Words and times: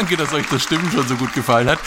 Danke, 0.00 0.16
dass 0.16 0.32
euch 0.32 0.46
das 0.48 0.62
Stimmen 0.62 0.90
schon 0.90 1.06
so 1.06 1.14
gut 1.14 1.34
gefallen 1.34 1.68
hat. 1.68 1.78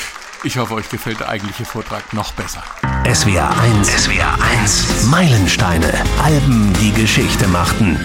Ich 0.43 0.59
hoffe, 0.59 0.75
euch 0.75 0.87
gefällt 0.87 1.19
der 1.19 1.29
eigentliche 1.29 1.65
Vortrag 1.65 2.13
noch 2.13 2.31
besser. 2.33 2.63
SWR 3.11 3.49
1, 3.59 3.87
SWR 4.03 4.39
1, 4.61 5.07
Meilensteine, 5.07 5.91
Alben, 6.21 6.71
die 6.79 6.91
Geschichte 6.91 7.47
machten. 7.47 7.99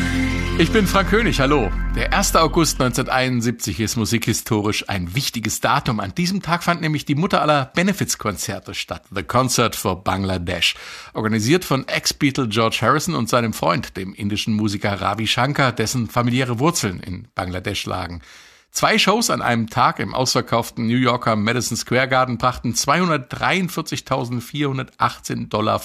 Ich 0.56 0.72
bin 0.72 0.86
Frank 0.86 1.10
König, 1.10 1.40
hallo. 1.40 1.70
Der 1.94 2.14
1. 2.14 2.36
August 2.36 2.80
1971 2.80 3.80
ist 3.80 3.96
musikhistorisch 3.96 4.88
ein 4.88 5.14
wichtiges 5.14 5.60
Datum. 5.60 6.00
An 6.00 6.14
diesem 6.14 6.40
Tag 6.40 6.64
fand 6.64 6.80
nämlich 6.80 7.04
die 7.04 7.14
Mutter 7.14 7.42
aller 7.42 7.66
Benefits-Konzerte 7.74 8.72
statt, 8.72 9.02
The 9.14 9.24
Concert 9.24 9.76
for 9.76 10.02
Bangladesh. 10.02 10.74
Organisiert 11.12 11.66
von 11.66 11.86
Ex-Beatle 11.86 12.48
George 12.48 12.78
Harrison 12.80 13.14
und 13.14 13.28
seinem 13.28 13.52
Freund, 13.52 13.98
dem 13.98 14.14
indischen 14.14 14.54
Musiker 14.54 14.98
Ravi 15.02 15.26
Shankar, 15.26 15.70
dessen 15.72 16.08
familiäre 16.08 16.58
Wurzeln 16.58 17.00
in 17.00 17.28
Bangladesch 17.34 17.84
lagen. 17.84 18.22
Zwei 18.70 18.98
Shows 18.98 19.30
an 19.30 19.40
einem 19.42 19.70
Tag 19.70 19.98
im 19.98 20.14
ausverkauften 20.14 20.86
New 20.86 20.96
Yorker 20.96 21.34
Madison 21.36 21.76
Square 21.76 22.06
Garden 22.06 22.38
brachten 22.38 22.74
243.418,50 22.74 25.48
Dollar 25.48 25.80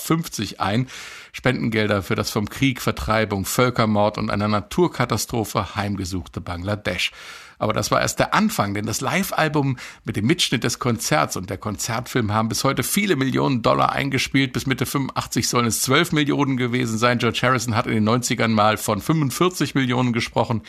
ein. 0.60 0.88
Spendengelder 1.32 2.04
für 2.04 2.16
das 2.16 2.30
vom 2.30 2.50
Krieg, 2.50 2.82
Vertreibung, 2.82 3.46
Völkermord 3.46 4.18
und 4.18 4.30
einer 4.30 4.48
Naturkatastrophe 4.48 5.76
heimgesuchte 5.76 6.42
Bangladesch. 6.42 7.12
Aber 7.58 7.72
das 7.72 7.92
war 7.92 8.02
erst 8.02 8.20
der 8.20 8.34
Anfang, 8.34 8.74
denn 8.74 8.86
das 8.86 9.00
Live-Album 9.00 9.78
mit 10.04 10.18
dem 10.18 10.28
Mitschnitt 10.28 10.66
des 10.66 10.80
Konzerts 10.80 11.38
und 11.38 11.50
der 11.50 11.58
Konzertfilm 11.58 12.34
haben 12.34 12.50
bis 12.50 12.66
heute 12.66 12.84
viele 12.84 13.16
Millionen 13.16 13.62
Dollar 13.62 13.94
eingespielt. 13.94 14.52
Bis 14.52 14.68
Mitte 14.68 14.86
85 14.86 15.48
sollen 15.48 15.68
es 15.68 15.82
12 15.84 16.12
Millionen 16.12 16.58
gewesen 16.58 16.98
sein. 16.98 17.20
George 17.20 17.40
Harrison 17.42 17.76
hat 17.76 17.88
in 17.88 17.94
den 17.94 18.10
90ern 18.10 18.50
mal 18.50 18.76
von 18.76 19.02
45 19.02 19.76
Millionen 19.76 20.12
gesprochen. 20.12 20.64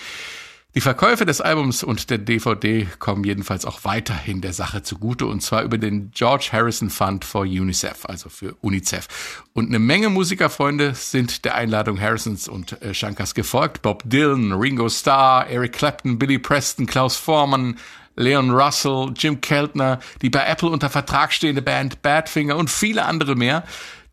Die 0.75 0.81
Verkäufe 0.81 1.25
des 1.25 1.41
Albums 1.41 1.85
und 1.85 2.11
der 2.11 2.19
DVD 2.19 2.89
kommen 2.99 3.23
jedenfalls 3.23 3.65
auch 3.65 3.85
weiterhin 3.85 4.41
der 4.41 4.53
Sache 4.53 4.83
zugute 4.83 5.27
und 5.27 5.41
zwar 5.41 5.63
über 5.63 5.79
den 5.79 6.11
George 6.11 6.49
Harrison 6.51 6.91
Fund 6.91 7.25
for 7.25 7.43
UNICEF, 7.43 8.07
also 8.07 8.29
für 8.29 8.57
UNICEF. 8.61 9.45
Und 9.53 9.69
eine 9.69 9.79
Menge 9.79 10.09
Musikerfreunde 10.09 10.97
sind 10.97 11.45
der 11.45 11.55
Einladung 11.55 12.01
Harrisons 12.01 12.49
und 12.49 12.83
äh, 12.83 12.93
Shankars 12.93 13.35
gefolgt. 13.35 13.83
Bob 13.83 14.03
Dylan, 14.05 14.51
Ringo 14.51 14.89
Starr, 14.89 15.47
Eric 15.47 15.75
Clapton, 15.75 16.19
Billy 16.19 16.41
Preston, 16.41 16.87
Klaus 16.87 17.15
Forman, 17.15 17.79
Leon 18.17 18.51
Russell, 18.51 19.13
Jim 19.17 19.41
Keltner, 19.41 20.01
die 20.23 20.31
bei 20.31 20.45
Apple 20.45 20.71
unter 20.71 20.91
Vertrag 20.91 21.33
stehende 21.33 21.63
Band 21.63 22.03
Badfinger 22.03 22.57
und 22.57 22.69
viele 22.69 23.05
andere 23.05 23.37
mehr. 23.37 23.63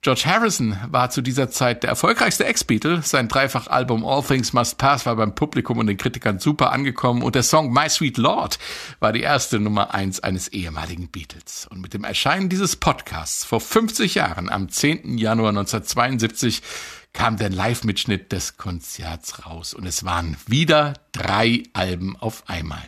George 0.04 0.24
Harrison 0.26 0.76
war 0.90 1.12
zu 1.12 1.22
dieser 1.22 1.52
Zeit 1.52 1.84
der 1.84 1.92
erfolgreichste 1.92 2.44
Ex-Beatle. 2.46 3.04
Sein 3.04 3.28
Dreifach-Album 3.28 4.04
All 4.04 4.24
Things 4.24 4.52
Must 4.52 4.80
Pass 4.80 5.06
war 5.06 5.16
beim 5.16 5.36
Publikum 5.36 5.78
und 5.78 5.86
den 5.86 5.98
Kritikern 5.98 6.40
super 6.40 6.72
angekommen 6.72 7.22
und 7.22 7.36
der 7.36 7.44
Song 7.44 7.72
My 7.72 7.88
Sweet 7.88 8.18
Lord 8.18 8.58
war 9.00 9.14
die 9.14 9.22
erste 9.22 9.60
Nummer 9.60 9.94
eins 9.94 10.20
eines 10.20 10.48
ehemaligen 10.48 11.10
Beatles. 11.10 11.68
Und 11.70 11.82
mit 11.82 11.94
dem 11.94 12.04
Erscheinen 12.04 12.50
dieses 12.50 12.78
Podcasts 12.78 13.46
vor 13.46 13.62
50 13.62 14.16
Jahren 14.16 14.50
am 14.50 14.70
10. 14.70 15.20
Januar 15.20 15.50
1972 15.50 16.64
kam 17.14 17.38
der 17.38 17.50
Live-Mitschnitt 17.50 18.32
des 18.32 18.58
Konzerts 18.58 19.46
raus 19.46 19.74
und 19.74 19.86
es 19.86 20.06
waren 20.06 20.38
wieder 20.48 20.94
drei 21.12 21.64
Alben 21.74 22.16
auf 22.18 22.44
einmal. 22.48 22.84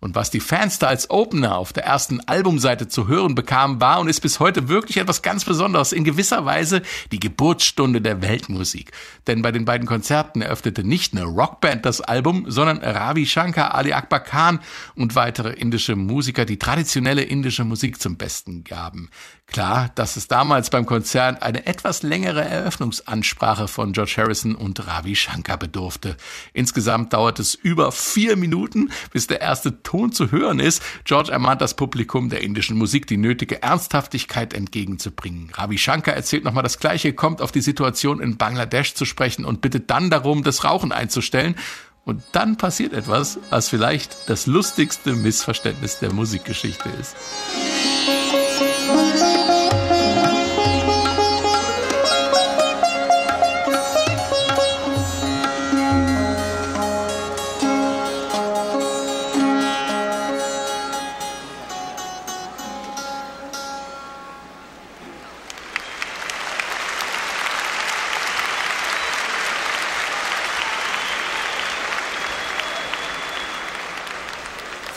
Und 0.00 0.14
was 0.14 0.30
die 0.30 0.40
Fans 0.40 0.78
da 0.78 0.86
als 0.86 1.10
Opener 1.10 1.56
auf 1.56 1.72
der 1.72 1.84
ersten 1.84 2.20
Albumseite 2.20 2.86
zu 2.86 3.08
hören 3.08 3.34
bekamen, 3.34 3.80
war 3.80 3.98
und 3.98 4.08
ist 4.08 4.20
bis 4.20 4.38
heute 4.38 4.68
wirklich 4.68 4.96
etwas 4.96 5.22
ganz 5.22 5.44
Besonderes. 5.44 5.92
In 5.92 6.04
gewisser 6.04 6.44
Weise 6.44 6.82
die 7.10 7.18
Geburtsstunde 7.18 8.00
der 8.00 8.22
Weltmusik. 8.22 8.92
Denn 9.26 9.42
bei 9.42 9.50
den 9.50 9.64
beiden 9.64 9.88
Konzerten 9.88 10.40
eröffnete 10.40 10.84
nicht 10.84 11.14
eine 11.14 11.24
Rockband 11.24 11.84
das 11.84 12.00
Album, 12.00 12.44
sondern 12.48 12.78
Ravi 12.78 13.26
Shankar, 13.26 13.74
Ali 13.74 13.92
Akbar 13.92 14.20
Khan 14.20 14.60
und 14.94 15.16
weitere 15.16 15.52
indische 15.52 15.96
Musiker, 15.96 16.44
die 16.44 16.58
traditionelle 16.58 17.22
indische 17.22 17.64
Musik 17.64 18.00
zum 18.00 18.16
Besten 18.16 18.62
gaben. 18.62 19.10
Klar, 19.46 19.90
dass 19.94 20.16
es 20.16 20.28
damals 20.28 20.70
beim 20.70 20.84
Konzert 20.84 21.42
eine 21.42 21.66
etwas 21.66 22.02
längere 22.02 22.44
Eröffnungsansprache 22.44 23.66
von 23.68 23.92
George 23.92 24.14
Harrison 24.16 24.54
und 24.54 24.86
Ravi 24.86 25.14
Shankar 25.14 25.56
bedurfte. 25.56 26.16
Insgesamt 26.52 27.12
dauert 27.12 27.38
es 27.38 27.54
über 27.54 27.92
vier 27.92 28.36
Minuten, 28.36 28.90
bis 29.12 29.26
der 29.26 29.40
erste 29.40 29.82
Ton 29.82 30.12
zu 30.12 30.32
hören 30.32 30.60
ist. 30.60 30.82
George 31.04 31.30
ermahnt 31.30 31.60
das 31.60 31.74
Publikum 31.74 32.28
der 32.28 32.42
indischen 32.42 32.76
Musik, 32.76 33.06
die 33.06 33.16
nötige 33.16 33.62
Ernsthaftigkeit 33.62 34.54
entgegenzubringen. 34.54 35.50
Ravi 35.54 35.78
Shankar 35.78 36.14
erzählt 36.14 36.44
nochmal 36.44 36.62
das 36.62 36.78
Gleiche, 36.78 37.12
kommt 37.12 37.40
auf 37.40 37.52
die 37.52 37.60
Situation 37.60 38.20
in 38.20 38.36
Bangladesch 38.36 38.94
zu 38.94 39.04
sprechen 39.04 39.44
und 39.44 39.60
bittet 39.60 39.90
dann 39.90 40.10
darum, 40.10 40.42
das 40.42 40.64
Rauchen 40.64 40.92
einzustellen. 40.92 41.54
Und 42.04 42.22
dann 42.32 42.56
passiert 42.56 42.94
etwas, 42.94 43.38
was 43.50 43.68
vielleicht 43.68 44.30
das 44.30 44.46
lustigste 44.46 45.12
Missverständnis 45.12 45.98
der 45.98 46.10
Musikgeschichte 46.12 46.88
ist. 46.98 47.14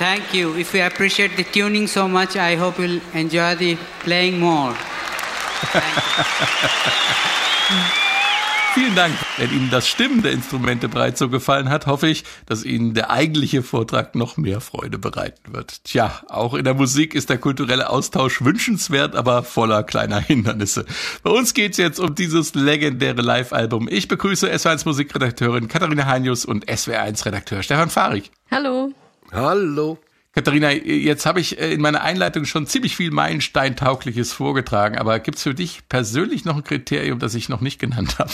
Thank 0.02 0.34
you. 0.34 0.58
If 0.58 0.74
you 0.74 0.84
appreciate 0.84 1.38
the 1.38 1.44
tuning 1.44 1.86
so 1.86 2.08
much, 2.08 2.36
I 2.36 2.56
hope 2.56 2.80
you'll 2.80 3.02
enjoy 3.14 3.56
the 3.56 3.78
playing 4.00 4.40
more. 4.40 4.74
Vielen 8.74 8.96
Dank. 8.96 9.14
Wenn 9.38 9.52
Ihnen 9.52 9.70
das 9.70 9.88
Stimmen 9.88 10.24
der 10.24 10.32
Instrumente 10.32 10.90
bereits 10.90 11.20
so 11.20 11.30
gefallen 11.30 11.70
hat, 11.70 11.86
hoffe 11.86 12.08
ich, 12.08 12.24
dass 12.48 12.64
Ihnen 12.64 12.96
der 12.96 13.12
eigentliche 13.12 13.62
Vortrag 13.62 14.16
noch 14.16 14.38
mehr 14.38 14.60
Freude 14.60 14.98
bereiten 14.98 15.54
wird. 15.54 15.84
Tja, 15.84 16.24
auch 16.30 16.56
in 16.56 16.64
der 16.64 16.74
Musik 16.74 17.14
ist 17.14 17.30
der 17.30 17.38
kulturelle 17.38 17.92
Austausch 17.92 18.42
wünschenswert, 18.42 19.16
aber 19.16 19.44
voller 19.44 19.84
kleiner 19.84 20.20
Hindernisse. 20.20 20.88
Bei 21.22 21.30
uns 21.30 21.54
geht's 21.54 21.78
jetzt 21.78 22.00
um 22.00 22.16
dieses 22.16 22.56
legendäre 22.56 23.22
Live-Album. 23.22 23.88
Ich 23.88 24.08
begrüße 24.08 24.52
SW1 24.52 24.82
Musikredakteurin 24.86 25.68
Katharina 25.68 26.08
Heinius 26.08 26.44
und 26.44 26.66
SW1 26.66 27.24
Redakteur 27.24 27.62
Stefan 27.62 27.92
Fahrig. 27.92 28.32
Hallo. 28.50 28.92
Hallo. 29.32 29.98
Katharina, 30.34 30.72
jetzt 30.72 31.26
habe 31.26 31.40
ich 31.40 31.60
äh, 31.60 31.74
in 31.74 31.82
meiner 31.82 32.02
Einleitung 32.02 32.46
schon 32.46 32.68
ziemlich 32.68 32.96
viel 32.96 33.12
Meilensteintaugliches 33.12 34.34
vorgetragen, 34.34 34.98
aber 34.98 35.20
gibt 35.20 35.38
es 35.38 35.44
für 35.44 35.54
dich 35.54 35.88
persönlich 35.88 36.46
noch 36.46 36.58
ein 36.58 36.64
Kriterium, 36.64 37.20
das 37.20 37.34
ich 37.34 37.50
noch 37.50 37.62
nicht 37.62 37.80
genannt 37.80 38.20
habe? 38.20 38.32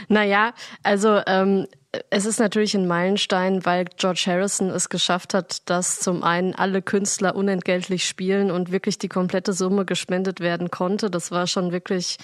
naja, 0.07 0.53
also 0.83 1.21
ähm, 1.27 1.67
es 2.09 2.25
ist 2.25 2.39
natürlich 2.39 2.73
ein 2.73 2.87
Meilenstein, 2.87 3.65
weil 3.65 3.83
George 3.97 4.23
Harrison 4.25 4.69
es 4.69 4.87
geschafft 4.87 5.33
hat, 5.33 5.69
dass 5.69 5.99
zum 5.99 6.23
einen 6.23 6.55
alle 6.55 6.81
Künstler 6.81 7.35
unentgeltlich 7.35 8.07
spielen 8.07 8.49
und 8.49 8.71
wirklich 8.71 8.97
die 8.97 9.09
komplette 9.09 9.51
Summe 9.51 9.83
gespendet 9.83 10.39
werden 10.39 10.71
konnte. 10.71 11.09
Das 11.09 11.31
war 11.31 11.47
schon 11.47 11.73
wirklich, 11.73 12.17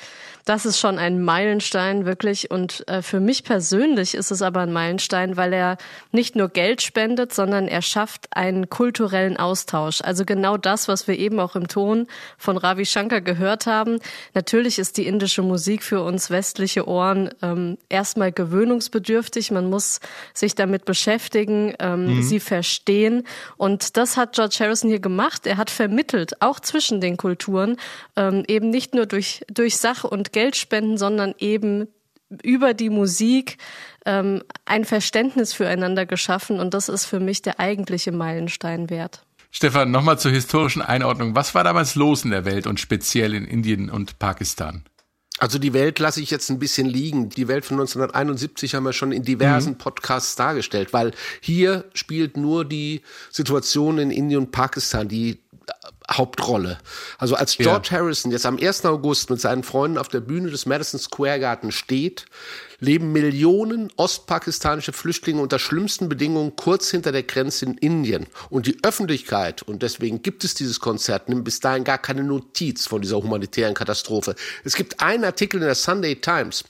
das 0.46 0.66
ist 0.66 0.80
schon 0.80 0.98
ein 0.98 1.22
Meilenstein 1.22 2.06
wirklich. 2.06 2.50
Und 2.50 2.88
äh, 2.88 3.02
für 3.02 3.20
mich 3.20 3.44
persönlich 3.44 4.16
ist 4.16 4.32
es 4.32 4.42
aber 4.42 4.62
ein 4.62 4.72
Meilenstein, 4.72 5.36
weil 5.36 5.52
er 5.52 5.76
nicht 6.14 6.38
nur 6.38 6.48
Geld 6.48 6.82
spendet, 6.82 7.34
sondern 7.34 7.68
er 7.68 7.82
schafft 7.82 8.28
einen 8.32 8.70
kulturellen 8.70 9.36
Austausch. 9.36 10.00
Also 10.02 10.24
genau 10.24 10.56
das, 10.56 10.88
was 10.88 11.10
wir 11.10 11.20
eben 11.20 11.42
auch 11.42 11.58
im 11.58 11.68
Ton 11.68 12.08
von 12.38 12.56
Ravi 12.56 12.86
Shankar 12.86 13.20
gehört 13.20 13.66
haben. 13.66 14.00
Natürlich 14.34 14.80
ist 14.80 14.96
die 14.96 15.08
indische 15.08 15.42
Musik 15.42 15.84
für 15.84 16.04
uns 16.04 16.30
westliche 16.30 16.88
Ohren 16.88 17.32
ähm, 17.42 17.78
erstmal 17.90 18.32
gewöhnungsbedürftig 18.32 19.52
man 19.58 19.70
muss 19.70 20.00
sich 20.34 20.56
damit 20.56 20.86
beschäftigen, 20.86 21.74
ähm, 21.80 22.18
mhm. 22.18 22.24
sie 22.24 22.40
verstehen. 22.40 23.24
Und 23.58 23.98
das 23.98 24.18
hat 24.18 24.36
George 24.36 24.58
Harrison 24.60 24.90
hier 24.90 25.00
gemacht. 25.00 25.48
Er 25.48 25.58
hat 25.58 25.70
vermittelt, 25.70 26.42
auch 26.42 26.60
zwischen 26.60 27.02
den 27.02 27.18
Kulturen, 27.18 27.78
ähm, 28.16 28.44
eben 28.48 28.70
nicht 28.70 28.94
nur 28.94 29.06
durch, 29.06 29.42
durch 29.52 29.78
Sach- 29.78 30.04
und 30.04 30.32
Geldspenden, 30.32 30.98
sondern 30.98 31.34
eben 31.40 31.88
über 32.44 32.74
die 32.74 32.90
Musik 32.90 33.58
ähm, 34.06 34.44
ein 34.66 34.86
Verständnis 34.86 35.54
füreinander 35.54 36.06
geschaffen. 36.06 36.60
Und 36.60 36.74
das 36.74 36.90
ist 36.90 37.06
für 37.06 37.20
mich 37.20 37.42
der 37.42 37.60
eigentliche 37.60 38.12
Meilenstein 38.12 38.90
wert. 38.90 39.24
Stefan, 39.50 39.92
nochmal 39.92 40.20
zur 40.20 40.32
historischen 40.32 40.82
Einordnung. 40.82 41.36
Was 41.36 41.56
war 41.56 41.64
damals 41.64 41.96
los 41.96 42.24
in 42.24 42.32
der 42.32 42.46
Welt 42.46 42.68
und 42.68 42.80
speziell 42.80 43.34
in 43.34 43.46
Indien 43.46 43.90
und 43.90 44.20
Pakistan? 44.20 44.84
Also 45.40 45.60
die 45.60 45.74
Welt 45.74 46.00
lasse 46.00 46.22
ich 46.22 46.32
jetzt 46.32 46.50
ein 46.50 46.60
bisschen 46.60 46.88
liegen. 46.88 47.30
Die 47.30 47.48
Welt 47.48 47.66
von 47.66 47.76
1971 47.76 48.74
haben 48.74 48.84
wir 48.84 48.94
schon 48.94 49.12
in 49.12 49.24
diversen 49.24 49.74
mhm. 49.74 49.78
Podcasts 49.78 50.36
dargestellt, 50.36 50.94
weil 50.94 51.12
hier 51.42 51.86
spielt 51.94 52.38
nur 52.38 52.66
die 52.66 53.02
Situation 53.30 54.00
in 54.00 54.12
Indien 54.12 54.42
und 54.42 54.52
Pakistan, 54.52 55.08
die 55.08 55.40
Hauptrolle. 56.10 56.78
Also 57.18 57.36
als 57.36 57.58
George 57.58 57.90
ja. 57.92 57.98
Harrison 57.98 58.32
jetzt 58.32 58.46
am 58.46 58.58
1. 58.58 58.86
August 58.86 59.30
mit 59.30 59.42
seinen 59.42 59.64
Freunden 59.64 59.98
auf 59.98 60.08
der 60.08 60.22
Bühne 60.22 60.50
des 60.50 60.66
Madison 60.66 61.00
Square 61.00 61.40
Garden 61.40 61.72
steht, 61.72 62.26
leben 62.80 63.12
Millionen 63.12 63.92
ostpakistanische 63.96 64.94
Flüchtlinge 64.94 65.42
unter 65.42 65.60
schlimmsten 65.60 66.10
Bedingungen 66.10 66.56
kurz 66.56 66.92
hinter 66.92 67.12
der 67.12 67.24
Grenze 67.24 67.66
in 67.66 67.78
Indien. 67.78 68.28
Und 68.50 68.68
die 68.68 68.78
Öffentlichkeit, 68.84 69.64
und 69.64 69.82
deswegen 69.82 70.22
gibt 70.22 70.44
es 70.44 70.54
dieses 70.54 70.80
Konzert, 70.80 71.30
nimmt 71.30 71.44
bis 71.44 71.60
dahin 71.60 71.84
gar 71.84 71.98
keine 71.98 72.24
Notiz 72.24 72.86
von 72.86 73.02
dieser 73.02 73.18
humanitären 73.18 73.74
Katastrophe. 73.74 74.36
Es 74.64 74.76
gibt 74.76 75.02
einen 75.02 75.26
Artikel 75.26 75.58
in 75.60 75.66
der 75.66 75.76
Sunday 75.76 76.16
Times, 76.16 76.64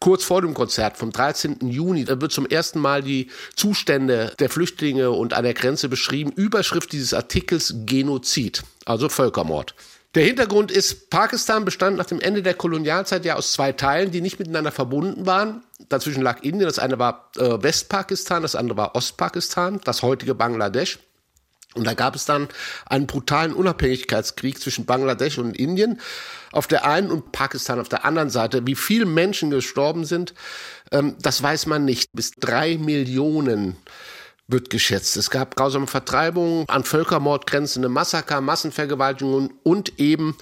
kurz 0.00 0.24
vor 0.24 0.40
dem 0.40 0.54
Konzert 0.54 0.96
vom 0.96 1.12
13. 1.12 1.58
Juni, 1.68 2.04
da 2.04 2.20
wird 2.20 2.32
zum 2.32 2.46
ersten 2.46 2.80
Mal 2.80 3.02
die 3.02 3.28
Zustände 3.54 4.34
der 4.38 4.50
Flüchtlinge 4.50 5.10
und 5.10 5.34
an 5.34 5.44
der 5.44 5.54
Grenze 5.54 5.88
beschrieben. 5.88 6.32
Überschrift 6.32 6.92
dieses 6.92 7.14
Artikels 7.14 7.74
Genozid, 7.86 8.62
also 8.84 9.08
Völkermord. 9.08 9.74
Der 10.14 10.24
Hintergrund 10.24 10.70
ist, 10.70 11.08
Pakistan 11.08 11.64
bestand 11.64 11.96
nach 11.96 12.04
dem 12.04 12.20
Ende 12.20 12.42
der 12.42 12.52
Kolonialzeit 12.52 13.24
ja 13.24 13.36
aus 13.36 13.52
zwei 13.52 13.72
Teilen, 13.72 14.10
die 14.10 14.20
nicht 14.20 14.38
miteinander 14.38 14.70
verbunden 14.70 15.24
waren. 15.24 15.62
Dazwischen 15.88 16.22
lag 16.22 16.42
Indien, 16.42 16.66
das 16.66 16.78
eine 16.78 16.98
war 16.98 17.30
äh, 17.38 17.62
Westpakistan, 17.62 18.42
das 18.42 18.54
andere 18.54 18.76
war 18.76 18.94
Ostpakistan, 18.94 19.80
das 19.84 20.02
heutige 20.02 20.34
Bangladesch. 20.34 20.98
Und 21.74 21.86
da 21.86 21.94
gab 21.94 22.14
es 22.14 22.26
dann 22.26 22.48
einen 22.84 23.06
brutalen 23.06 23.54
Unabhängigkeitskrieg 23.54 24.60
zwischen 24.60 24.84
Bangladesch 24.84 25.38
und 25.38 25.56
Indien 25.56 26.00
auf 26.52 26.66
der 26.66 26.84
einen 26.84 27.10
und 27.10 27.32
Pakistan 27.32 27.80
auf 27.80 27.88
der 27.88 28.04
anderen 28.04 28.28
Seite. 28.28 28.66
Wie 28.66 28.74
viele 28.74 29.06
Menschen 29.06 29.48
gestorben 29.48 30.04
sind, 30.04 30.34
ähm, 30.90 31.16
das 31.22 31.42
weiß 31.42 31.64
man 31.64 31.86
nicht. 31.86 32.10
Bis 32.12 32.32
drei 32.32 32.76
Millionen 32.76 33.78
wird 34.48 34.70
geschätzt. 34.70 35.16
Es 35.16 35.30
gab 35.30 35.56
grausame 35.56 35.86
Vertreibungen, 35.86 36.68
an 36.68 36.84
Völkermord 36.84 37.46
grenzende 37.46 37.88
Massaker, 37.88 38.40
Massenvergewaltigungen 38.40 39.54
und 39.62 39.98
eben 39.98 40.36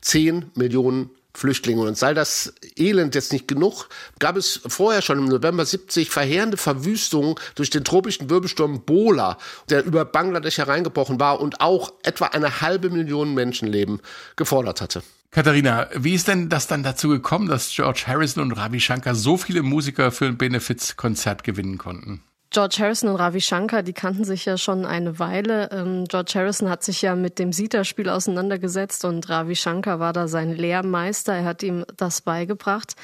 zehn 0.00 0.50
Millionen 0.54 1.10
Flüchtlinge. 1.36 1.82
Und 1.82 1.98
sei 1.98 2.14
das 2.14 2.54
Elend 2.76 3.14
jetzt 3.14 3.32
nicht 3.32 3.48
genug, 3.48 3.88
gab 4.20 4.36
es 4.36 4.60
vorher 4.66 5.02
schon 5.02 5.18
im 5.18 5.24
November 5.24 5.64
70 5.64 6.08
verheerende 6.08 6.56
Verwüstungen 6.56 7.34
durch 7.56 7.70
den 7.70 7.84
tropischen 7.84 8.30
Wirbelsturm 8.30 8.84
Bola, 8.84 9.38
der 9.68 9.84
über 9.84 10.04
Bangladesch 10.04 10.58
hereingebrochen 10.58 11.18
war 11.18 11.40
und 11.40 11.60
auch 11.60 11.92
etwa 12.04 12.26
eine 12.26 12.60
halbe 12.60 12.88
Million 12.90 13.34
Menschenleben 13.34 14.00
gefordert 14.36 14.80
hatte. 14.80 15.02
Katharina, 15.32 15.88
wie 15.96 16.14
ist 16.14 16.28
denn 16.28 16.48
das 16.48 16.68
dann 16.68 16.84
dazu 16.84 17.08
gekommen, 17.08 17.48
dass 17.48 17.70
George 17.70 18.04
Harrison 18.06 18.44
und 18.44 18.52
Ravi 18.52 18.78
Shankar 18.78 19.16
so 19.16 19.36
viele 19.36 19.62
Musiker 19.62 20.12
für 20.12 20.26
ein 20.26 20.38
Benefizkonzert 20.38 21.42
gewinnen 21.42 21.76
konnten? 21.76 22.22
George 22.54 22.76
Harrison 22.78 23.08
und 23.08 23.16
Ravi 23.16 23.40
Shankar, 23.40 23.82
die 23.82 23.92
kannten 23.92 24.22
sich 24.22 24.44
ja 24.44 24.56
schon 24.56 24.86
eine 24.86 25.18
Weile. 25.18 25.70
Ähm, 25.72 26.04
George 26.06 26.34
Harrison 26.36 26.70
hat 26.70 26.84
sich 26.84 27.02
ja 27.02 27.16
mit 27.16 27.40
dem 27.40 27.52
Sita-Spiel 27.52 28.08
auseinandergesetzt 28.08 29.04
und 29.04 29.28
Ravi 29.28 29.56
Shankar 29.56 29.98
war 29.98 30.12
da 30.12 30.28
sein 30.28 30.54
Lehrmeister. 30.54 31.34
Er 31.34 31.46
hat 31.46 31.64
ihm 31.64 31.84
das 31.96 32.20
beigebracht. 32.20 32.94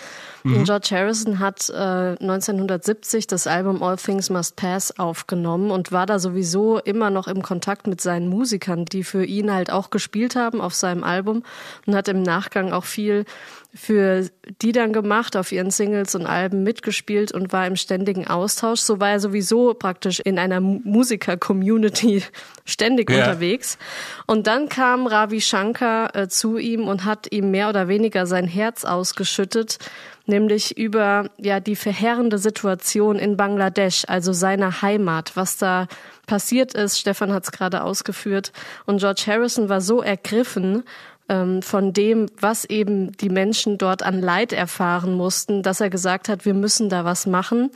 Mhm. 0.45 0.63
George 0.63 0.91
Harrison 0.93 1.41
hat 1.41 1.69
äh, 1.69 1.73
1970 1.73 3.27
das 3.27 3.49
Album 3.49 3.83
All 3.83 3.97
Things 3.97 4.31
Must 4.31 4.55
Pass 4.55 4.97
aufgenommen 5.01 5.73
und 5.73 5.91
war 5.91 6.07
da 6.07 6.21
sowieso 6.21 6.79
immer 6.79 7.11
noch 7.11 7.27
im 7.27 7.43
Kontakt 7.43 7.89
mit 7.89 8.01
seinen 8.01 8.29
Musikern, 8.29 8.85
die 8.85 9.03
für 9.03 9.25
ihn 9.25 9.53
halt 9.53 9.73
auch 9.73 9.91
gespielt 9.91 10.37
haben 10.37 10.61
auf 10.61 10.75
seinem 10.75 11.03
Album 11.03 11.43
und 11.87 11.97
hat 11.97 12.07
im 12.07 12.23
Nachgang 12.23 12.73
auch 12.73 12.85
viel 12.85 13.25
für 13.73 14.29
die 14.63 14.73
dann 14.73 14.93
gemacht, 14.93 15.37
auf 15.37 15.53
ihren 15.53 15.71
Singles 15.71 16.17
und 16.17 16.27
Alben 16.27 16.65
mitgespielt 16.65 17.31
und 17.31 17.53
war 17.53 17.67
im 17.69 17.77
ständigen 17.77 18.27
Austausch. 18.27 18.81
So 18.81 18.99
war 18.99 19.11
er 19.11 19.21
sowieso 19.21 19.75
praktisch 19.75 20.19
in 20.19 20.41
einer 20.41 20.61
Musiker-Community 20.61 22.25
ständig 22.65 23.11
ja. 23.11 23.19
unterwegs. 23.19 23.79
Und 24.27 24.49
dann 24.49 24.69
kam 24.69 25.07
Ravi 25.07 25.41
Shankar 25.41 26.17
äh, 26.17 26.29
zu 26.29 26.59
ihm 26.59 26.89
und 26.89 27.05
hat 27.05 27.31
ihm 27.31 27.53
mehr 27.53 27.69
oder 27.69 27.87
weniger 27.87 28.27
sein 28.27 28.49
Herz 28.49 28.85
ausgeschüttet, 28.85 29.79
nämlich 30.27 30.77
über 30.77 31.31
ja 31.39 31.61
die 31.61 31.77
verheerende 31.77 32.39
Situation 32.39 33.21
in 33.21 33.37
Bangladesch, 33.37 34.05
also 34.09 34.33
seiner 34.33 34.83
Heimat, 34.83 35.37
was 35.37 35.59
da 35.59 35.87
passiert 36.27 36.75
ist. 36.75 36.99
Stefan 36.99 37.33
hat 37.33 37.45
es 37.45 37.53
gerade 37.53 37.85
ausgeführt. 37.85 38.53
Und 38.87 38.99
George 38.99 39.23
Harrison 39.27 39.69
war 39.69 39.81
so 39.81 40.03
ergriffen 40.03 40.83
ähm, 41.31 41.63
von 41.63 41.93
dem, 41.95 42.27
was 42.39 42.65
eben 42.65 43.13
die 43.13 43.31
Menschen 43.31 43.79
dort 43.79 44.03
an 44.03 44.21
Leid 44.21 44.53
erfahren 44.53 45.15
mussten, 45.15 45.63
dass 45.63 45.81
er 45.81 45.89
gesagt 45.89 46.29
hat, 46.29 46.45
wir 46.45 46.55
müssen 46.55 46.91
da 46.91 47.05
was 47.05 47.27
machen 47.27 47.71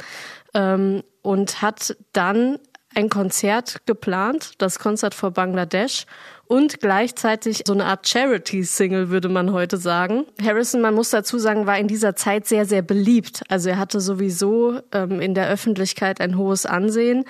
ähm, 0.52 1.04
und 1.22 1.62
hat 1.62 1.96
dann 2.12 2.58
ein 2.94 3.08
Konzert 3.08 3.86
geplant, 3.86 4.52
das 4.58 4.78
Konzert 4.78 5.14
vor 5.14 5.30
Bangladesch 5.30 6.06
und 6.46 6.80
gleichzeitig 6.80 7.62
so 7.66 7.72
eine 7.72 7.86
Art 7.86 8.06
Charity-Single, 8.06 9.08
würde 9.08 9.28
man 9.28 9.52
heute 9.52 9.76
sagen. 9.76 10.26
Harrison, 10.42 10.80
man 10.80 10.94
muss 10.94 11.10
dazu 11.10 11.38
sagen, 11.38 11.66
war 11.66 11.78
in 11.78 11.88
dieser 11.88 12.16
Zeit 12.16 12.46
sehr, 12.46 12.66
sehr 12.66 12.82
beliebt. 12.82 13.42
Also 13.48 13.70
er 13.70 13.78
hatte 13.78 14.00
sowieso 14.00 14.80
ähm, 14.92 15.20
in 15.20 15.34
der 15.34 15.48
Öffentlichkeit 15.48 16.20
ein 16.20 16.36
hohes 16.36 16.66
Ansehen 16.66 17.24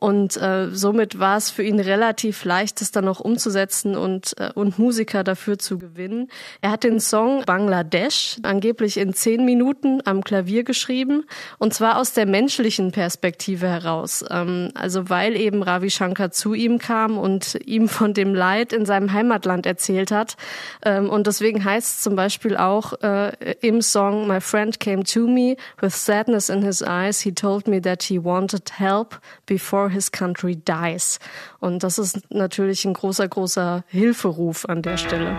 und 0.00 0.38
äh, 0.38 0.70
somit 0.72 1.18
war 1.18 1.36
es 1.36 1.50
für 1.50 1.62
ihn 1.62 1.78
relativ 1.78 2.44
leicht, 2.44 2.80
das 2.80 2.90
dann 2.90 3.04
noch 3.04 3.20
umzusetzen 3.20 3.96
und, 3.96 4.34
äh, 4.38 4.50
und 4.54 4.78
Musiker 4.78 5.24
dafür 5.24 5.58
zu 5.58 5.78
gewinnen. 5.78 6.28
Er 6.62 6.70
hat 6.70 6.84
den 6.84 7.00
Song 7.00 7.44
Bangladesch 7.44 8.38
angeblich 8.42 8.96
in 8.96 9.12
zehn 9.12 9.44
Minuten 9.44 10.00
am 10.06 10.24
Klavier 10.24 10.64
geschrieben 10.64 11.24
und 11.58 11.74
zwar 11.74 11.98
aus 11.98 12.14
der 12.14 12.24
menschlichen 12.24 12.92
Perspektive 12.92 13.68
heraus. 13.68 14.24
Ähm, 14.30 14.70
also 14.74 15.10
weil 15.10 15.36
eben 15.36 15.62
Ravi 15.62 15.90
Shankar 15.90 16.30
zu 16.30 16.54
ihm 16.54 16.78
kam 16.78 17.18
und 17.18 17.58
ihm 17.66 17.86
von 17.86 18.14
dem 18.14 18.34
Leid 18.34 18.72
in 18.72 18.86
seinem 18.86 19.12
Heimatland 19.12 19.66
erzählt 19.66 20.12
hat. 20.12 20.38
Ähm, 20.82 21.10
und 21.10 21.26
deswegen 21.26 21.62
heißt 21.62 21.96
es 21.96 22.00
zum 22.00 22.16
Beispiel 22.16 22.56
auch 22.56 22.94
äh, 23.02 23.32
im 23.60 23.82
Song 23.82 24.26
My 24.26 24.40
friend 24.40 24.80
came 24.80 25.04
to 25.04 25.26
me 25.26 25.56
with 25.82 25.92
sadness 25.94 26.48
in 26.48 26.62
his 26.62 26.82
eyes. 26.82 27.20
He 27.20 27.32
told 27.32 27.68
me 27.68 27.82
that 27.82 28.02
he 28.04 28.18
wanted 28.18 28.78
help 28.78 29.20
before 29.44 29.89
his 29.90 30.10
country 30.10 30.56
dies. 30.56 31.18
Und 31.58 31.82
das 31.82 31.98
ist 31.98 32.30
natürlich 32.30 32.84
ein 32.84 32.94
großer, 32.94 33.28
großer 33.28 33.84
Hilferuf 33.88 34.64
an 34.66 34.82
der 34.82 34.96
Stelle. 34.96 35.36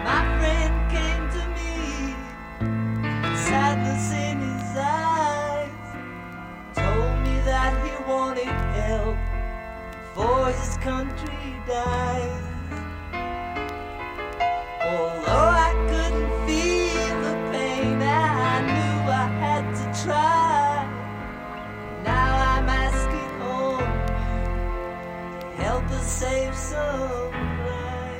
country 10.83 11.53
dies. 11.67 12.30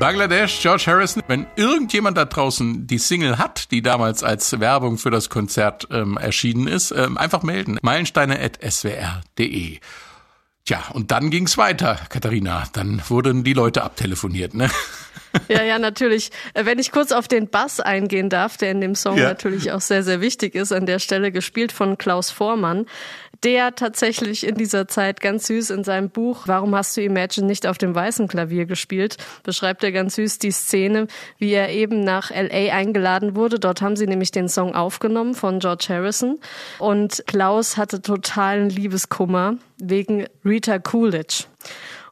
Bangladesch, 0.01 0.61
George 0.61 0.85
Harrison. 0.87 1.21
Wenn 1.27 1.45
irgendjemand 1.55 2.17
da 2.17 2.25
draußen 2.25 2.87
die 2.87 2.97
Single 2.97 3.37
hat, 3.37 3.69
die 3.69 3.83
damals 3.83 4.23
als 4.23 4.59
Werbung 4.59 4.97
für 4.97 5.11
das 5.11 5.29
Konzert 5.29 5.87
ähm, 5.91 6.17
erschienen 6.17 6.65
ist, 6.67 6.89
ähm, 6.89 7.19
einfach 7.19 7.43
melden. 7.43 7.77
Meilensteine.swr.de. 7.83 9.79
Tja, 10.65 10.83
und 10.93 11.11
dann 11.11 11.29
ging's 11.29 11.57
weiter, 11.57 11.99
Katharina. 12.09 12.63
Dann 12.73 13.01
wurden 13.09 13.43
die 13.43 13.53
Leute 13.53 13.83
abtelefoniert, 13.83 14.55
ne? 14.55 14.71
Ja, 15.47 15.63
ja, 15.63 15.79
natürlich. 15.79 16.31
Äh, 16.53 16.65
wenn 16.65 16.79
ich 16.79 16.91
kurz 16.91 17.11
auf 17.11 17.27
den 17.27 17.49
Bass 17.49 17.79
eingehen 17.79 18.29
darf, 18.29 18.57
der 18.57 18.71
in 18.71 18.81
dem 18.81 18.95
Song 18.95 19.17
ja. 19.17 19.25
natürlich 19.25 19.71
auch 19.71 19.81
sehr, 19.81 20.03
sehr 20.03 20.21
wichtig 20.21 20.55
ist, 20.55 20.71
an 20.71 20.85
der 20.85 20.99
Stelle 20.99 21.31
gespielt 21.31 21.71
von 21.71 21.97
Klaus 21.97 22.31
Vormann, 22.31 22.85
der 23.43 23.75
tatsächlich 23.75 24.45
in 24.45 24.55
dieser 24.55 24.87
Zeit 24.87 25.19
ganz 25.19 25.47
süß 25.47 25.71
in 25.71 25.83
seinem 25.83 26.09
Buch 26.09 26.43
Warum 26.45 26.75
hast 26.75 26.95
du 26.95 27.01
Imagine 27.01 27.47
nicht 27.47 27.65
auf 27.65 27.77
dem 27.77 27.95
weißen 27.95 28.27
Klavier 28.27 28.65
gespielt, 28.65 29.17
beschreibt 29.43 29.83
er 29.83 29.91
ganz 29.91 30.15
süß 30.15 30.39
die 30.39 30.51
Szene, 30.51 31.07
wie 31.37 31.51
er 31.51 31.69
eben 31.69 32.03
nach 32.03 32.29
LA 32.29 32.73
eingeladen 32.73 33.35
wurde. 33.35 33.59
Dort 33.59 33.81
haben 33.81 33.95
sie 33.95 34.07
nämlich 34.07 34.31
den 34.31 34.47
Song 34.47 34.75
aufgenommen 34.75 35.33
von 35.33 35.59
George 35.59 35.87
Harrison 35.89 36.39
und 36.77 37.23
Klaus 37.25 37.77
hatte 37.77 38.01
totalen 38.01 38.69
Liebeskummer 38.69 39.55
wegen 39.79 40.27
Rita 40.45 40.77
Coolidge. 40.77 41.45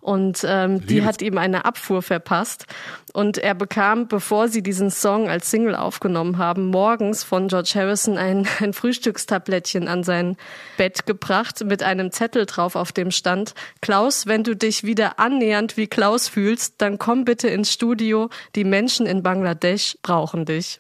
Und 0.02 0.46
ähm, 0.48 0.86
die 0.88 1.04
hat 1.04 1.22
ihm 1.22 1.38
eine 1.38 1.66
Abfuhr 1.66 2.02
verpasst. 2.02 2.66
Und 3.14 3.38
er 3.38 3.54
bekam, 3.54 4.08
bevor 4.08 4.48
sie 4.48 4.64
diesen 4.64 4.92
Song 4.92 5.30
als 5.30 5.52
Single 5.52 5.76
aufgenommen 5.76 6.38
haben, 6.38 6.68
morgens 6.68 7.24
von 7.24 7.48
George 7.50 7.72
Harrison 7.76 8.18
ein, 8.18 8.48
ein 8.60 8.74
Frühstückstablettchen 8.74 9.88
an 9.88 10.04
sein 10.04 10.38
Bett 10.78 11.06
gebracht 11.06 11.66
mit 11.66 11.84
einem 11.84 12.12
Zettel 12.12 12.46
drauf, 12.46 12.76
auf 12.76 12.92
dem 12.92 13.12
stand, 13.12 13.54
Klaus, 13.82 14.26
wenn 14.26 14.44
du 14.44 14.56
dich 14.56 14.84
wieder 14.84 15.20
annähernd 15.20 15.76
wie 15.76 15.88
Klaus 15.88 16.30
fühlst, 16.30 16.76
dann 16.78 16.98
komm 16.98 17.26
bitte 17.26 17.50
ins 17.50 17.74
Studio. 17.74 18.30
Die 18.56 18.64
Menschen 18.64 19.06
in 19.06 19.22
Bangladesch 19.22 19.98
brauchen 20.02 20.46
dich. 20.46 20.80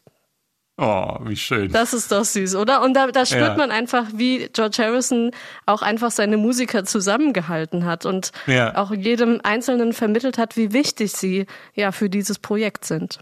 Oh, 0.81 1.17
wie 1.25 1.35
schön. 1.35 1.69
Das 1.73 1.93
ist 1.93 2.09
doch 2.09 2.23
süß, 2.23 2.55
oder? 2.55 2.81
Und 2.81 2.93
da, 2.93 3.07
da 3.07 3.25
spürt 3.25 3.41
ja. 3.41 3.57
man 3.57 3.69
einfach, 3.69 4.05
wie 4.13 4.47
George 4.53 4.77
Harrison 4.79 5.31
auch 5.65 5.81
einfach 5.81 6.09
seine 6.09 6.37
Musiker 6.37 6.85
zusammengehalten 6.85 7.83
hat 7.83 8.05
und 8.05 8.31
ja. 8.47 8.73
auch 8.77 8.91
jedem 8.91 9.41
Einzelnen 9.43 9.91
vermittelt 9.91 10.37
hat, 10.37 10.55
wie 10.55 10.71
wichtig 10.71 11.11
sie 11.11 11.47
ja 11.75 11.91
für 11.91 12.09
dieses 12.09 12.39
Projekt 12.39 12.85
sind. 12.85 13.19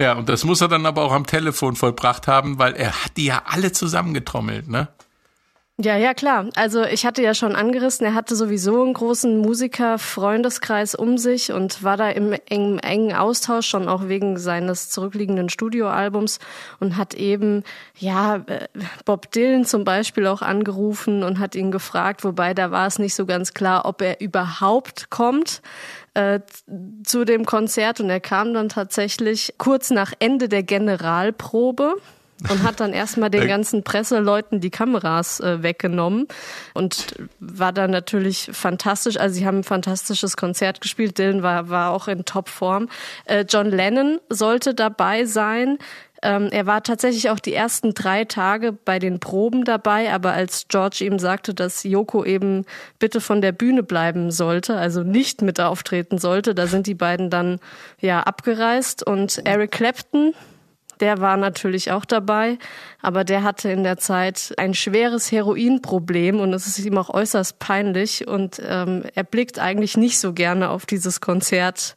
Ja, 0.00 0.14
und 0.14 0.30
das 0.30 0.44
muss 0.44 0.62
er 0.62 0.68
dann 0.68 0.86
aber 0.86 1.02
auch 1.02 1.12
am 1.12 1.26
Telefon 1.26 1.76
vollbracht 1.76 2.26
haben, 2.26 2.58
weil 2.58 2.72
er 2.72 3.04
hat 3.04 3.18
die 3.18 3.26
ja 3.26 3.42
alle 3.44 3.72
zusammengetrommelt, 3.72 4.66
ne? 4.66 4.88
Ja, 5.80 5.96
ja, 5.96 6.12
klar. 6.12 6.48
Also 6.54 6.84
ich 6.84 7.06
hatte 7.06 7.22
ja 7.22 7.34
schon 7.34 7.56
angerissen, 7.56 8.04
er 8.06 8.14
hatte 8.14 8.36
sowieso 8.36 8.82
einen 8.82 8.92
großen 8.92 9.38
Musiker-Freundeskreis 9.38 10.94
um 10.94 11.16
sich 11.16 11.50
und 11.50 11.82
war 11.82 11.96
da 11.96 12.10
im 12.10 12.34
engen, 12.46 12.78
engen 12.78 13.14
Austausch 13.14 13.66
schon 13.68 13.88
auch 13.88 14.06
wegen 14.06 14.38
seines 14.38 14.90
zurückliegenden 14.90 15.48
Studioalbums 15.48 16.40
und 16.78 16.98
hat 16.98 17.14
eben, 17.14 17.64
ja, 17.98 18.36
äh, 18.46 18.68
Bob 19.06 19.32
Dylan 19.32 19.64
zum 19.64 19.84
Beispiel 19.84 20.26
auch 20.26 20.42
angerufen 20.42 21.24
und 21.24 21.38
hat 21.38 21.54
ihn 21.54 21.70
gefragt, 21.70 22.22
wobei 22.22 22.52
da 22.52 22.70
war 22.70 22.86
es 22.86 22.98
nicht 22.98 23.14
so 23.14 23.24
ganz 23.24 23.54
klar, 23.54 23.86
ob 23.86 24.02
er 24.02 24.20
überhaupt 24.20 25.08
kommt 25.08 25.62
äh, 26.14 26.40
zu 27.02 27.24
dem 27.24 27.46
Konzert 27.46 27.98
und 27.98 28.10
er 28.10 28.20
kam 28.20 28.52
dann 28.52 28.68
tatsächlich 28.68 29.54
kurz 29.56 29.90
nach 29.90 30.12
Ende 30.18 30.50
der 30.50 30.62
Generalprobe 30.62 31.94
und 32.50 32.62
hat 32.62 32.80
dann 32.80 32.92
erstmal 32.92 33.30
den 33.30 33.46
ganzen 33.46 33.82
Presseleuten 33.82 34.60
die 34.60 34.70
Kameras 34.70 35.40
äh, 35.40 35.62
weggenommen 35.62 36.28
und 36.74 37.14
war 37.40 37.72
dann 37.72 37.90
natürlich 37.90 38.50
fantastisch. 38.52 39.16
Also 39.16 39.34
sie 39.36 39.46
haben 39.46 39.58
ein 39.58 39.64
fantastisches 39.64 40.36
Konzert 40.36 40.80
gespielt. 40.80 41.18
Dylan 41.18 41.42
war, 41.42 41.68
war 41.68 41.90
auch 41.90 42.08
in 42.08 42.24
Topform. 42.24 42.88
Äh, 43.24 43.44
John 43.48 43.70
Lennon 43.70 44.20
sollte 44.28 44.74
dabei 44.74 45.24
sein. 45.24 45.78
Ähm, 46.24 46.48
er 46.52 46.66
war 46.66 46.84
tatsächlich 46.84 47.30
auch 47.30 47.40
die 47.40 47.52
ersten 47.52 47.94
drei 47.94 48.24
Tage 48.24 48.72
bei 48.72 49.00
den 49.00 49.18
Proben 49.18 49.64
dabei, 49.64 50.12
aber 50.12 50.32
als 50.32 50.66
George 50.68 51.04
ihm 51.04 51.18
sagte, 51.18 51.52
dass 51.52 51.82
Yoko 51.82 52.24
eben 52.24 52.64
bitte 53.00 53.20
von 53.20 53.42
der 53.42 53.50
Bühne 53.50 53.82
bleiben 53.82 54.30
sollte, 54.30 54.76
also 54.76 55.02
nicht 55.02 55.42
mit 55.42 55.60
auftreten 55.60 56.18
sollte, 56.18 56.54
da 56.54 56.68
sind 56.68 56.86
die 56.86 56.94
beiden 56.94 57.28
dann 57.28 57.58
ja 57.98 58.20
abgereist 58.20 59.04
und 59.04 59.44
Eric 59.44 59.72
Clapton, 59.72 60.32
der 61.02 61.20
war 61.20 61.36
natürlich 61.36 61.90
auch 61.90 62.04
dabei, 62.04 62.58
aber 63.02 63.24
der 63.24 63.42
hatte 63.42 63.70
in 63.70 63.82
der 63.82 63.98
Zeit 63.98 64.54
ein 64.56 64.72
schweres 64.72 65.32
Heroinproblem 65.32 66.38
und 66.40 66.54
es 66.54 66.66
ist 66.66 66.78
ihm 66.78 66.96
auch 66.96 67.10
äußerst 67.10 67.58
peinlich 67.58 68.28
und 68.28 68.62
ähm, 68.64 69.02
er 69.14 69.24
blickt 69.24 69.58
eigentlich 69.58 69.96
nicht 69.96 70.18
so 70.20 70.32
gerne 70.32 70.70
auf 70.70 70.86
dieses 70.86 71.20
Konzert 71.20 71.96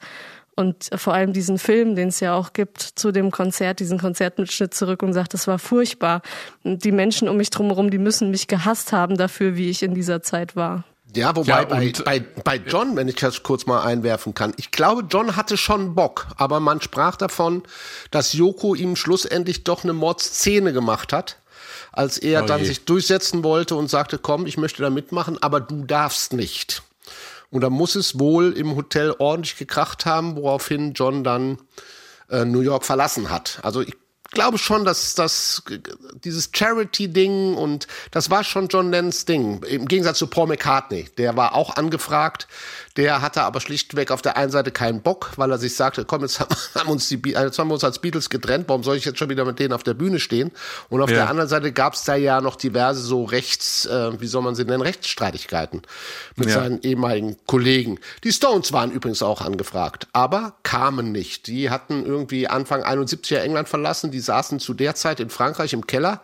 und 0.55 0.89
vor 0.95 1.13
allem 1.13 1.33
diesen 1.33 1.59
Film, 1.59 1.95
den 1.95 2.07
es 2.07 2.19
ja 2.19 2.33
auch 2.33 2.53
gibt, 2.53 2.81
zu 2.81 3.12
dem 3.12 3.29
Konzert, 3.29 3.79
diesen 3.79 4.00
Konzertmitschnitt 4.00 4.74
zurück 4.74 5.03
und 5.03 5.13
sagt, 5.13 5.33
das 5.33 5.47
war 5.47 5.59
furchtbar. 5.59 6.21
Und 6.63 6.83
die 6.83 6.93
Menschen 6.93 7.29
um 7.29 7.38
mich 7.38 7.50
drumherum, 7.51 7.91
die 7.91 7.97
müssen 7.97 8.31
mich 8.31 8.47
gehasst 8.47 8.91
haben 8.91 9.17
dafür, 9.17 9.55
wie 9.55 9.69
ich 9.69 9.83
in 9.83 9.93
dieser 9.93 10.21
Zeit 10.24 10.55
war. 10.55 10.83
Ja, 11.15 11.36
wobei 11.36 11.62
ja, 11.62 11.65
bei, 11.65 11.93
bei, 12.03 12.19
bei 12.19 12.57
John, 12.57 12.95
wenn 12.95 13.07
ich 13.07 13.15
das 13.15 13.43
kurz 13.43 13.65
mal 13.65 13.81
einwerfen 13.84 14.34
kann, 14.34 14.53
ich 14.57 14.72
glaube, 14.72 15.05
John 15.10 15.36
hatte 15.36 15.57
schon 15.57 15.95
Bock, 15.95 16.27
aber 16.38 16.60
man 16.60 16.81
sprach 16.81 17.15
davon, 17.15 17.63
dass 18.12 18.34
Joko 18.34 18.75
ihm 18.75 18.95
schlussendlich 18.95 19.63
doch 19.63 19.84
eine 19.84 19.93
Mordszene 19.93 20.74
gemacht 20.74 21.13
hat, 21.13 21.38
als 21.91 22.17
er 22.17 22.43
oh 22.43 22.48
dann 22.48 22.65
sich 22.65 22.86
durchsetzen 22.86 23.43
wollte 23.43 23.75
und 23.75 23.89
sagte, 23.89 24.17
komm, 24.17 24.45
ich 24.45 24.57
möchte 24.57 24.81
da 24.81 24.89
mitmachen, 24.89 25.41
aber 25.41 25.62
du 25.62 25.86
darfst 25.86 26.34
nicht. 26.34 26.84
Und 27.50 27.62
da 27.62 27.69
muss 27.69 27.95
es 27.95 28.19
wohl 28.19 28.51
im 28.51 28.75
Hotel 28.75 29.15
ordentlich 29.17 29.57
gekracht 29.57 30.05
haben, 30.05 30.36
woraufhin 30.36 30.93
John 30.93 31.24
dann 31.24 31.57
äh, 32.29 32.43
New 32.43 32.60
York 32.60 32.84
verlassen 32.84 33.29
hat. 33.29 33.60
Also 33.62 33.81
ich 33.81 33.95
glaube 34.32 34.58
schon, 34.58 34.86
dass 34.86 35.15
das 35.15 35.63
dieses 36.24 36.50
Charity-Ding 36.53 37.55
und 37.55 37.88
das 38.12 38.29
war 38.29 38.44
schon 38.44 38.67
John 38.67 38.91
Lennons 38.91 39.25
Ding. 39.25 39.63
Im 39.63 39.88
Gegensatz 39.88 40.17
zu 40.17 40.27
Paul 40.27 40.48
McCartney, 40.48 41.10
der 41.17 41.36
war 41.38 41.55
auch 41.55 41.75
angefragt, 41.75 42.48
der 42.98 43.22
hatte 43.22 43.44
aber 43.44 43.60
schlichtweg 43.60 44.12
auf 44.12 44.22
der 44.22 44.38
einen 44.38 44.52
Seite 44.52 44.72
keinen 44.72 45.02
Bock, 45.02 45.32
weil 45.36 45.52
er 45.52 45.58
sich 45.58 45.75
sagte, 45.75 46.06
komm, 46.06 46.22
jetzt 46.22 46.40
haben, 46.75 46.90
uns 46.90 47.10
die, 47.10 47.22
jetzt 47.25 47.60
haben 47.60 47.68
wir 47.68 47.74
uns 47.74 47.84
als 47.84 48.00
Beatles 48.00 48.30
getrennt, 48.30 48.66
warum 48.68 48.84
soll 48.84 48.96
ich 48.96 49.06
jetzt 49.06 49.20
schon 49.20 49.30
wieder 49.30 49.46
mit 49.46 49.60
denen 49.60 49.74
auf 49.74 49.84
der 49.84 49.94
Bühne 49.94 50.20
stehen? 50.20 50.52
Und 50.90 51.02
auf 51.02 51.10
ja. 51.10 51.18
der 51.18 51.30
anderen 51.30 51.50
Seite 51.50 51.72
gab 51.72 51.94
es 51.94 52.04
da 52.04 52.16
ja 52.16 52.42
noch 52.42 52.56
diverse 52.56 53.02
so 53.02 53.25
Rechts, 53.25 53.86
äh, 53.86 54.20
wie 54.20 54.28
soll 54.28 54.42
man 54.42 54.56
sie 54.56 54.66
nennen, 54.66 54.82
Rechtsstreitigkeiten 54.82 55.82
mit 56.36 56.48
ja. 56.48 56.56
seinen 56.56 56.82
ehemaligen 56.82 57.38
Kollegen. 57.46 58.00
Die 58.24 58.32
Stones 58.32 58.72
waren 58.72 58.92
übrigens 58.92 59.22
auch 59.22 59.42
angefragt, 59.42 60.08
aber 60.14 60.54
kamen 60.64 61.12
nicht. 61.12 61.48
Die 61.48 61.70
hatten 61.70 62.06
irgendwie 62.06 62.48
Anfang 62.48 62.84
71er 62.84 63.40
England 63.40 63.68
verlassen, 63.68 64.12
die 64.12 64.20
saßen 64.20 64.60
zu 64.60 64.74
der 64.74 64.96
Zeit 64.96 65.20
in 65.20 65.30
Frankreich 65.30 65.74
im 65.74 65.86
Keller 65.86 66.22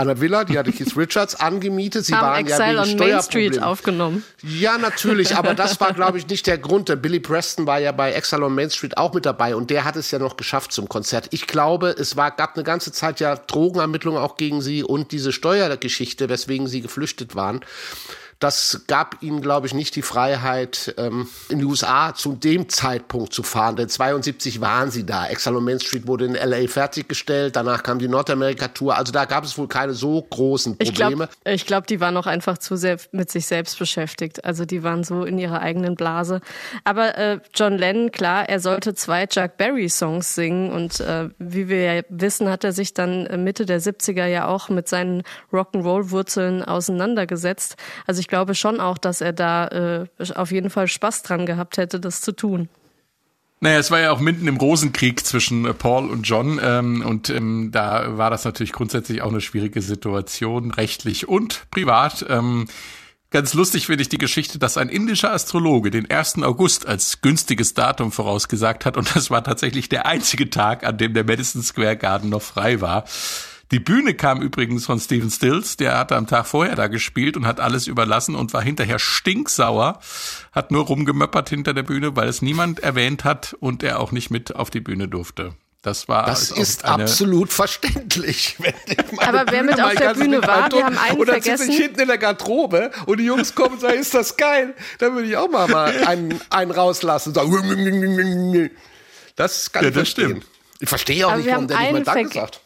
einer 0.00 0.20
Villa, 0.20 0.44
die 0.44 0.58
hatte 0.58 0.72
Keith 0.72 0.96
Richards 0.96 1.34
angemietet. 1.34 2.04
Sie 2.04 2.14
Haben 2.14 2.26
waren 2.26 2.40
Exile 2.46 2.74
ja 2.74 2.86
wegen 2.86 3.00
on 3.00 3.08
Main 3.08 3.22
Street 3.22 3.62
aufgenommen. 3.62 4.24
Ja, 4.42 4.78
natürlich, 4.78 5.36
aber 5.36 5.54
das 5.54 5.80
war, 5.80 5.92
glaube 5.92 6.18
ich, 6.18 6.26
nicht 6.26 6.46
der 6.46 6.58
Grund. 6.58 6.88
Der 6.88 6.96
Billy 6.96 7.20
Preston 7.20 7.66
war 7.66 7.78
ja 7.78 7.92
bei 7.92 8.12
Exile 8.12 8.44
on 8.44 8.54
Main 8.54 8.70
Street 8.70 8.96
auch 8.96 9.12
mit 9.14 9.26
dabei 9.26 9.54
und 9.54 9.70
der 9.70 9.84
hat 9.84 9.96
es 9.96 10.10
ja 10.10 10.18
noch 10.18 10.36
geschafft 10.36 10.72
zum 10.72 10.88
Konzert. 10.88 11.28
Ich 11.30 11.46
glaube, 11.46 11.90
es 11.90 12.16
war, 12.16 12.30
gab 12.30 12.56
eine 12.56 12.64
ganze 12.64 12.92
Zeit 12.92 13.20
ja 13.20 13.36
Drogenermittlungen 13.36 14.20
auch 14.20 14.36
gegen 14.36 14.62
sie 14.62 14.82
und 14.82 15.12
diese 15.12 15.32
Steuergeschichte, 15.32 16.28
weswegen 16.28 16.66
sie 16.66 16.80
geflüchtet 16.80 17.34
waren. 17.34 17.60
Das 18.40 18.82
gab 18.86 19.22
ihnen, 19.22 19.42
glaube 19.42 19.66
ich, 19.66 19.74
nicht 19.74 19.96
die 19.96 20.02
Freiheit, 20.02 20.94
ähm, 20.96 21.28
in 21.50 21.58
die 21.58 21.66
USA 21.66 22.14
zu 22.14 22.32
dem 22.32 22.70
Zeitpunkt 22.70 23.34
zu 23.34 23.42
fahren. 23.42 23.76
Denn 23.76 23.88
72 23.88 24.62
waren 24.62 24.90
sie 24.90 25.04
da. 25.04 25.26
Exile 25.26 25.60
Main 25.60 25.78
Street 25.78 26.06
wurde 26.06 26.24
in 26.24 26.34
LA 26.34 26.66
fertiggestellt. 26.66 27.54
Danach 27.54 27.82
kam 27.82 27.98
die 27.98 28.08
Nordamerika-Tour. 28.08 28.96
Also 28.96 29.12
da 29.12 29.26
gab 29.26 29.44
es 29.44 29.58
wohl 29.58 29.68
keine 29.68 29.92
so 29.92 30.22
großen 30.22 30.78
Probleme. 30.78 31.28
Ich 31.44 31.66
glaube, 31.66 31.80
glaub, 31.80 31.86
die 31.86 32.00
waren 32.00 32.16
auch 32.16 32.26
einfach 32.26 32.56
zu 32.56 32.76
sehr 32.76 32.96
mit 33.12 33.30
sich 33.30 33.46
selbst 33.46 33.78
beschäftigt. 33.78 34.42
Also 34.42 34.64
die 34.64 34.82
waren 34.82 35.04
so 35.04 35.24
in 35.24 35.38
ihrer 35.38 35.60
eigenen 35.60 35.94
Blase. 35.94 36.40
Aber 36.84 37.18
äh, 37.18 37.40
John 37.54 37.76
Lennon, 37.76 38.10
klar, 38.10 38.48
er 38.48 38.60
sollte 38.60 38.94
zwei 38.94 39.26
Chuck 39.26 39.58
Berry-Songs 39.58 40.34
singen. 40.34 40.72
Und 40.72 41.00
äh, 41.00 41.28
wie 41.38 41.68
wir 41.68 41.94
ja 41.94 42.02
wissen, 42.08 42.48
hat 42.48 42.64
er 42.64 42.72
sich 42.72 42.94
dann 42.94 43.44
Mitte 43.44 43.66
der 43.66 43.82
70er 43.82 44.24
ja 44.24 44.48
auch 44.48 44.70
mit 44.70 44.88
seinen 44.88 45.24
Rock'n'Roll-Wurzeln 45.52 46.64
auseinandergesetzt. 46.64 47.76
Also 48.06 48.20
ich 48.20 48.29
glaube 48.30 48.54
schon 48.54 48.80
auch, 48.80 48.96
dass 48.96 49.20
er 49.20 49.34
da 49.34 49.66
äh, 49.68 50.06
auf 50.34 50.50
jeden 50.50 50.70
Fall 50.70 50.88
Spaß 50.88 51.22
dran 51.22 51.44
gehabt 51.44 51.76
hätte, 51.76 52.00
das 52.00 52.22
zu 52.22 52.32
tun. 52.32 52.70
Naja, 53.62 53.78
es 53.78 53.90
war 53.90 54.00
ja 54.00 54.10
auch 54.10 54.20
mitten 54.20 54.48
im 54.48 54.56
Rosenkrieg 54.56 55.24
zwischen 55.24 55.66
äh, 55.66 55.74
Paul 55.74 56.08
und 56.08 56.22
John 56.22 56.58
ähm, 56.62 57.04
und 57.04 57.28
ähm, 57.28 57.68
da 57.72 58.16
war 58.16 58.30
das 58.30 58.46
natürlich 58.46 58.72
grundsätzlich 58.72 59.20
auch 59.20 59.28
eine 59.28 59.42
schwierige 59.42 59.82
Situation, 59.82 60.70
rechtlich 60.70 61.28
und 61.28 61.70
privat. 61.70 62.24
Ähm, 62.30 62.68
ganz 63.28 63.52
lustig 63.52 63.84
finde 63.84 64.00
ich 64.00 64.08
die 64.08 64.16
Geschichte, 64.16 64.58
dass 64.58 64.78
ein 64.78 64.88
indischer 64.88 65.34
Astrologe 65.34 65.90
den 65.90 66.10
1. 66.10 66.42
August 66.42 66.86
als 66.86 67.20
günstiges 67.20 67.74
Datum 67.74 68.12
vorausgesagt 68.12 68.86
hat 68.86 68.96
und 68.96 69.14
das 69.14 69.30
war 69.30 69.44
tatsächlich 69.44 69.90
der 69.90 70.06
einzige 70.06 70.48
Tag, 70.48 70.82
an 70.82 70.96
dem 70.96 71.12
der 71.12 71.24
Madison 71.24 71.62
Square 71.62 71.98
Garden 71.98 72.30
noch 72.30 72.42
frei 72.42 72.80
war. 72.80 73.04
Die 73.70 73.78
Bühne 73.78 74.14
kam 74.14 74.42
übrigens 74.42 74.84
von 74.84 74.98
Steven 74.98 75.30
Stills, 75.30 75.76
der 75.76 75.96
hatte 75.96 76.16
am 76.16 76.26
Tag 76.26 76.46
vorher 76.46 76.74
da 76.74 76.88
gespielt 76.88 77.36
und 77.36 77.46
hat 77.46 77.60
alles 77.60 77.86
überlassen 77.86 78.34
und 78.34 78.52
war 78.52 78.62
hinterher 78.62 78.98
stinksauer, 78.98 80.00
hat 80.50 80.72
nur 80.72 80.86
rumgemöppert 80.86 81.50
hinter 81.50 81.72
der 81.72 81.84
Bühne, 81.84 82.16
weil 82.16 82.28
es 82.28 82.42
niemand 82.42 82.80
erwähnt 82.80 83.22
hat 83.22 83.54
und 83.60 83.84
er 83.84 84.00
auch 84.00 84.10
nicht 84.10 84.30
mit 84.30 84.56
auf 84.56 84.70
die 84.70 84.80
Bühne 84.80 85.06
durfte. 85.06 85.54
Das 85.82 86.08
war 86.08 86.26
das 86.26 86.50
ist 86.50 86.84
absolut 86.84 87.52
verständlich. 87.52 88.56
Aber 89.16 89.44
wer 89.50 89.62
mit 89.62 89.80
auf 89.80 89.94
der 89.94 90.14
Bühne 90.14 90.42
war, 90.42 90.70
wir 90.70 90.84
haben 90.84 90.98
einen 90.98 91.20
und 91.20 91.28
dann 91.28 91.40
vergessen. 91.40 91.66
sitze 91.66 91.72
ich 91.72 91.78
hinten 91.78 92.00
in 92.00 92.08
der 92.08 92.18
Garderobe 92.18 92.90
und 93.06 93.18
die 93.18 93.24
Jungs 93.24 93.54
kommen 93.54 93.74
und 93.74 93.80
sagen, 93.80 93.98
ist 93.98 94.12
das 94.12 94.36
geil? 94.36 94.74
Dann 94.98 95.14
würde 95.14 95.28
ich 95.28 95.36
auch 95.36 95.48
mal, 95.48 95.68
mal 95.68 96.04
einen, 96.04 96.38
einen 96.50 96.70
rauslassen 96.70 97.30
und 97.30 97.34
sagen, 97.36 98.70
das 99.36 99.72
kann 99.72 99.84
ja, 99.84 99.88
ich 99.88 99.94
das 99.94 100.02
verstehen. 100.02 100.30
Stimmt. 100.30 100.46
Ich 100.80 100.88
verstehe 100.88 101.26
auch 101.26 101.30
Aber 101.30 101.38
nicht, 101.38 101.50
warum 101.50 101.68
der 101.68 101.78
nicht 101.78 101.92
mal 101.92 102.02
Danke 102.02 102.40
sagt. 102.40 102.60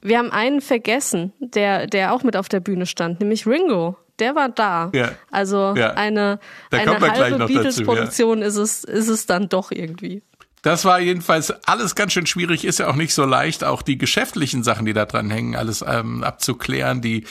Wir 0.00 0.18
haben 0.18 0.30
einen 0.30 0.60
vergessen, 0.60 1.32
der, 1.40 1.86
der 1.86 2.12
auch 2.12 2.22
mit 2.22 2.36
auf 2.36 2.48
der 2.48 2.60
Bühne 2.60 2.86
stand, 2.86 3.20
nämlich 3.20 3.46
Ringo. 3.46 3.96
Der 4.18 4.34
war 4.34 4.48
da. 4.48 4.90
Ja. 4.94 5.12
Also 5.30 5.74
ja. 5.76 5.92
eine, 5.92 6.40
eine 6.70 7.00
halbe 7.00 7.46
Beatles-Produktion 7.46 8.40
ja. 8.40 8.46
ist, 8.46 8.56
es, 8.56 8.84
ist 8.84 9.08
es 9.08 9.26
dann 9.26 9.48
doch 9.48 9.70
irgendwie. 9.70 10.22
Das 10.62 10.84
war 10.84 10.98
jedenfalls 10.98 11.50
alles 11.66 11.94
ganz 11.94 12.12
schön 12.12 12.26
schwierig, 12.26 12.64
ist 12.64 12.80
ja 12.80 12.88
auch 12.88 12.96
nicht 12.96 13.14
so 13.14 13.24
leicht, 13.24 13.62
auch 13.62 13.82
die 13.82 13.96
geschäftlichen 13.96 14.64
Sachen, 14.64 14.86
die 14.86 14.92
da 14.92 15.06
dran 15.06 15.30
hängen, 15.30 15.54
alles 15.54 15.84
ähm, 15.86 16.24
abzuklären, 16.24 17.00
die 17.00 17.24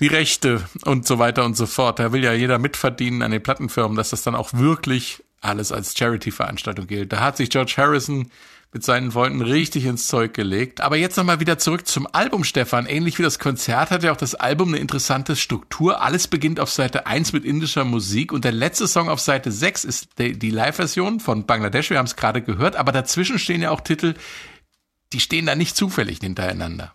die 0.00 0.06
Rechte 0.06 0.62
und 0.84 1.06
so 1.06 1.18
weiter 1.18 1.44
und 1.44 1.56
so 1.56 1.66
fort. 1.66 1.98
Da 1.98 2.12
will 2.12 2.24
ja 2.24 2.32
jeder 2.32 2.58
mitverdienen 2.58 3.22
an 3.22 3.32
den 3.32 3.42
Plattenfirmen, 3.42 3.96
dass 3.96 4.10
das 4.10 4.22
dann 4.22 4.34
auch 4.34 4.52
wirklich 4.52 5.22
alles 5.40 5.72
als 5.72 5.96
Charity-Veranstaltung 5.96 6.86
gilt. 6.86 7.12
Da 7.12 7.20
hat 7.20 7.36
sich 7.36 7.50
George 7.50 7.74
Harrison 7.76 8.30
mit 8.72 8.84
seinen 8.84 9.14
Wolken 9.14 9.40
richtig 9.40 9.86
ins 9.86 10.06
Zeug 10.08 10.34
gelegt. 10.34 10.82
Aber 10.82 10.96
jetzt 10.96 11.16
nochmal 11.16 11.40
wieder 11.40 11.58
zurück 11.58 11.86
zum 11.86 12.06
Album, 12.12 12.44
Stefan. 12.44 12.86
Ähnlich 12.86 13.18
wie 13.18 13.22
das 13.22 13.38
Konzert 13.38 13.90
hat 13.90 14.02
ja 14.02 14.12
auch 14.12 14.16
das 14.16 14.34
Album 14.34 14.68
eine 14.68 14.78
interessante 14.78 15.36
Struktur. 15.36 16.02
Alles 16.02 16.28
beginnt 16.28 16.60
auf 16.60 16.70
Seite 16.70 17.06
1 17.06 17.32
mit 17.32 17.44
indischer 17.44 17.84
Musik 17.84 18.30
und 18.30 18.44
der 18.44 18.52
letzte 18.52 18.86
Song 18.86 19.08
auf 19.08 19.20
Seite 19.20 19.50
6 19.50 19.84
ist 19.84 20.08
die, 20.18 20.38
die 20.38 20.50
Live-Version 20.50 21.20
von 21.20 21.46
Bangladesch. 21.46 21.88
Wir 21.88 21.98
haben 21.98 22.06
es 22.06 22.16
gerade 22.16 22.42
gehört, 22.42 22.76
aber 22.76 22.92
dazwischen 22.92 23.38
stehen 23.38 23.62
ja 23.62 23.70
auch 23.70 23.80
Titel, 23.80 24.14
die 25.14 25.20
stehen 25.20 25.46
da 25.46 25.54
nicht 25.54 25.74
zufällig 25.74 26.18
hintereinander. 26.18 26.94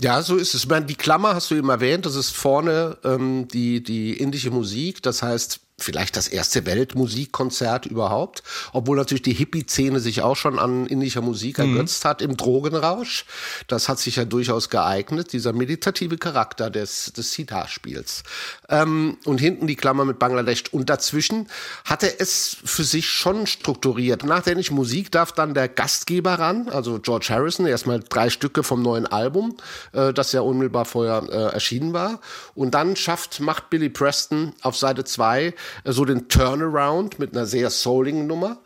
Ja, 0.00 0.22
so 0.22 0.36
ist 0.36 0.54
es. 0.54 0.64
Ich 0.64 0.68
meine, 0.68 0.86
die 0.86 0.96
Klammer 0.96 1.34
hast 1.34 1.50
du 1.50 1.54
eben 1.54 1.68
erwähnt, 1.68 2.06
das 2.06 2.16
ist 2.16 2.34
vorne 2.34 2.98
ähm, 3.04 3.46
die, 3.48 3.82
die 3.82 4.14
indische 4.14 4.50
Musik. 4.50 5.02
Das 5.02 5.22
heißt, 5.22 5.60
vielleicht 5.76 6.16
das 6.16 6.28
erste 6.28 6.66
Weltmusikkonzert 6.66 7.86
überhaupt, 7.86 8.44
obwohl 8.72 8.96
natürlich 8.96 9.22
die 9.22 9.34
Hippie-Szene 9.34 9.98
sich 9.98 10.22
auch 10.22 10.36
schon 10.36 10.58
an 10.60 10.86
indischer 10.86 11.20
Musik 11.20 11.58
mhm. 11.58 11.70
ergötzt 11.70 12.04
hat 12.04 12.22
im 12.22 12.36
Drogenrausch. 12.36 13.24
Das 13.66 13.88
hat 13.88 13.98
sich 13.98 14.16
ja 14.16 14.24
durchaus 14.24 14.70
geeignet, 14.70 15.32
dieser 15.32 15.52
meditative 15.52 16.16
Charakter 16.16 16.70
des, 16.70 17.12
des 17.12 17.32
Sitar-Spiels. 17.32 18.22
Ähm, 18.68 19.18
und 19.24 19.38
hinten 19.38 19.66
die 19.66 19.74
Klammer 19.74 20.04
mit 20.04 20.20
Bangladesch. 20.20 20.64
Und 20.70 20.90
dazwischen 20.90 21.48
hat 21.84 22.04
er 22.04 22.20
es 22.20 22.56
für 22.64 22.84
sich 22.84 23.08
schon 23.08 23.48
strukturiert. 23.48 24.24
Nach 24.24 24.42
der 24.42 24.52
indischen 24.52 24.76
Musik 24.76 25.10
darf 25.10 25.32
dann 25.32 25.54
der 25.54 25.68
Gastgeber 25.68 26.34
ran, 26.34 26.68
also 26.68 27.00
George 27.00 27.26
Harrison, 27.30 27.66
erstmal 27.66 28.00
drei 28.00 28.30
Stücke 28.30 28.62
vom 28.62 28.80
neuen 28.80 29.06
Album, 29.06 29.56
äh, 29.92 30.12
das 30.12 30.30
ja 30.30 30.40
unmittelbar 30.40 30.84
vorher 30.84 31.24
äh, 31.28 31.52
erschienen 31.52 31.92
war. 31.92 32.20
Und 32.54 32.74
dann 32.74 32.94
schafft, 32.94 33.40
macht 33.40 33.70
Billy 33.70 33.88
Preston 33.88 34.52
auf 34.62 34.76
Seite 34.76 35.04
zwei 35.04 35.52
so 35.84 36.04
den 36.04 36.28
Turnaround 36.28 37.18
mit 37.18 37.34
einer 37.34 37.46
sehr 37.46 37.70
souligen 37.70 38.26
Nummer 38.26 38.62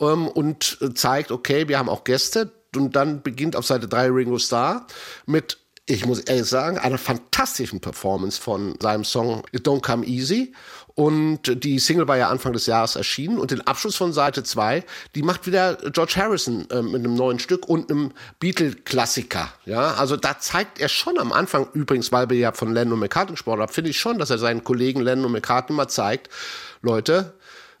ähm, 0.00 0.28
und 0.28 0.78
zeigt, 0.94 1.30
okay, 1.30 1.68
wir 1.68 1.78
haben 1.78 1.88
auch 1.88 2.04
Gäste. 2.04 2.52
Und 2.76 2.94
dann 2.94 3.22
beginnt 3.22 3.56
auf 3.56 3.66
Seite 3.66 3.88
3 3.88 4.10
Ringo 4.10 4.38
Starr 4.38 4.86
mit 5.26 5.58
ich 5.90 6.06
muss 6.06 6.20
ehrlich 6.20 6.46
sagen, 6.46 6.78
einer 6.78 6.98
fantastischen 6.98 7.80
Performance 7.80 8.40
von 8.40 8.76
seinem 8.80 9.04
Song 9.04 9.42
It 9.50 9.66
Don't 9.66 9.82
Come 9.82 10.06
Easy. 10.06 10.54
Und 10.94 11.64
die 11.64 11.78
Single 11.78 12.08
war 12.08 12.16
ja 12.16 12.28
Anfang 12.28 12.52
des 12.52 12.66
Jahres 12.66 12.96
erschienen. 12.96 13.38
Und 13.38 13.50
den 13.50 13.66
Abschluss 13.66 13.96
von 13.96 14.12
Seite 14.12 14.42
2, 14.42 14.84
die 15.14 15.22
macht 15.22 15.46
wieder 15.46 15.76
George 15.92 16.14
Harrison 16.16 16.68
äh, 16.70 16.82
mit 16.82 16.96
einem 16.96 17.14
neuen 17.14 17.38
Stück 17.38 17.68
und 17.68 17.90
einem 17.90 18.12
Beatle-Klassiker. 18.38 19.52
Ja, 19.66 19.94
also 19.94 20.16
da 20.16 20.38
zeigt 20.38 20.80
er 20.80 20.88
schon 20.88 21.18
am 21.18 21.32
Anfang, 21.32 21.66
übrigens, 21.72 22.12
weil 22.12 22.30
wir 22.30 22.38
ja 22.38 22.52
von 22.52 22.74
Lennon 22.74 22.94
und 22.94 23.00
McCartney 23.00 23.34
gesprochen 23.34 23.60
haben, 23.60 23.72
finde 23.72 23.90
ich 23.90 24.00
schon, 24.00 24.18
dass 24.18 24.30
er 24.30 24.38
seinen 24.38 24.64
Kollegen 24.64 25.00
Lennon 25.00 25.26
und 25.26 25.32
McCartney 25.32 25.74
mal 25.74 25.88
zeigt, 25.88 26.28
Leute, 26.82 27.34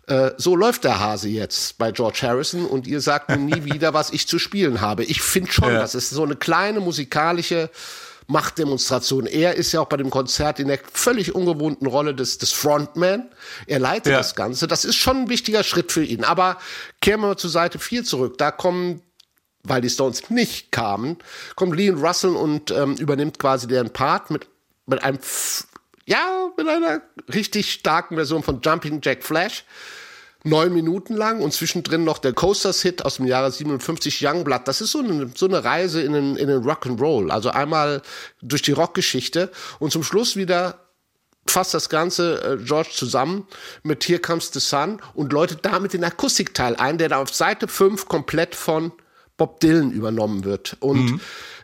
äh, 0.06 0.32
so 0.36 0.56
läuft 0.56 0.84
der 0.84 0.98
Hase 0.98 1.28
jetzt 1.28 1.78
bei 1.78 1.92
George 1.92 2.20
Harrison 2.22 2.66
und 2.66 2.86
ihr 2.86 3.00
sagt 3.00 3.28
mir 3.28 3.38
nie 3.38 3.64
wieder, 3.72 3.94
was 3.94 4.10
ich 4.10 4.26
zu 4.26 4.38
spielen 4.38 4.80
habe. 4.80 5.04
Ich 5.04 5.22
finde 5.22 5.52
schon, 5.52 5.72
ja. 5.72 5.80
das 5.80 5.94
ist 5.94 6.10
so 6.10 6.22
eine 6.24 6.36
kleine 6.36 6.80
musikalische 6.80 7.70
Machtdemonstration. 8.30 9.26
Er 9.26 9.56
ist 9.56 9.72
ja 9.72 9.80
auch 9.80 9.88
bei 9.88 9.96
dem 9.96 10.10
Konzert 10.10 10.60
in 10.60 10.68
der 10.68 10.78
völlig 10.92 11.34
ungewohnten 11.34 11.86
Rolle 11.86 12.14
des, 12.14 12.38
des 12.38 12.52
Frontman. 12.52 13.28
Er 13.66 13.78
leitet 13.78 14.12
ja. 14.12 14.18
das 14.18 14.34
Ganze. 14.34 14.66
Das 14.66 14.84
ist 14.84 14.96
schon 14.96 15.22
ein 15.22 15.28
wichtiger 15.28 15.64
Schritt 15.64 15.92
für 15.92 16.04
ihn. 16.04 16.24
Aber 16.24 16.58
kehren 17.00 17.20
wir 17.20 17.28
mal 17.28 17.36
zu 17.36 17.48
Seite 17.48 17.78
4 17.78 18.04
zurück. 18.04 18.38
Da 18.38 18.50
kommen 18.50 19.02
weil 19.62 19.82
die 19.82 19.90
Stones 19.90 20.30
nicht 20.30 20.72
kamen, 20.72 21.18
kommt 21.54 21.76
Lee 21.76 21.90
und 21.90 22.02
Russell 22.02 22.30
und 22.30 22.70
ähm, 22.70 22.94
übernimmt 22.94 23.38
quasi 23.38 23.66
deren 23.66 23.90
Part 23.90 24.30
mit, 24.30 24.48
mit 24.86 25.02
einem, 25.02 25.18
ja, 26.06 26.50
mit 26.56 26.66
einer 26.66 27.02
richtig 27.32 27.70
starken 27.72 28.14
Version 28.14 28.42
von 28.42 28.60
Jumping 28.62 29.00
Jack 29.02 29.22
Flash 29.22 29.64
neun 30.44 30.72
Minuten 30.72 31.14
lang 31.14 31.40
und 31.40 31.52
zwischendrin 31.52 32.04
noch 32.04 32.18
der 32.18 32.32
Coasters-Hit 32.32 33.04
aus 33.04 33.16
dem 33.16 33.26
Jahre 33.26 33.50
57 33.50 34.24
Youngblood. 34.24 34.66
Das 34.66 34.80
ist 34.80 34.92
so 34.92 35.00
eine, 35.00 35.30
so 35.34 35.46
eine 35.46 35.64
Reise 35.64 36.02
in 36.02 36.12
den, 36.12 36.36
in 36.36 36.48
den 36.48 36.62
Rock'n'Roll. 36.62 37.30
Also 37.30 37.50
einmal 37.50 38.02
durch 38.40 38.62
die 38.62 38.72
Rockgeschichte 38.72 39.50
und 39.78 39.92
zum 39.92 40.02
Schluss 40.02 40.36
wieder 40.36 40.86
fasst 41.46 41.74
das 41.74 41.88
Ganze 41.88 42.42
äh, 42.42 42.64
George 42.64 42.90
zusammen 42.92 43.46
mit 43.82 44.04
Here 44.08 44.20
Comes 44.20 44.50
the 44.52 44.60
Sun 44.60 45.00
und 45.14 45.32
läutet 45.32 45.64
damit 45.64 45.92
den 45.92 46.04
Akustikteil 46.04 46.76
ein, 46.76 46.98
der 46.98 47.08
da 47.08 47.18
auf 47.18 47.34
Seite 47.34 47.68
5 47.68 48.06
komplett 48.06 48.54
von 48.54 48.92
Bob 49.40 49.58
Dylan 49.60 49.90
übernommen 49.90 50.44
wird. 50.44 50.76
Und 50.80 51.12
mhm. 51.12 51.20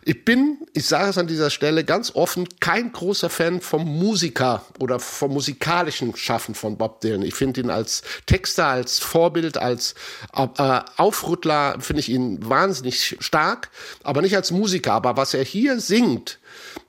Ich 0.08 0.24
bin, 0.24 0.58
ich 0.72 0.86
sage 0.86 1.10
es 1.10 1.18
an 1.18 1.26
dieser 1.26 1.50
Stelle 1.50 1.82
ganz 1.82 2.14
offen, 2.14 2.46
kein 2.60 2.92
großer 2.92 3.28
Fan 3.28 3.60
vom 3.60 3.84
Musiker 3.98 4.64
oder 4.78 5.00
vom 5.00 5.32
musikalischen 5.32 6.14
Schaffen 6.14 6.54
von 6.54 6.76
Bob 6.76 7.00
Dylan. 7.00 7.22
Ich 7.22 7.34
finde 7.34 7.60
ihn 7.60 7.70
als 7.70 8.02
Texter, 8.24 8.66
als 8.66 9.00
Vorbild, 9.00 9.58
als 9.58 9.96
äh, 10.32 10.80
Aufrüttler, 10.96 11.80
finde 11.80 11.98
ich 11.98 12.08
ihn 12.08 12.38
wahnsinnig 12.48 13.16
stark, 13.18 13.68
aber 14.04 14.22
nicht 14.22 14.36
als 14.36 14.52
Musiker. 14.52 14.92
Aber 14.92 15.16
was 15.16 15.34
er 15.34 15.42
hier 15.42 15.80
singt, 15.80 16.38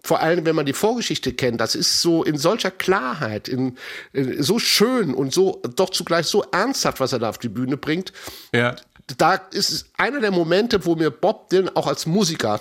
vor 0.03 0.19
allem 0.19 0.45
wenn 0.45 0.55
man 0.55 0.67
die 0.67 0.73
Vorgeschichte 0.73 1.33
kennt, 1.33 1.59
das 1.59 1.73
ist 1.73 2.03
so 2.03 2.23
in 2.23 2.37
solcher 2.37 2.69
Klarheit, 2.69 3.47
in, 3.47 3.79
in 4.13 4.43
so 4.43 4.59
schön 4.59 5.15
und 5.15 5.33
so 5.33 5.59
doch 5.75 5.89
zugleich 5.89 6.27
so 6.27 6.43
ernsthaft, 6.51 6.99
was 6.99 7.13
er 7.13 7.19
da 7.19 7.29
auf 7.29 7.39
die 7.39 7.49
Bühne 7.49 7.77
bringt. 7.77 8.13
Ja. 8.53 8.75
Da 9.15 9.35
ist 9.35 9.85
einer 9.97 10.19
der 10.19 10.31
Momente, 10.31 10.85
wo 10.85 10.95
mir 10.95 11.11
Bob 11.11 11.49
Dylan 11.49 11.75
auch 11.75 11.87
als 11.87 12.05
Musiker 12.05 12.59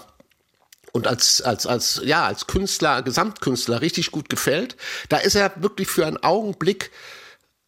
und 0.93 1.07
als, 1.07 1.43
als, 1.43 1.67
als, 1.67 2.01
ja, 2.05 2.25
als 2.25 2.47
Künstler, 2.47 3.03
Gesamtkünstler 3.03 3.81
richtig 3.81 4.13
gut 4.13 4.29
gefällt. 4.29 4.77
Da 5.09 5.19
ist 5.19 5.35
er 5.35 5.53
wirklich 5.57 5.89
für 5.89 6.07
einen 6.07 6.23
Augenblick 6.23 6.91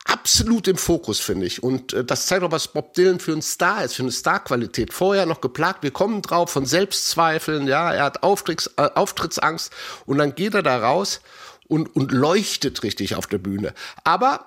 absolut 0.09 0.67
im 0.69 0.77
Fokus, 0.77 1.21
finde 1.21 1.47
ich. 1.47 1.63
Und 1.63 1.93
äh, 1.93 2.05
das 2.05 2.27
zeigt 2.27 2.43
auch, 2.43 2.51
was 2.51 2.69
Bob 2.69 2.95
Dylan 2.95 3.21
für 3.21 3.33
ein 3.33 3.43
Star 3.43 3.85
ist, 3.85 3.95
für 3.95 4.03
eine 4.03 4.13
Starqualität. 4.13 4.93
Vorher 4.93 5.27
noch 5.27 5.41
geplagt, 5.41 5.83
wir 5.83 5.91
kommen 5.91 6.23
drauf 6.23 6.51
von 6.51 6.65
Selbstzweifeln, 6.65 7.69
ja, 7.69 7.93
er 7.93 8.05
hat 8.05 8.23
Auftritts, 8.23 8.71
äh, 8.77 8.89
Auftrittsangst 8.95 9.73
und 10.07 10.19
dann 10.19 10.35
geht 10.35 10.55
er 10.55 10.63
da 10.63 10.79
raus 10.79 11.21
und, 11.69 11.95
und 11.95 12.11
leuchtet 12.13 12.83
richtig 12.83 13.15
auf 13.15 13.27
der 13.27 13.39
Bühne. 13.39 13.75
Aber 14.05 14.47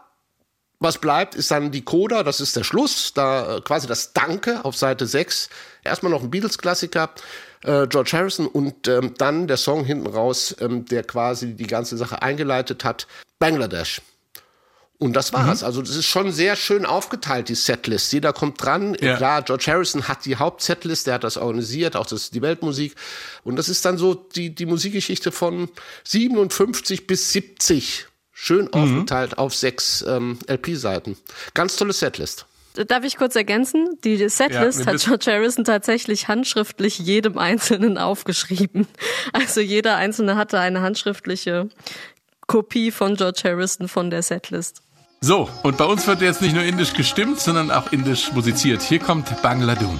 was 0.81 0.97
bleibt, 0.97 1.35
ist 1.35 1.51
dann 1.51 1.71
die 1.71 1.83
Coda, 1.83 2.23
das 2.23 2.41
ist 2.41 2.55
der 2.55 2.63
Schluss, 2.63 3.13
da 3.13 3.57
äh, 3.57 3.61
quasi 3.61 3.87
das 3.87 4.13
Danke 4.13 4.65
auf 4.65 4.75
Seite 4.75 5.05
6. 5.05 5.49
Erstmal 5.83 6.11
noch 6.11 6.23
ein 6.23 6.31
Beatles-Klassiker 6.31 7.11
äh, 7.63 7.87
George 7.87 8.11
Harrison 8.13 8.47
und 8.47 8.87
ähm, 8.87 9.13
dann 9.17 9.47
der 9.47 9.57
Song 9.57 9.85
hinten 9.85 10.07
raus, 10.07 10.55
ähm, 10.59 10.85
der 10.85 11.03
quasi 11.03 11.53
die 11.53 11.67
ganze 11.67 11.97
Sache 11.97 12.21
eingeleitet 12.21 12.83
hat, 12.83 13.07
Bangladesch. 13.39 14.01
Und 14.97 15.13
das 15.13 15.33
war's. 15.33 15.61
Mhm. 15.61 15.67
Also 15.67 15.81
das 15.81 15.95
ist 15.95 16.05
schon 16.05 16.31
sehr 16.31 16.55
schön 16.55 16.85
aufgeteilt, 16.85 17.49
die 17.49 17.55
Setlist. 17.55 18.13
Jeder 18.13 18.33
kommt 18.33 18.63
dran. 18.63 18.95
Ja. 19.01 19.17
Klar, 19.17 19.41
George 19.41 19.65
Harrison 19.67 20.07
hat 20.07 20.25
die 20.25 20.35
Hauptsetlist, 20.35 21.07
der 21.07 21.15
hat 21.15 21.23
das 21.23 21.37
organisiert, 21.37 21.95
auch 21.95 22.05
das 22.05 22.29
die 22.29 22.41
Weltmusik. 22.41 22.95
Und 23.43 23.55
das 23.55 23.67
ist 23.67 23.83
dann 23.83 23.97
so 23.97 24.13
die, 24.13 24.53
die 24.53 24.67
Musikgeschichte 24.67 25.31
von 25.31 25.69
57 26.03 27.07
bis 27.07 27.31
70. 27.31 28.07
Schön 28.43 28.65
mhm. 28.65 28.73
aufgeteilt 28.73 29.37
auf 29.37 29.53
sechs 29.53 30.03
ähm, 30.07 30.39
LP-Seiten. 30.47 31.15
Ganz 31.53 31.75
tolle 31.75 31.93
Setlist. 31.93 32.47
Darf 32.73 33.03
ich 33.03 33.17
kurz 33.17 33.35
ergänzen? 33.35 33.99
Die 34.03 34.17
Setlist 34.29 34.79
ja, 34.79 34.85
hat 34.87 34.99
George 34.99 35.25
Harrison 35.27 35.63
tatsächlich 35.63 36.27
handschriftlich 36.27 36.97
jedem 36.97 37.37
Einzelnen 37.37 37.99
aufgeschrieben. 37.99 38.87
Also 39.33 39.61
jeder 39.61 39.95
Einzelne 39.97 40.37
hatte 40.37 40.59
eine 40.59 40.81
handschriftliche 40.81 41.69
Kopie 42.47 42.89
von 42.89 43.15
George 43.15 43.41
Harrison 43.43 43.87
von 43.87 44.09
der 44.09 44.23
Setlist. 44.23 44.81
So, 45.19 45.47
und 45.61 45.77
bei 45.77 45.85
uns 45.85 46.07
wird 46.07 46.21
jetzt 46.21 46.41
nicht 46.41 46.55
nur 46.55 46.63
indisch 46.63 46.93
gestimmt, 46.93 47.39
sondern 47.39 47.69
auch 47.69 47.91
indisch 47.91 48.31
musiziert. 48.31 48.81
Hier 48.81 48.97
kommt 48.97 49.39
Bangladoon. 49.43 49.99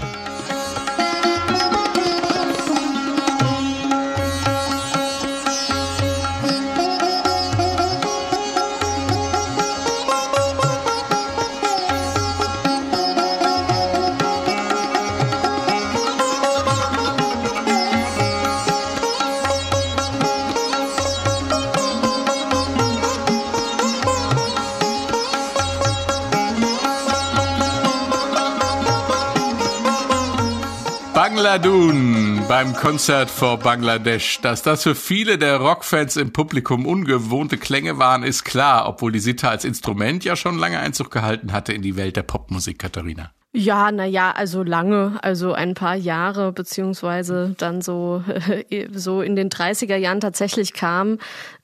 Bangladoon 31.34 32.42
beim 32.50 32.74
Konzert 32.74 33.30
vor 33.30 33.58
Bangladesch. 33.58 34.42
Dass 34.42 34.64
das 34.64 34.84
für 34.84 34.96
viele 34.96 35.38
der 35.38 35.62
Rockfans 35.62 36.18
im 36.18 36.34
Publikum 36.34 36.86
ungewohnte 36.86 37.58
Klänge 37.58 37.98
waren, 37.98 38.24
ist 38.24 38.44
klar, 38.44 38.86
obwohl 38.86 39.14
die 39.14 39.20
Sitar 39.20 39.52
als 39.52 39.64
Instrument 39.64 40.26
ja 40.26 40.36
schon 40.36 40.58
lange 40.58 40.80
Einzug 40.80 41.10
gehalten 41.10 41.54
hatte 41.54 41.72
in 41.72 41.82
die 41.82 41.96
Welt 41.96 42.18
der 42.18 42.24
Popmusik, 42.24 42.80
Katharina. 42.80 43.32
Ja, 43.54 43.92
na 43.92 44.06
ja, 44.06 44.32
also 44.32 44.64
lange, 44.64 45.20
also 45.22 45.54
ein 45.54 45.74
paar 45.74 45.96
Jahre, 45.96 46.52
beziehungsweise 46.52 47.56
dann 47.58 47.82
so, 47.82 48.24
so 48.94 49.22
in 49.22 49.38
den 49.38 49.50
30er 49.50 49.96
Jahren 49.96 50.20
tatsächlich 50.20 50.74
kam, 50.74 51.18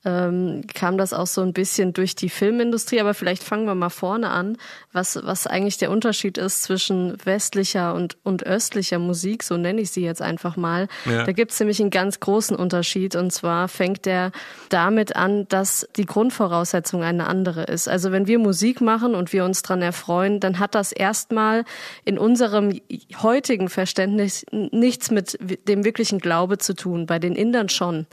ähm, 0.04 0.62
kam 0.74 0.96
das 0.96 1.12
auch 1.12 1.26
so 1.26 1.42
ein 1.42 1.52
bisschen 1.52 1.92
durch 1.92 2.14
die 2.14 2.28
Filmindustrie. 2.28 3.00
Aber 3.00 3.14
vielleicht 3.14 3.42
fangen 3.42 3.66
wir 3.66 3.74
mal 3.74 3.90
vorne 3.90 4.30
an, 4.30 4.56
was, 4.92 5.18
was 5.22 5.46
eigentlich 5.46 5.78
der 5.78 5.90
Unterschied 5.90 6.38
ist 6.38 6.62
zwischen 6.62 7.16
westlicher 7.24 7.94
und, 7.94 8.16
und 8.22 8.46
östlicher 8.46 8.98
Musik, 8.98 9.42
so 9.42 9.56
nenne 9.56 9.80
ich 9.80 9.90
sie 9.90 10.02
jetzt 10.02 10.22
einfach 10.22 10.56
mal. 10.56 10.88
Ja. 11.04 11.24
Da 11.24 11.32
gibt 11.32 11.52
es 11.52 11.60
nämlich 11.60 11.80
einen 11.80 11.90
ganz 11.90 12.20
großen 12.20 12.56
Unterschied 12.56 13.16
und 13.16 13.32
zwar 13.32 13.68
fängt 13.68 14.06
der 14.06 14.32
damit 14.68 15.16
an, 15.16 15.46
dass 15.48 15.88
die 15.96 16.06
Grundvoraussetzung 16.06 17.02
eine 17.02 17.26
andere 17.26 17.64
ist. 17.64 17.88
Also 17.88 18.12
wenn 18.12 18.26
wir 18.26 18.38
Musik 18.38 18.80
machen 18.80 19.14
und 19.14 19.32
wir 19.32 19.44
uns 19.44 19.62
dran 19.62 19.82
erfreuen, 19.82 20.40
dann 20.40 20.58
hat 20.58 20.74
das 20.74 20.92
erstmal 20.92 21.64
in 22.04 22.18
unserem 22.18 22.78
heutigen 23.22 23.68
Verständnis 23.68 24.46
nichts 24.52 25.10
mit 25.10 25.38
dem 25.68 25.84
wirklichen 25.84 26.18
Glaube 26.18 26.58
zu 26.58 26.74
tun, 26.74 27.06
bei 27.06 27.18
den 27.18 27.34
Indern 27.34 27.68
schon. 27.68 28.06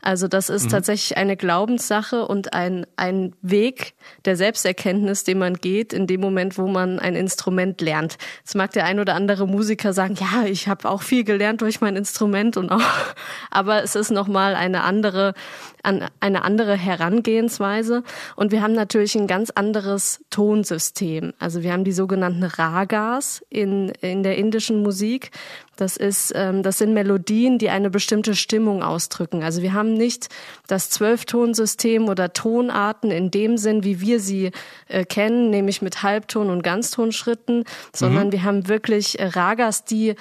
Also 0.00 0.28
das 0.28 0.48
ist 0.48 0.66
mhm. 0.66 0.70
tatsächlich 0.70 1.16
eine 1.16 1.31
Glaubenssache 1.36 2.26
und 2.26 2.52
ein, 2.52 2.86
ein 2.96 3.34
Weg 3.42 3.94
der 4.24 4.36
Selbsterkenntnis, 4.36 5.24
den 5.24 5.38
man 5.38 5.54
geht 5.54 5.92
in 5.92 6.06
dem 6.06 6.20
Moment, 6.20 6.58
wo 6.58 6.66
man 6.66 6.98
ein 6.98 7.14
Instrument 7.14 7.80
lernt. 7.80 8.18
Jetzt 8.38 8.54
mag 8.54 8.72
der 8.72 8.84
ein 8.84 9.00
oder 9.00 9.14
andere 9.14 9.46
Musiker 9.46 9.92
sagen, 9.92 10.16
ja, 10.18 10.44
ich 10.46 10.68
habe 10.68 10.88
auch 10.88 11.02
viel 11.02 11.24
gelernt 11.24 11.60
durch 11.60 11.80
mein 11.80 11.96
Instrument 11.96 12.56
und 12.56 12.70
auch, 12.70 12.82
aber 13.50 13.82
es 13.82 13.94
ist 13.94 14.10
nochmal 14.10 14.54
eine 14.54 14.82
andere 14.82 15.34
an 15.82 16.08
eine 16.20 16.42
andere 16.44 16.76
Herangehensweise. 16.76 18.02
Und 18.36 18.52
wir 18.52 18.62
haben 18.62 18.74
natürlich 18.74 19.14
ein 19.16 19.26
ganz 19.26 19.50
anderes 19.50 20.20
Tonsystem. 20.30 21.32
Also 21.38 21.62
wir 21.62 21.72
haben 21.72 21.84
die 21.84 21.92
sogenannten 21.92 22.44
Ragas 22.44 23.44
in, 23.50 23.88
in 24.00 24.22
der 24.22 24.36
indischen 24.36 24.82
Musik. 24.82 25.30
Das 25.76 25.96
ist, 25.96 26.32
ähm, 26.36 26.62
das 26.62 26.78
sind 26.78 26.94
Melodien, 26.94 27.58
die 27.58 27.70
eine 27.70 27.90
bestimmte 27.90 28.34
Stimmung 28.34 28.82
ausdrücken. 28.82 29.42
Also 29.42 29.62
wir 29.62 29.72
haben 29.72 29.94
nicht 29.94 30.28
das 30.68 30.90
Zwölftonsystem 30.90 32.08
oder 32.08 32.32
Tonarten 32.32 33.10
in 33.10 33.30
dem 33.30 33.56
Sinn, 33.56 33.82
wie 33.82 34.00
wir 34.00 34.20
sie 34.20 34.52
äh, 34.88 35.04
kennen, 35.04 35.50
nämlich 35.50 35.82
mit 35.82 36.02
Halbton- 36.02 36.50
und 36.50 36.62
Ganztonschritten, 36.62 37.64
sondern 37.92 38.28
mhm. 38.28 38.32
wir 38.32 38.42
haben 38.44 38.68
wirklich 38.68 39.16
Ragas, 39.18 39.84
die 39.84 40.14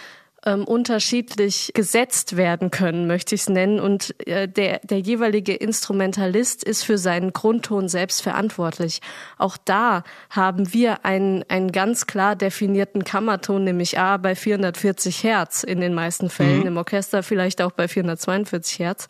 ähm, 0.45 0.63
unterschiedlich 0.63 1.71
gesetzt 1.73 2.35
werden 2.35 2.71
können, 2.71 3.07
möchte 3.07 3.35
ich 3.35 3.41
es 3.41 3.49
nennen. 3.49 3.79
Und 3.79 4.15
äh, 4.27 4.47
der, 4.47 4.79
der 4.79 4.99
jeweilige 4.99 5.53
Instrumentalist 5.53 6.63
ist 6.63 6.83
für 6.83 6.97
seinen 6.97 7.31
Grundton 7.33 7.87
selbst 7.87 8.21
verantwortlich. 8.21 9.01
Auch 9.37 9.57
da 9.57 10.03
haben 10.29 10.73
wir 10.73 11.05
einen, 11.05 11.43
einen 11.47 11.71
ganz 11.71 12.07
klar 12.07 12.35
definierten 12.35 13.03
Kammerton, 13.03 13.63
nämlich 13.63 13.99
A 13.99 14.17
bei 14.17 14.35
440 14.35 15.23
Hertz 15.23 15.63
in 15.63 15.79
den 15.79 15.93
meisten 15.93 16.29
Fällen, 16.29 16.61
mhm. 16.61 16.67
im 16.67 16.77
Orchester 16.77 17.23
vielleicht 17.23 17.61
auch 17.61 17.71
bei 17.71 17.87
442 17.87 18.79
Hertz. 18.79 19.07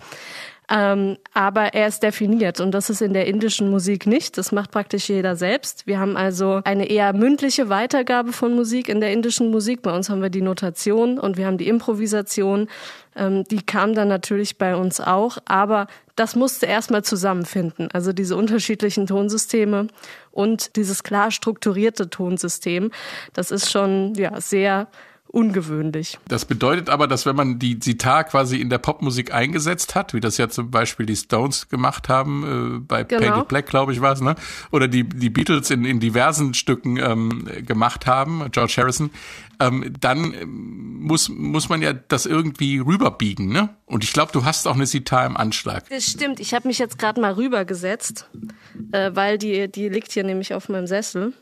Ähm, 0.70 1.18
aber 1.34 1.74
er 1.74 1.88
ist 1.88 2.02
definiert 2.02 2.62
und 2.62 2.72
das 2.72 2.90
ist 2.90 3.02
in 3.02 3.14
der 3.14 3.28
indischen 3.28 3.70
Musik 3.70 4.08
nicht. 4.08 4.38
Das 4.38 4.52
macht 4.52 4.72
praktisch 4.72 5.10
jeder 5.10 5.36
selbst. 5.36 5.86
Wir 5.86 6.00
haben 6.00 6.16
also 6.16 6.62
eine 6.64 6.90
eher 6.90 7.12
mündliche 7.12 7.68
Weitergabe 7.68 8.32
von 8.32 8.56
Musik 8.56 8.88
in 8.88 9.02
der 9.02 9.12
indischen 9.12 9.52
Musik. 9.52 9.82
Bei 9.82 9.94
uns 9.94 10.10
haben 10.10 10.22
wir 10.22 10.30
die 10.30 10.42
Notation 10.42 11.20
und 11.20 11.36
wir 11.36 11.46
haben 11.46 11.58
die 11.58 11.68
Improvisation. 11.68 12.70
Ähm, 13.16 13.44
die 13.46 13.62
kam 13.62 13.94
dann 13.96 14.08
natürlich 14.08 14.58
bei 14.58 14.76
uns 14.76 15.02
auch, 15.02 15.40
aber 15.46 15.88
das 16.16 16.36
musste 16.36 16.68
erstmal 16.68 17.04
zusammenfinden. 17.04 17.90
Also 17.92 18.14
diese 18.14 18.38
unterschiedlichen 18.38 19.08
Tonsysteme 19.08 19.88
und 20.32 20.78
dieses 20.78 21.04
klar 21.04 21.32
strukturierte 21.32 22.10
Tonsystem. 22.10 22.92
Das 23.34 23.52
ist 23.52 23.70
schon 23.70 24.14
ja 24.16 24.40
sehr 24.40 24.88
ungewöhnlich. 25.32 26.20
Das 26.28 26.46
bedeutet 26.46 26.90
aber, 26.90 27.08
dass 27.08 27.26
wenn 27.26 27.36
man 27.36 27.58
die 27.58 27.80
Sitar 27.82 28.26
quasi 28.26 28.58
in 28.58 28.70
der 28.70 28.78
Popmusik 28.78 29.34
eingesetzt 29.34 29.96
hat, 29.96 30.14
wie 30.14 30.20
das 30.20 30.38
ja 30.38 30.50
zum 30.50 30.72
Beispiel 30.72 31.06
die 31.06 31.16
Stones 31.16 31.70
gemacht 31.70 32.10
haben, 32.10 32.78
äh, 32.78 32.80
bei 32.80 33.04
genau. 33.04 33.22
Painted 33.22 33.48
Black, 33.48 33.66
glaube 33.68 33.94
ich, 33.94 34.02
war 34.02 34.14
es, 34.14 34.22
ne? 34.22 34.36
Oder 34.72 34.88
die, 34.88 35.04
die 35.04 35.30
Beatles 35.30 35.70
in, 35.72 35.86
in 35.86 36.00
diversen 36.00 36.54
Stücken 36.54 36.98
ähm, 36.98 37.48
gemacht 37.66 38.06
haben, 38.06 38.46
George 38.52 38.74
Harrison, 38.78 39.10
ähm, 39.60 39.94
dann 40.00 40.34
ähm, 40.34 41.00
muss, 41.02 41.30
muss 41.30 41.70
man 41.70 41.82
ja 41.82 41.94
das 41.94 42.26
irgendwie 42.26 42.80
rüberbiegen, 42.80 43.50
ne? 43.50 43.70
Und 43.86 44.04
ich 44.04 44.14
glaube, 44.14 44.32
du 44.32 44.46
hast 44.46 44.68
auch 44.68 44.76
eine 44.76 44.86
Sitar 44.86 45.26
im 45.26 45.38
Anschlag. 45.38 45.90
Das 45.90 46.06
stimmt. 46.06 46.40
Ich 46.40 46.54
habe 46.54 46.68
mich 46.68 46.80
jetzt 46.80 46.98
gerade 46.98 47.22
mal 47.22 47.34
rübergesetzt, 47.34 48.30
äh, 48.92 49.12
weil 49.14 49.38
die, 49.38 49.72
die 49.72 49.90
liegt 49.90 50.12
hier 50.12 50.24
nämlich 50.24 50.54
auf 50.54 50.70
meinem 50.70 50.88
Sessel. 50.88 51.34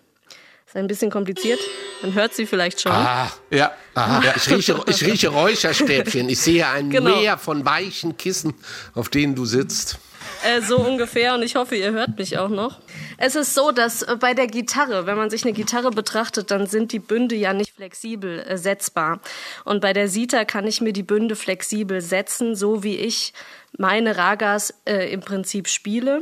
Ist 0.69 0.75
ein 0.75 0.85
bisschen 0.85 1.09
kompliziert. 1.09 1.59
Man 2.03 2.13
hört 2.13 2.35
sie 2.35 2.45
vielleicht 2.45 2.79
schon. 2.79 2.91
Ah, 2.91 3.31
ja. 3.49 3.71
Aha, 3.95 4.23
ja. 4.23 4.33
Ich, 4.35 4.51
rieche, 4.51 4.79
ich 4.85 5.03
rieche 5.03 5.29
Räucherstäbchen. 5.29 6.29
Ich 6.29 6.39
sehe 6.41 6.67
ein 6.67 6.89
genau. 6.91 7.15
Meer 7.15 7.39
von 7.39 7.65
weichen 7.65 8.17
Kissen, 8.17 8.53
auf 8.93 9.09
denen 9.09 9.33
du 9.33 9.45
sitzt. 9.45 9.97
Äh, 10.45 10.61
so 10.61 10.77
ungefähr 10.77 11.33
und 11.33 11.41
ich 11.41 11.55
hoffe, 11.55 11.75
ihr 11.75 11.91
hört 11.91 12.19
mich 12.19 12.37
auch 12.37 12.49
noch. 12.49 12.77
Es 13.17 13.33
ist 13.33 13.55
so, 13.55 13.71
dass 13.71 14.03
äh, 14.03 14.15
bei 14.19 14.35
der 14.35 14.45
Gitarre, 14.45 15.07
wenn 15.07 15.17
man 15.17 15.31
sich 15.31 15.43
eine 15.43 15.53
Gitarre 15.53 15.89
betrachtet, 15.89 16.51
dann 16.51 16.67
sind 16.67 16.91
die 16.91 16.99
Bünde 16.99 17.33
ja 17.33 17.51
nicht 17.53 17.73
flexibel 17.73 18.41
äh, 18.41 18.55
setzbar. 18.55 19.21
Und 19.65 19.81
bei 19.81 19.93
der 19.93 20.07
Sita 20.07 20.45
kann 20.45 20.67
ich 20.67 20.81
mir 20.81 20.93
die 20.93 21.01
Bünde 21.01 21.35
flexibel 21.35 21.99
setzen, 21.99 22.55
so 22.55 22.83
wie 22.83 22.95
ich 22.95 23.33
meine 23.75 24.17
Ragas 24.17 24.75
äh, 24.85 25.11
im 25.11 25.21
Prinzip 25.21 25.67
spiele. 25.67 26.21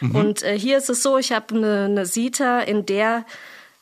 Mhm. 0.00 0.14
Und 0.14 0.42
äh, 0.44 0.58
hier 0.58 0.78
ist 0.78 0.88
es 0.88 1.02
so, 1.02 1.18
ich 1.18 1.32
habe 1.32 1.54
eine, 1.54 1.84
eine 1.84 2.06
Sita, 2.06 2.60
in 2.60 2.86
der 2.86 3.26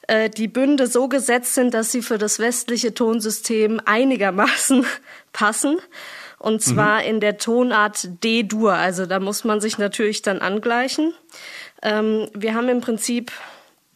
äh, 0.08 0.28
die 0.30 0.48
Bünde 0.48 0.86
so 0.86 1.06
gesetzt 1.08 1.54
sind, 1.54 1.74
dass 1.74 1.92
sie 1.92 2.02
für 2.02 2.18
das 2.18 2.38
westliche 2.38 2.94
Tonsystem 2.94 3.80
einigermaßen 3.84 4.84
passen. 5.32 5.78
Und 6.38 6.54
mhm. 6.54 6.60
zwar 6.60 7.00
mhm. 7.02 7.08
in 7.08 7.20
der 7.20 7.38
Tonart 7.38 8.08
D-Dur. 8.24 8.72
Also 8.72 9.06
da 9.06 9.20
muss 9.20 9.44
man 9.44 9.60
sich 9.60 9.78
natürlich 9.78 10.22
dann 10.22 10.40
angleichen. 10.40 11.14
Ähm, 11.82 12.28
wir 12.34 12.54
haben 12.54 12.68
im 12.68 12.80
Prinzip 12.80 13.32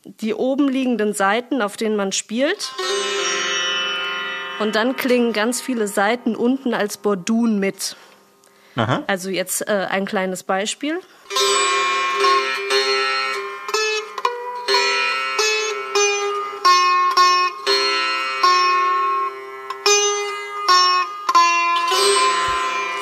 die 0.04 0.34
oben 0.34 0.68
liegenden 0.68 1.14
Seiten, 1.14 1.62
auf 1.62 1.76
denen 1.76 1.96
man 1.96 2.12
spielt. 2.12 2.72
Und 4.58 4.76
dann 4.76 4.96
klingen 4.96 5.32
ganz 5.32 5.60
viele 5.60 5.88
Seiten 5.88 6.36
unten 6.36 6.74
als 6.74 6.98
Bordun 6.98 7.58
mit. 7.58 7.96
Aha. 8.76 9.02
Also 9.06 9.30
jetzt 9.30 9.66
äh, 9.68 9.86
ein 9.90 10.04
kleines 10.04 10.42
Beispiel. 10.42 11.00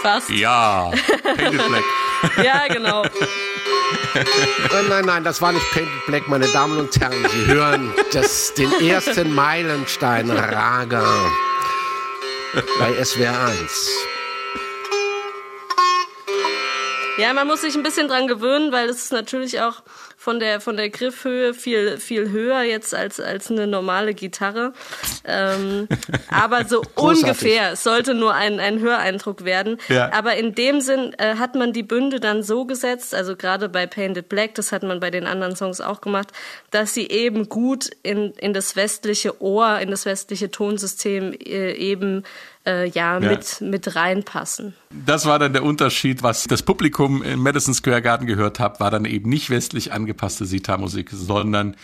Fast. 0.02 0.30
Ja, 0.30 0.90
Painted 1.22 1.66
Black. 1.68 1.84
ja, 2.44 2.66
genau. 2.68 3.04
Nein, 4.72 4.86
nein, 4.88 5.04
nein, 5.04 5.24
das 5.24 5.40
war 5.42 5.52
nicht 5.52 5.70
Painted 5.72 6.06
Black, 6.06 6.28
meine 6.28 6.46
Damen 6.48 6.78
und 6.78 6.98
Herren. 6.98 7.26
Sie 7.30 7.46
hören 7.46 7.92
das, 8.12 8.54
den 8.54 8.72
ersten 8.80 9.34
Meilenstein 9.34 10.30
Raga 10.30 11.04
bei 12.78 13.04
SWR 13.04 13.46
1. 13.46 13.90
Ja, 17.18 17.34
man 17.34 17.46
muss 17.46 17.60
sich 17.60 17.74
ein 17.74 17.82
bisschen 17.82 18.08
dran 18.08 18.26
gewöhnen, 18.26 18.72
weil 18.72 18.88
es 18.88 19.04
ist 19.04 19.12
natürlich 19.12 19.60
auch 19.60 19.82
von 20.20 20.38
der 20.38 20.60
von 20.60 20.76
der 20.76 20.90
Griffhöhe 20.90 21.54
viel 21.54 21.96
viel 21.96 22.30
höher 22.30 22.60
jetzt 22.60 22.94
als 22.94 23.20
als 23.20 23.50
eine 23.50 23.66
normale 23.66 24.12
Gitarre. 24.12 24.74
Ähm, 25.24 25.88
aber 26.30 26.66
so 26.66 26.82
ungefähr. 26.94 27.72
Es 27.72 27.84
sollte 27.84 28.12
nur 28.12 28.34
ein 28.34 28.60
ein 28.60 28.80
Höreindruck 28.80 29.46
werden. 29.46 29.78
Ja. 29.88 30.12
Aber 30.12 30.36
in 30.36 30.54
dem 30.54 30.82
Sinn 30.82 31.14
äh, 31.16 31.36
hat 31.36 31.54
man 31.54 31.72
die 31.72 31.82
Bünde 31.82 32.20
dann 32.20 32.42
so 32.42 32.66
gesetzt, 32.66 33.14
also 33.14 33.34
gerade 33.34 33.70
bei 33.70 33.86
Painted 33.86 34.28
Black, 34.28 34.54
das 34.56 34.72
hat 34.72 34.82
man 34.82 35.00
bei 35.00 35.10
den 35.10 35.26
anderen 35.26 35.56
Songs 35.56 35.80
auch 35.80 36.02
gemacht, 36.02 36.28
dass 36.70 36.92
sie 36.92 37.08
eben 37.08 37.48
gut 37.48 37.88
in 38.02 38.32
in 38.32 38.52
das 38.52 38.76
westliche 38.76 39.40
Ohr, 39.40 39.78
in 39.78 39.90
das 39.90 40.04
westliche 40.04 40.50
Tonsystem 40.50 41.32
äh, 41.32 41.72
eben 41.72 42.24
äh, 42.66 42.88
ja, 42.88 43.18
ja, 43.18 43.28
mit, 43.30 43.60
mit 43.60 43.96
reinpassen. 43.96 44.74
Das 45.06 45.26
war 45.26 45.38
dann 45.38 45.52
der 45.52 45.62
Unterschied, 45.62 46.22
was 46.22 46.44
das 46.44 46.62
Publikum 46.62 47.22
im 47.22 47.40
Madison 47.40 47.74
Square 47.74 48.02
Garden 48.02 48.26
gehört 48.26 48.60
hat, 48.60 48.80
war 48.80 48.90
dann 48.90 49.04
eben 49.04 49.30
nicht 49.30 49.50
westlich 49.50 49.92
angepasste 49.92 50.44
Sitar-Musik, 50.44 51.10
sondern 51.12 51.76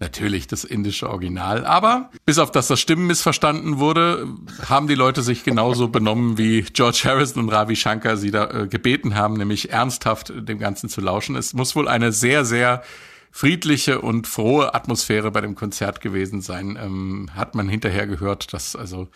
natürlich 0.00 0.46
das 0.46 0.64
indische 0.64 1.10
Original. 1.10 1.64
Aber 1.64 2.10
bis 2.24 2.38
auf 2.38 2.52
das 2.52 2.68
das 2.68 2.80
Stimmen 2.80 3.06
missverstanden 3.06 3.78
wurde, 3.78 4.28
haben 4.68 4.86
die 4.86 4.94
Leute 4.94 5.22
sich 5.22 5.44
genauso 5.44 5.88
benommen, 5.88 6.38
wie 6.38 6.62
George 6.62 7.02
Harrison 7.04 7.42
und 7.42 7.48
Ravi 7.48 7.76
Shankar 7.76 8.16
sie 8.16 8.30
da 8.30 8.50
äh, 8.50 8.66
gebeten 8.68 9.14
haben, 9.14 9.34
nämlich 9.34 9.72
ernsthaft 9.72 10.32
dem 10.36 10.58
Ganzen 10.58 10.88
zu 10.88 11.00
lauschen. 11.00 11.36
Es 11.36 11.52
muss 11.52 11.74
wohl 11.74 11.88
eine 11.88 12.12
sehr, 12.12 12.44
sehr 12.44 12.82
friedliche 13.30 14.00
und 14.00 14.26
frohe 14.26 14.74
Atmosphäre 14.74 15.30
bei 15.30 15.40
dem 15.40 15.54
Konzert 15.54 16.00
gewesen 16.00 16.40
sein. 16.40 16.78
Ähm, 16.80 17.30
hat 17.34 17.54
man 17.54 17.68
hinterher 17.68 18.06
gehört, 18.06 18.52
dass 18.52 18.76
also 18.76 19.08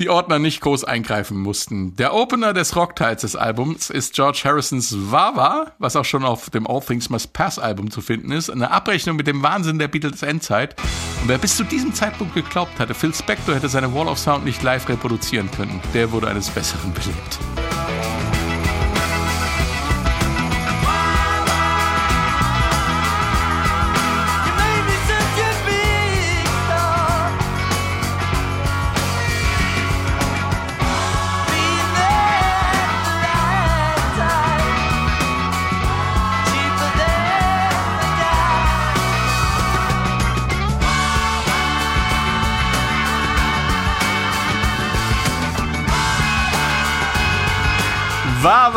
die 0.00 0.08
Ordner 0.08 0.38
nicht 0.38 0.62
groß 0.62 0.84
eingreifen 0.84 1.38
mussten. 1.38 1.94
Der 1.96 2.14
Opener 2.14 2.54
des 2.54 2.74
Rockteils 2.74 3.20
des 3.20 3.36
Albums 3.36 3.90
ist 3.90 4.14
George 4.14 4.40
Harrisons 4.44 4.94
Wawa, 5.12 5.72
was 5.78 5.94
auch 5.94 6.06
schon 6.06 6.24
auf 6.24 6.48
dem 6.50 6.66
All 6.66 6.80
Things 6.80 7.10
Must 7.10 7.32
Pass 7.34 7.58
Album 7.58 7.90
zu 7.90 8.00
finden 8.00 8.32
ist. 8.32 8.50
Eine 8.50 8.70
Abrechnung 8.70 9.16
mit 9.16 9.26
dem 9.26 9.42
Wahnsinn 9.42 9.78
der 9.78 9.88
Beatles 9.88 10.22
Endzeit. 10.22 10.74
Und 11.20 11.28
wer 11.28 11.38
bis 11.38 11.56
zu 11.56 11.64
diesem 11.64 11.92
Zeitpunkt 11.92 12.34
geglaubt 12.34 12.78
hatte, 12.78 12.94
Phil 12.94 13.14
Spector 13.14 13.54
hätte 13.54 13.68
seine 13.68 13.94
Wall 13.94 14.08
of 14.08 14.18
Sound 14.18 14.44
nicht 14.44 14.62
live 14.62 14.88
reproduzieren 14.88 15.50
können, 15.50 15.80
der 15.92 16.10
wurde 16.12 16.28
eines 16.28 16.48
Besseren 16.48 16.92
belehrt. 16.94 17.59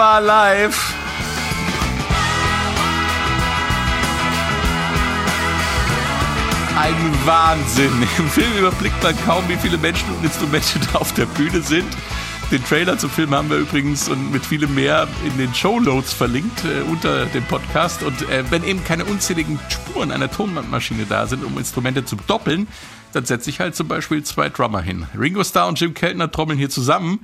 Wawa 0.04 0.20
live. 0.20 0.96
Ein 6.78 6.96
Wahnsinn. 7.26 7.86
Im 8.18 8.28
Film 8.28 8.52
überblickt 8.58 9.02
man 9.02 9.16
kaum, 9.26 9.48
wie 9.48 9.56
viele 9.56 9.78
Menschen 9.78 10.10
und 10.10 10.26
Instrumente 10.26 10.80
da 10.92 11.00
auf 11.00 11.14
der 11.14 11.26
Bühne 11.26 11.62
sind. 11.62 11.88
Den 12.52 12.62
Trailer 12.66 12.98
zum 12.98 13.12
Film 13.12 13.34
haben 13.34 13.50
wir 13.50 13.56
übrigens 13.56 14.10
und 14.10 14.34
mit 14.34 14.46
vielem 14.46 14.76
mehr 14.76 15.08
in 15.26 15.38
den 15.38 15.54
Show 15.56 15.80
Notes 15.80 16.12
verlinkt 16.12 16.66
äh, 16.66 16.82
unter 16.92 17.26
dem 17.28 17.46
Podcast. 17.46 18.04
Und 18.04 18.30
äh, 18.30 18.44
wenn 18.50 18.66
eben 18.66 18.84
keine 18.84 19.06
unzähligen 19.06 19.58
Spuren 19.70 20.12
einer 20.12 20.30
Tonbandmaschine 20.30 21.06
da 21.08 21.28
sind, 21.28 21.46
um 21.46 21.58
Instrumente 21.58 22.04
zu 22.04 22.18
doppeln, 22.28 22.68
dann 23.14 23.24
setze 23.24 23.50
ich 23.50 23.62
halt 23.62 23.74
zum 23.74 23.88
Beispiel 23.88 24.22
zwei 24.24 24.50
Drummer 24.50 24.82
hin. 24.82 25.08
Ringo 25.18 25.46
Starr 25.46 25.70
und 25.70 25.80
Jim 25.80 25.94
Keltner 25.94 26.30
trommeln 26.30 26.60
hier 26.60 26.70
zusammen. 26.70 27.24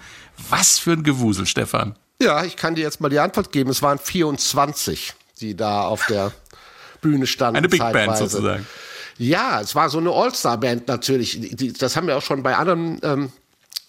Was 0.49 0.79
für 0.79 0.93
ein 0.93 1.03
Gewusel, 1.03 1.45
Stefan. 1.45 1.98
Ja, 2.21 2.43
ich 2.43 2.57
kann 2.57 2.75
dir 2.75 2.81
jetzt 2.81 2.99
mal 2.99 3.09
die 3.09 3.19
Antwort 3.19 3.51
geben. 3.51 3.69
Es 3.69 3.81
waren 3.81 3.97
24, 3.97 5.13
die 5.39 5.55
da 5.55 5.83
auf 5.83 6.05
der 6.07 6.31
Bühne 7.01 7.27
standen. 7.27 7.57
Eine 7.57 7.69
Big 7.69 7.79
zeitweise. 7.79 8.07
Band 8.07 8.17
sozusagen. 8.17 8.67
Ja, 9.17 9.61
es 9.61 9.75
war 9.75 9.89
so 9.89 9.97
eine 9.99 10.11
All-Star-Band 10.11 10.87
natürlich. 10.87 11.39
Die, 11.39 11.73
das 11.73 11.95
haben 11.95 12.07
wir 12.07 12.17
auch 12.17 12.21
schon 12.21 12.43
bei 12.43 12.55
anderen 12.55 12.99
ähm, 13.03 13.31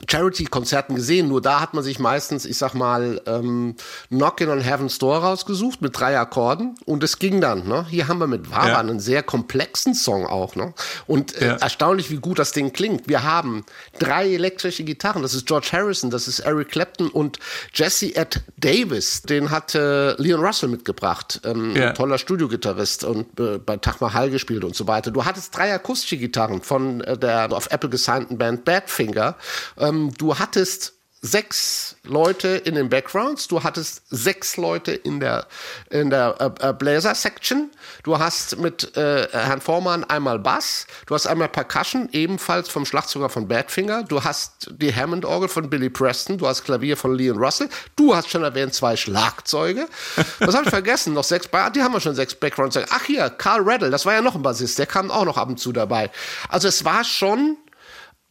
Charity-Konzerten 0.09 0.95
gesehen, 0.95 1.29
nur 1.29 1.41
da 1.41 1.61
hat 1.61 1.75
man 1.75 1.85
sich 1.85 1.99
meistens, 1.99 2.45
ich 2.45 2.59
sag 2.59 2.75
mal, 2.75 3.21
ähm, 3.27 3.75
Knockin' 4.09 4.49
on 4.49 4.61
Heaven's 4.61 4.99
Door 4.99 5.19
rausgesucht 5.19 5.83
mit 5.83 5.99
drei 5.99 6.19
Akkorden 6.19 6.77
und 6.85 7.03
es 7.03 7.19
ging 7.19 7.41
dann. 7.41 7.67
Ne? 7.69 7.87
Hier 7.89 8.09
haben 8.09 8.19
wir 8.19 8.27
mit 8.27 8.51
Wawa 8.51 8.69
ja. 8.69 8.79
einen 8.79 9.01
sehr 9.01 9.23
komplexen 9.23 9.95
Song 9.95 10.27
auch. 10.27 10.57
Ne? 10.57 10.73
Und 11.07 11.37
äh, 11.41 11.49
ja. 11.49 11.57
erstaunlich, 11.57 12.11
wie 12.11 12.17
gut 12.17 12.39
das 12.39 12.53
Ding 12.53 12.73
klingt. 12.73 13.09
Wir 13.09 13.23
haben 13.23 13.65
drei 13.99 14.33
elektrische 14.33 14.85
Gitarren, 14.85 15.23
das 15.23 15.35
ist 15.35 15.47
George 15.47 15.69
Harrison, 15.73 16.11
das 16.11 16.29
ist 16.29 16.41
Eric 16.41 16.71
Clapton 16.71 17.09
und 17.09 17.39
Jesse 17.75 18.15
Ed 18.17 18.43
Davis, 18.57 19.23
den 19.23 19.51
hat 19.51 19.75
äh, 19.75 20.13
Leon 20.13 20.45
Russell 20.45 20.69
mitgebracht, 20.69 21.41
ähm, 21.45 21.77
ja. 21.77 21.93
toller 21.93 22.19
Studiogitarrist 22.19 23.05
und 23.05 23.39
äh, 23.39 23.59
bei 23.59 23.77
Taj 23.77 23.97
Mahal 24.01 24.31
gespielt 24.31 24.65
und 24.65 24.75
so 24.75 24.87
weiter. 24.87 25.11
Du 25.11 25.25
hattest 25.25 25.57
drei 25.57 25.73
akustische 25.73 26.17
Gitarren 26.17 26.63
von 26.63 27.01
äh, 27.03 27.19
der 27.19 27.53
auf 27.53 27.71
Apple 27.71 27.91
gesignten 27.91 28.39
Band 28.39 28.65
Badfinger. 28.65 29.37
Äh, 29.77 29.90
ähm, 29.91 30.13
du 30.17 30.39
hattest 30.39 30.95
sechs 31.23 31.97
Leute 32.03 32.49
in 32.49 32.75
den 32.75 32.89
Backgrounds, 32.89 33.47
du 33.47 33.63
hattest 33.63 34.03
sechs 34.09 34.57
Leute 34.57 34.93
in 34.93 35.21
der, 35.21 35.47
in 35.91 36.09
der 36.09 36.37
äh, 36.41 36.69
äh, 36.69 36.73
Blazer-Section, 36.73 37.71
du 38.05 38.19
hast 38.19 38.59
mit 38.59 38.97
äh, 38.97 39.29
Herrn 39.31 39.61
Vormann 39.61 40.05
einmal 40.05 40.39
Bass, 40.39 40.87
du 41.07 41.15
hast 41.15 41.27
einmal 41.27 41.49
Percussion, 41.49 42.09
ebenfalls 42.13 42.71
vom 42.71 42.87
Schlagzeuger 42.87 43.29
von 43.29 43.49
Badfinger, 43.49 44.05
du 44.05 44.25
hast 44.25 44.71
die 44.71 44.95
Hammond-Orgel 44.95 45.51
von 45.51 45.69
Billy 45.69 45.91
Preston, 45.91 46.39
du 46.39 46.47
hast 46.47 46.65
Klavier 46.65 46.97
von 46.97 47.15
Leon 47.15 47.37
Russell, 47.37 47.69
du 47.97 48.17
hast 48.17 48.31
schon 48.31 48.43
erwähnt 48.43 48.73
zwei 48.73 48.97
Schlagzeuge. 48.97 49.89
Was 50.39 50.55
habe 50.55 50.65
ich 50.65 50.71
vergessen? 50.71 51.13
Noch 51.13 51.25
sechs, 51.25 51.49
die 51.75 51.83
haben 51.83 51.93
wir 51.93 52.01
schon 52.01 52.15
sechs 52.15 52.35
Backgrounds. 52.35 52.79
Ach 52.89 53.05
hier, 53.05 53.29
Carl 53.29 53.61
Reddle, 53.61 53.91
das 53.91 54.07
war 54.07 54.15
ja 54.15 54.23
noch 54.23 54.37
ein 54.37 54.43
Bassist, 54.43 54.79
der 54.79 54.87
kam 54.87 55.11
auch 55.11 55.27
noch 55.27 55.37
ab 55.37 55.51
und 55.51 55.61
zu 55.61 55.71
dabei. 55.73 56.11
Also 56.49 56.67
es 56.67 56.87
war 56.87 57.05
schon 57.05 57.59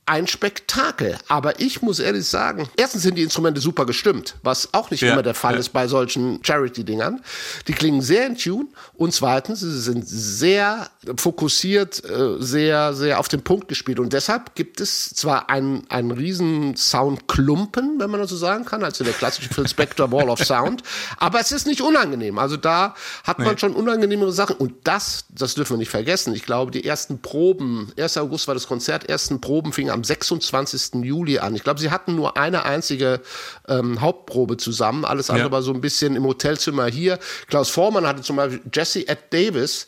ein 0.10 0.26
Spektakel. 0.26 1.18
Aber 1.28 1.60
ich 1.60 1.84
muss 1.84 2.00
ehrlich 2.00 2.26
sagen, 2.26 2.68
erstens 2.76 3.04
sind 3.04 3.16
die 3.16 3.22
Instrumente 3.22 3.62
super 3.62 3.86
gestimmt, 3.86 4.36
was 4.42 4.74
auch 4.74 4.90
nicht 4.90 5.02
ja, 5.02 5.14
immer 5.14 5.22
der 5.22 5.36
Fall 5.36 5.54
ja. 5.54 5.60
ist 5.60 5.70
bei 5.70 5.88
solchen 5.88 6.44
Charity-Dingern. 6.44 7.22
Die 7.68 7.74
klingen 7.74 8.02
sehr 8.02 8.26
in 8.26 8.36
Tune. 8.36 8.66
Und 8.96 9.14
zweitens, 9.14 9.60
sie 9.60 9.80
sind 9.80 10.08
sehr 10.08 10.90
fokussiert, 11.18 12.04
äh, 12.04 12.42
sehr, 12.42 12.96
sehr 12.96 13.20
auf 13.20 13.28
den 13.28 13.44
Punkt 13.44 13.68
gespielt. 13.68 14.00
Und 14.00 14.12
deshalb 14.12 14.56
gibt 14.56 14.82
es 14.82 15.14
zwar 15.14 15.52
einen, 15.52 15.86
einen 15.90 16.10
riesen 16.10 16.76
Soundklumpen, 16.76 18.00
wenn 18.00 18.10
man 18.10 18.20
das 18.20 18.32
so 18.32 18.38
sagen 18.38 18.66
kann, 18.66 18.84
also 18.84 19.04
der 19.04 19.14
klassische 19.14 19.54
Phil 19.54 19.68
Spector 19.68 20.12
Wall 20.12 20.30
of 20.30 20.40
Sound, 20.40 20.82
aber 21.18 21.40
es 21.40 21.52
ist 21.52 21.68
nicht 21.68 21.82
unangenehm. 21.82 22.40
Also 22.40 22.58
da 22.58 22.96
hat 23.24 23.38
man 23.38 23.52
nee. 23.52 23.58
schon 23.60 23.76
unangenehmere 23.76 24.32
Sachen. 24.32 24.56
Und 24.56 24.74
das, 24.86 25.26
das 25.30 25.54
dürfen 25.54 25.74
wir 25.74 25.78
nicht 25.78 25.92
vergessen. 25.92 26.34
Ich 26.34 26.44
glaube, 26.44 26.72
die 26.72 26.84
ersten 26.84 27.22
Proben, 27.22 27.92
1. 27.96 28.18
August 28.18 28.48
war 28.48 28.56
das 28.56 28.68
Konzert, 28.68 29.08
ersten 29.08 29.40
Proben 29.40 29.72
fingen 29.72 29.99
am 29.99 29.99
am 30.00 30.04
26. 30.04 31.04
Juli 31.04 31.40
an. 31.40 31.56
Ich 31.56 31.64
glaube, 31.64 31.80
sie 31.80 31.92
hatten 31.92 32.16
nur 32.16 32.38
eine 32.38 32.64
einzige 32.64 33.22
ähm, 33.68 34.02
Hauptprobe 34.02 34.58
zusammen. 34.58 35.06
Alles 35.06 35.30
andere 35.30 35.48
ja. 35.48 35.52
war 35.52 35.62
so 35.62 35.74
ein 35.74 35.82
bisschen 35.82 36.16
im 36.16 36.26
Hotelzimmer 36.26 36.88
hier. 36.88 37.20
Klaus 37.48 37.70
Vormann 37.70 38.08
hatte 38.08 38.22
zum 38.22 38.38
Beispiel 38.38 38.62
Jesse 38.74 39.08
Ed 39.08 39.20
Davis, 39.32 39.88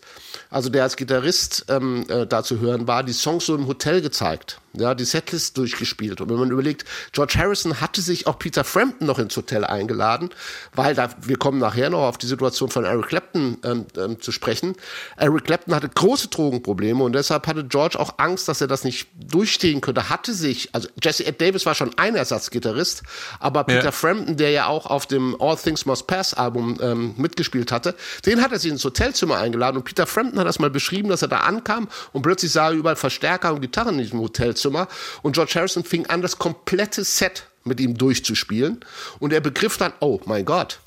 also 0.49 0.69
der 0.69 0.83
als 0.83 0.95
Gitarrist 0.95 1.65
ähm, 1.69 2.05
äh, 2.09 2.25
da 2.25 2.43
zu 2.43 2.59
hören 2.59 2.87
war, 2.87 3.03
die 3.03 3.13
Songs 3.13 3.45
so 3.45 3.55
im 3.55 3.67
Hotel 3.67 4.01
gezeigt 4.01 4.61
ja, 4.73 4.95
die 4.95 5.03
Setlist 5.03 5.57
durchgespielt. 5.57 6.21
Und 6.21 6.29
wenn 6.29 6.37
man 6.37 6.51
überlegt, 6.51 6.85
George 7.11 7.33
Harrison 7.37 7.81
hatte 7.81 8.01
sich 8.01 8.27
auch 8.27 8.39
Peter 8.39 8.63
Frampton 8.63 9.07
noch 9.07 9.19
ins 9.19 9.35
Hotel 9.35 9.65
eingeladen, 9.65 10.29
weil 10.73 10.95
da, 10.95 11.09
wir 11.21 11.37
kommen 11.37 11.59
nachher 11.59 11.89
noch 11.89 12.07
auf 12.07 12.17
die 12.17 12.27
Situation 12.27 12.69
von 12.69 12.85
Eric 12.85 13.07
Clapton 13.07 13.57
ähm, 13.63 13.85
ähm, 13.97 14.21
zu 14.21 14.31
sprechen. 14.31 14.75
Eric 15.17 15.45
Clapton 15.45 15.75
hatte 15.75 15.89
große 15.89 16.29
Drogenprobleme 16.29 17.03
und 17.03 17.13
deshalb 17.13 17.47
hatte 17.47 17.65
George 17.65 17.99
auch 17.99 18.15
Angst, 18.17 18.47
dass 18.47 18.61
er 18.61 18.67
das 18.67 18.83
nicht 18.83 19.09
durchstehen 19.13 19.81
könnte. 19.81 20.09
Hatte 20.09 20.33
sich, 20.33 20.73
also 20.73 20.87
Jesse 21.01 21.25
Ed 21.25 21.41
Davis 21.41 21.65
war 21.65 21.75
schon 21.75 21.97
ein 21.97 22.15
Ersatzgitarrist, 22.15 23.03
aber 23.39 23.65
Peter 23.65 23.85
ja. 23.85 23.91
Frampton, 23.91 24.37
der 24.37 24.51
ja 24.51 24.67
auch 24.67 24.85
auf 24.85 25.05
dem 25.05 25.35
All 25.39 25.57
Things 25.57 25.85
Must 25.85 26.07
Pass 26.07 26.33
Album 26.33 26.77
ähm, 26.81 27.13
mitgespielt 27.17 27.71
hatte, 27.71 27.95
den 28.25 28.41
hat 28.41 28.51
er 28.51 28.59
sich 28.59 28.71
ins 28.71 28.85
Hotelzimmer 28.85 29.37
eingeladen 29.37 29.77
und 29.77 29.83
Peter 29.83 30.07
Frampton 30.07 30.20
hat 30.25 30.47
das 30.47 30.59
mal 30.59 30.69
beschrieben, 30.69 31.09
dass 31.09 31.21
er 31.21 31.27
da 31.27 31.39
ankam 31.39 31.87
und 32.13 32.21
plötzlich 32.21 32.51
sah 32.51 32.69
er 32.69 32.73
überall 32.73 32.95
Verstärker 32.95 33.53
und 33.53 33.61
Gitarren 33.61 33.95
in 33.95 34.01
diesem 34.01 34.19
Hotelzimmer 34.19 34.41
Hotelzimmer 34.51 34.87
und 35.21 35.33
George 35.33 35.53
Harrison 35.55 35.83
fing 35.83 36.05
an, 36.07 36.21
das 36.21 36.37
komplette 36.37 37.03
Set 37.03 37.47
mit 37.63 37.79
ihm 37.79 37.97
durchzuspielen 37.97 38.83
und 39.19 39.33
er 39.33 39.41
begriff 39.41 39.77
dann, 39.77 39.93
oh 39.99 40.19
mein 40.25 40.45
Gott, 40.45 40.79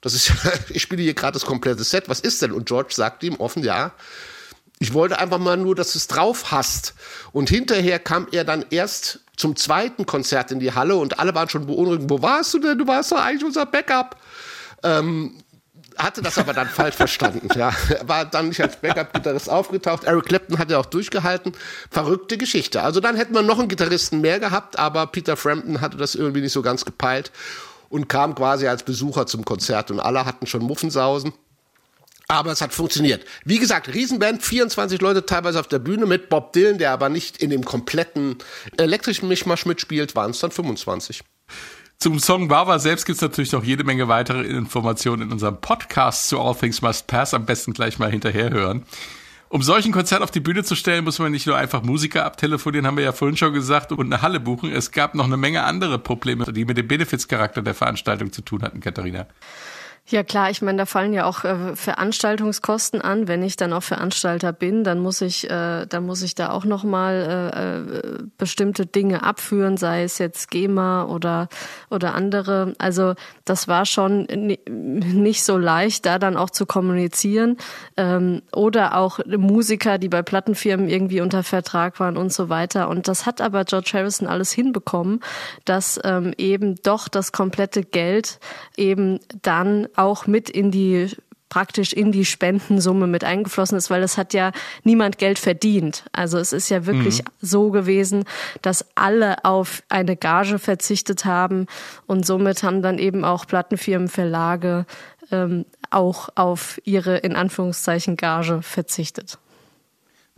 das 0.00 0.14
ist, 0.14 0.32
ich 0.70 0.82
spiele 0.82 1.02
hier 1.02 1.14
gerade 1.14 1.34
das 1.34 1.44
komplette 1.44 1.84
Set, 1.84 2.08
was 2.08 2.20
ist 2.20 2.42
denn? 2.42 2.52
Und 2.52 2.66
George 2.66 2.94
sagte 2.94 3.26
ihm 3.26 3.36
offen, 3.36 3.62
ja, 3.62 3.92
ich 4.78 4.92
wollte 4.92 5.18
einfach 5.18 5.38
mal 5.38 5.56
nur, 5.56 5.74
dass 5.74 5.92
du 5.92 5.98
es 5.98 6.06
drauf 6.06 6.50
hast. 6.50 6.94
Und 7.32 7.48
hinterher 7.48 7.98
kam 7.98 8.28
er 8.30 8.44
dann 8.44 8.66
erst 8.68 9.20
zum 9.34 9.56
zweiten 9.56 10.04
Konzert 10.04 10.50
in 10.50 10.60
die 10.60 10.72
Halle 10.72 10.96
und 10.96 11.18
alle 11.18 11.34
waren 11.34 11.48
schon 11.48 11.66
beunruhigt. 11.66 12.04
Wo 12.08 12.20
warst 12.20 12.52
du 12.52 12.58
denn? 12.58 12.76
Du 12.76 12.86
warst 12.86 13.10
doch 13.10 13.18
eigentlich 13.18 13.44
unser 13.44 13.64
Backup. 13.64 14.16
Ähm, 14.82 15.42
hatte 15.96 16.22
das 16.22 16.38
aber 16.38 16.52
dann 16.52 16.68
falsch 16.68 16.96
verstanden. 16.96 17.48
Ja, 17.56 17.72
war 18.02 18.24
dann 18.24 18.48
nicht 18.48 18.60
als 18.60 18.76
Backup-Gitarrist 18.76 19.48
aufgetaucht. 19.50 20.04
Eric 20.04 20.26
Clapton 20.26 20.58
hat 20.58 20.70
ja 20.70 20.78
auch 20.78 20.86
durchgehalten. 20.86 21.52
Verrückte 21.90 22.38
Geschichte. 22.38 22.82
Also 22.82 23.00
dann 23.00 23.16
hätten 23.16 23.34
wir 23.34 23.42
noch 23.42 23.58
einen 23.58 23.68
Gitarristen 23.68 24.20
mehr 24.20 24.40
gehabt, 24.40 24.78
aber 24.78 25.06
Peter 25.06 25.36
Frampton 25.36 25.80
hatte 25.80 25.96
das 25.96 26.14
irgendwie 26.14 26.40
nicht 26.40 26.52
so 26.52 26.62
ganz 26.62 26.84
gepeilt 26.84 27.32
und 27.88 28.08
kam 28.08 28.34
quasi 28.34 28.66
als 28.66 28.82
Besucher 28.82 29.26
zum 29.26 29.44
Konzert 29.44 29.90
und 29.90 30.00
alle 30.00 30.24
hatten 30.24 30.46
schon 30.46 30.62
Muffensausen. 30.62 31.32
Aber 32.28 32.50
es 32.50 32.60
hat 32.60 32.74
funktioniert. 32.74 33.24
Wie 33.44 33.58
gesagt, 33.58 33.92
Riesenband, 33.94 34.42
24 34.42 35.00
Leute 35.00 35.26
teilweise 35.26 35.60
auf 35.60 35.68
der 35.68 35.78
Bühne 35.78 36.06
mit 36.06 36.28
Bob 36.28 36.52
Dylan, 36.52 36.78
der 36.78 36.90
aber 36.90 37.08
nicht 37.08 37.36
in 37.36 37.50
dem 37.50 37.64
kompletten 37.64 38.38
elektrischen 38.76 39.28
Mischmasch 39.28 39.64
mitspielt, 39.64 40.16
waren 40.16 40.32
es 40.32 40.40
dann 40.40 40.50
25. 40.50 41.22
Zum 41.98 42.18
Song 42.18 42.50
Wawa 42.50 42.78
selbst 42.78 43.06
gibt 43.06 43.16
es 43.16 43.22
natürlich 43.22 43.52
noch 43.52 43.64
jede 43.64 43.82
Menge 43.82 44.06
weitere 44.06 44.42
Informationen 44.42 45.22
in 45.22 45.32
unserem 45.32 45.60
Podcast 45.60 46.28
zu 46.28 46.38
All 46.38 46.54
Things 46.54 46.82
Must 46.82 47.06
Pass. 47.06 47.32
Am 47.32 47.46
besten 47.46 47.72
gleich 47.72 47.98
mal 47.98 48.10
hinterher 48.10 48.50
hören. 48.50 48.84
Um 49.48 49.62
solchen 49.62 49.92
Konzert 49.92 50.22
auf 50.22 50.30
die 50.30 50.40
Bühne 50.40 50.62
zu 50.62 50.74
stellen, 50.74 51.04
muss 51.04 51.18
man 51.18 51.32
nicht 51.32 51.46
nur 51.46 51.56
einfach 51.56 51.82
Musiker 51.82 52.26
abtelefonieren, 52.26 52.86
haben 52.86 52.96
wir 52.98 53.04
ja 53.04 53.12
vorhin 53.12 53.36
schon 53.36 53.54
gesagt, 53.54 53.92
und 53.92 54.12
eine 54.12 54.20
Halle 54.20 54.40
buchen. 54.40 54.72
Es 54.72 54.90
gab 54.90 55.14
noch 55.14 55.24
eine 55.24 55.36
Menge 55.36 55.62
andere 55.62 55.98
Probleme, 55.98 56.44
die 56.52 56.64
mit 56.64 56.76
dem 56.76 56.88
Benefizcharakter 56.88 57.62
der 57.62 57.74
Veranstaltung 57.74 58.32
zu 58.32 58.42
tun 58.42 58.62
hatten, 58.62 58.80
Katharina. 58.80 59.26
Ja 60.08 60.22
klar, 60.22 60.50
ich 60.50 60.62
meine, 60.62 60.78
da 60.78 60.86
fallen 60.86 61.12
ja 61.12 61.24
auch 61.24 61.42
äh, 61.42 61.74
Veranstaltungskosten 61.74 63.00
an. 63.00 63.26
Wenn 63.26 63.42
ich 63.42 63.56
dann 63.56 63.72
auch 63.72 63.82
Veranstalter 63.82 64.52
bin, 64.52 64.84
dann 64.84 65.00
muss 65.00 65.20
ich, 65.20 65.50
äh, 65.50 65.84
dann 65.86 66.06
muss 66.06 66.22
ich 66.22 66.36
da 66.36 66.50
auch 66.50 66.64
noch 66.64 66.84
mal 66.84 67.50
äh, 67.52 67.78
äh 67.78 68.16
bestimmte 68.38 68.86
Dinge 68.86 69.24
abführen, 69.24 69.76
sei 69.76 70.04
es 70.04 70.18
jetzt 70.18 70.50
GEMA 70.50 71.06
oder 71.06 71.48
oder 71.90 72.14
andere. 72.14 72.74
Also 72.78 73.14
das 73.44 73.66
war 73.66 73.84
schon 73.84 74.26
nicht 74.66 75.42
so 75.42 75.58
leicht, 75.58 76.06
da 76.06 76.20
dann 76.20 76.36
auch 76.36 76.50
zu 76.50 76.66
kommunizieren 76.66 77.56
ähm, 77.96 78.42
oder 78.52 78.96
auch 78.96 79.18
Musiker, 79.26 79.98
die 79.98 80.08
bei 80.08 80.22
Plattenfirmen 80.22 80.88
irgendwie 80.88 81.20
unter 81.20 81.42
Vertrag 81.42 81.98
waren 81.98 82.16
und 82.16 82.32
so 82.32 82.48
weiter. 82.48 82.88
Und 82.88 83.08
das 83.08 83.26
hat 83.26 83.40
aber 83.40 83.64
George 83.64 83.90
Harrison 83.94 84.28
alles 84.28 84.52
hinbekommen, 84.52 85.20
dass 85.64 85.98
ähm, 86.04 86.32
eben 86.38 86.76
doch 86.84 87.08
das 87.08 87.32
komplette 87.32 87.82
Geld 87.82 88.38
eben 88.76 89.18
dann 89.42 89.88
auch 89.98 90.26
mit 90.26 90.50
in 90.50 90.70
die 90.70 91.10
praktisch 91.48 91.92
in 91.92 92.12
die 92.12 92.24
Spendensumme 92.24 93.06
mit 93.06 93.24
eingeflossen 93.24 93.78
ist, 93.78 93.88
weil 93.88 94.02
es 94.02 94.18
hat 94.18 94.34
ja 94.34 94.52
niemand 94.82 95.18
Geld 95.18 95.38
verdient. 95.38 96.04
Also 96.12 96.38
es 96.38 96.52
ist 96.52 96.68
ja 96.68 96.86
wirklich 96.86 97.22
mhm. 97.22 97.28
so 97.40 97.70
gewesen, 97.70 98.24
dass 98.62 98.84
alle 98.94 99.44
auf 99.44 99.82
eine 99.88 100.16
Gage 100.16 100.58
verzichtet 100.58 101.24
haben 101.24 101.66
und 102.06 102.26
somit 102.26 102.62
haben 102.62 102.82
dann 102.82 102.98
eben 102.98 103.24
auch 103.24 103.46
Plattenfirmen, 103.46 104.08
Verlage 104.08 104.86
ähm, 105.30 105.66
auch 105.90 106.28
auf 106.34 106.80
ihre 106.84 107.18
in 107.18 107.36
Anführungszeichen 107.36 108.16
Gage 108.16 108.60
verzichtet. 108.62 109.38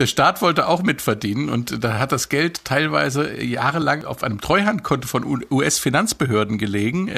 Der 0.01 0.07
Staat 0.07 0.41
wollte 0.41 0.69
auch 0.69 0.81
mitverdienen 0.81 1.49
und 1.49 1.83
da 1.83 1.99
hat 1.99 2.13
das 2.13 2.29
Geld 2.29 2.63
teilweise 2.63 3.41
jahrelang 3.43 4.05
auf 4.05 4.23
einem 4.23 4.39
Treuhandkonto 4.39 5.05
von 5.05 5.45
US-Finanzbehörden 5.51 6.57
gelegen. 6.57 7.09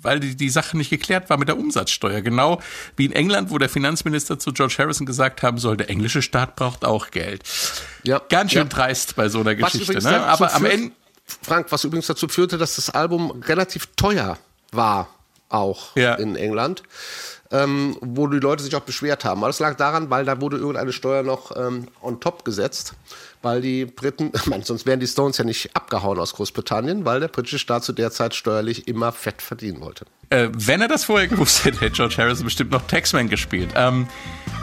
Weil 0.00 0.20
die, 0.20 0.36
die 0.36 0.48
Sache 0.48 0.76
nicht 0.76 0.90
geklärt 0.90 1.28
war 1.28 1.38
mit 1.38 1.48
der 1.48 1.58
Umsatzsteuer. 1.58 2.20
Genau 2.20 2.60
wie 2.96 3.06
in 3.06 3.12
England, 3.12 3.50
wo 3.50 3.58
der 3.58 3.68
Finanzminister 3.68 4.38
zu 4.38 4.52
George 4.52 4.76
Harrison 4.78 5.06
gesagt 5.06 5.42
haben 5.42 5.58
soll, 5.58 5.76
der 5.76 5.90
englische 5.90 6.22
Staat 6.22 6.56
braucht 6.56 6.84
auch 6.84 7.10
Geld. 7.10 7.42
Ja. 8.04 8.20
Ganz 8.28 8.52
schön 8.52 8.62
ja. 8.62 8.68
dreist 8.68 9.16
bei 9.16 9.28
so 9.28 9.40
einer 9.40 9.54
Geschichte. 9.54 10.02
Ne? 10.02 10.22
Aber 10.24 10.54
am 10.54 10.64
Ende. 10.64 10.92
Frank, 11.42 11.66
was 11.70 11.84
übrigens 11.84 12.06
dazu 12.06 12.26
führte, 12.26 12.56
dass 12.56 12.76
das 12.76 12.88
Album 12.90 13.42
relativ 13.42 13.86
teuer 13.96 14.38
war, 14.72 15.10
auch 15.50 15.94
ja. 15.94 16.14
in 16.14 16.36
England 16.36 16.82
ähm, 17.50 17.96
wo 18.00 18.26
die 18.26 18.38
Leute 18.38 18.62
sich 18.62 18.74
auch 18.76 18.80
beschwert 18.80 19.24
haben. 19.24 19.40
Aber 19.40 19.48
das 19.48 19.58
lag 19.58 19.76
daran, 19.76 20.10
weil 20.10 20.24
da 20.24 20.40
wurde 20.40 20.56
irgendeine 20.56 20.92
Steuer 20.92 21.22
noch 21.22 21.56
ähm, 21.56 21.88
on 22.02 22.20
top 22.20 22.44
gesetzt, 22.44 22.94
weil 23.42 23.60
die 23.60 23.84
Briten, 23.86 24.32
meine, 24.46 24.64
sonst 24.64 24.86
wären 24.86 25.00
die 25.00 25.06
Stones 25.06 25.38
ja 25.38 25.44
nicht 25.44 25.74
abgehauen 25.74 26.18
aus 26.18 26.34
Großbritannien, 26.34 27.04
weil 27.04 27.20
der 27.20 27.28
britische 27.28 27.58
Staat 27.58 27.84
zu 27.84 27.92
der 27.92 28.10
Zeit 28.10 28.34
steuerlich 28.34 28.88
immer 28.88 29.12
fett 29.12 29.42
verdienen 29.42 29.80
wollte. 29.80 30.06
Äh, 30.30 30.48
wenn 30.52 30.80
er 30.82 30.88
das 30.88 31.04
vorher 31.04 31.26
gewusst 31.26 31.64
hätte, 31.64 31.80
hätte 31.80 31.96
George 31.96 32.16
Harrison 32.18 32.44
bestimmt 32.44 32.70
noch 32.70 32.86
Taxman 32.86 33.28
gespielt. 33.28 33.70
Ähm, 33.74 34.06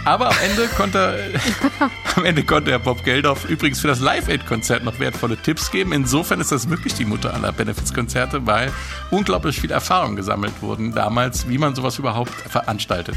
aber 0.03 0.29
am 0.29 0.35
Ende 0.43 0.67
konnte, 0.67 1.33
am 2.15 2.25
Ende 2.25 2.43
konnte 2.43 2.69
er 2.69 2.77
Bob 2.77 3.03
Geldof 3.03 3.49
übrigens 3.49 3.79
für 3.79 3.88
das 3.88 3.99
Live-Aid-Konzert 3.99 4.83
noch 4.83 4.99
wertvolle 4.99 5.38
Tipps 5.38 5.71
geben. 5.71 5.91
Insofern 5.91 6.39
ist 6.39 6.51
das 6.51 6.69
wirklich 6.69 6.93
die 6.93 7.05
Mutter 7.05 7.33
aller 7.33 7.51
Benefits-Konzerte, 7.51 8.45
weil 8.45 8.71
unglaublich 9.09 9.59
viel 9.59 9.71
Erfahrung 9.71 10.15
gesammelt 10.15 10.53
wurden 10.61 10.93
damals, 10.93 11.49
wie 11.49 11.57
man 11.57 11.73
sowas 11.73 11.97
überhaupt 11.97 12.33
veranstaltet. 12.33 13.15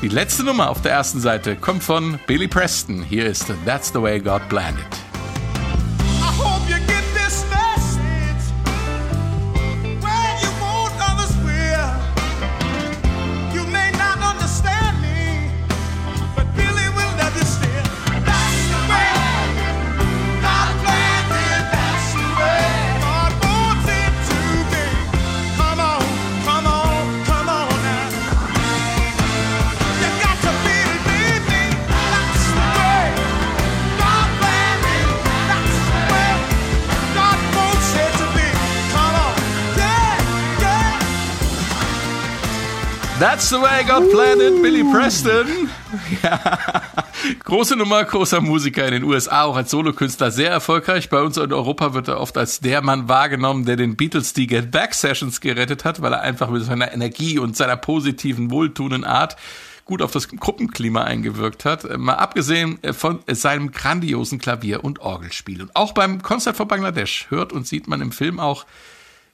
Die 0.00 0.08
letzte 0.08 0.44
Nummer 0.44 0.70
auf 0.70 0.80
der 0.80 0.92
ersten 0.92 1.18
Seite 1.18 1.56
kommt 1.56 1.82
von 1.82 2.20
Billy 2.28 2.46
Preston. 2.46 3.02
Hier 3.02 3.26
ist 3.26 3.46
That's 3.64 3.88
the 3.92 4.00
Way 4.00 4.20
God 4.20 4.48
Planned 4.48 4.78
It. 4.78 4.98
That's 43.20 43.48
the 43.48 43.56
way 43.56 43.82
God 43.82 44.10
planned 44.12 44.40
it, 44.40 44.62
Billy 44.62 44.84
Preston. 44.84 45.68
Ja. 46.22 46.82
Große 47.44 47.74
Nummer, 47.74 48.04
großer 48.04 48.40
Musiker 48.40 48.86
in 48.86 48.92
den 48.92 49.02
USA, 49.04 49.44
auch 49.44 49.56
als 49.56 49.70
Solokünstler 49.70 50.30
sehr 50.30 50.50
erfolgreich. 50.50 51.08
Bei 51.08 51.20
uns 51.22 51.36
in 51.36 51.52
Europa 51.52 51.94
wird 51.94 52.08
er 52.08 52.20
oft 52.20 52.36
als 52.36 52.60
der 52.60 52.82
Mann 52.82 53.08
wahrgenommen, 53.08 53.64
der 53.64 53.76
den 53.76 53.96
Beatles 53.96 54.34
die 54.34 54.46
Get 54.46 54.70
Back 54.70 54.94
Sessions 54.94 55.40
gerettet 55.40 55.84
hat, 55.84 56.00
weil 56.02 56.12
er 56.12 56.20
einfach 56.20 56.50
mit 56.50 56.62
seiner 56.62 56.92
Energie 56.92 57.38
und 57.38 57.56
seiner 57.56 57.76
positiven, 57.76 58.50
wohltuenden 58.50 59.04
Art 59.04 59.36
gut 59.84 60.02
auf 60.02 60.12
das 60.12 60.28
Gruppenklima 60.28 61.02
eingewirkt 61.02 61.64
hat. 61.64 61.98
Mal 61.98 62.14
abgesehen 62.14 62.78
von 62.92 63.20
seinem 63.26 63.72
grandiosen 63.72 64.38
Klavier- 64.38 64.84
und 64.84 65.00
Orgelspiel. 65.00 65.62
Und 65.62 65.74
auch 65.74 65.92
beim 65.92 66.22
Konzert 66.22 66.56
von 66.56 66.68
Bangladesch 66.68 67.26
hört 67.30 67.52
und 67.52 67.66
sieht 67.66 67.88
man 67.88 68.00
im 68.00 68.12
Film 68.12 68.38
auch, 68.38 68.66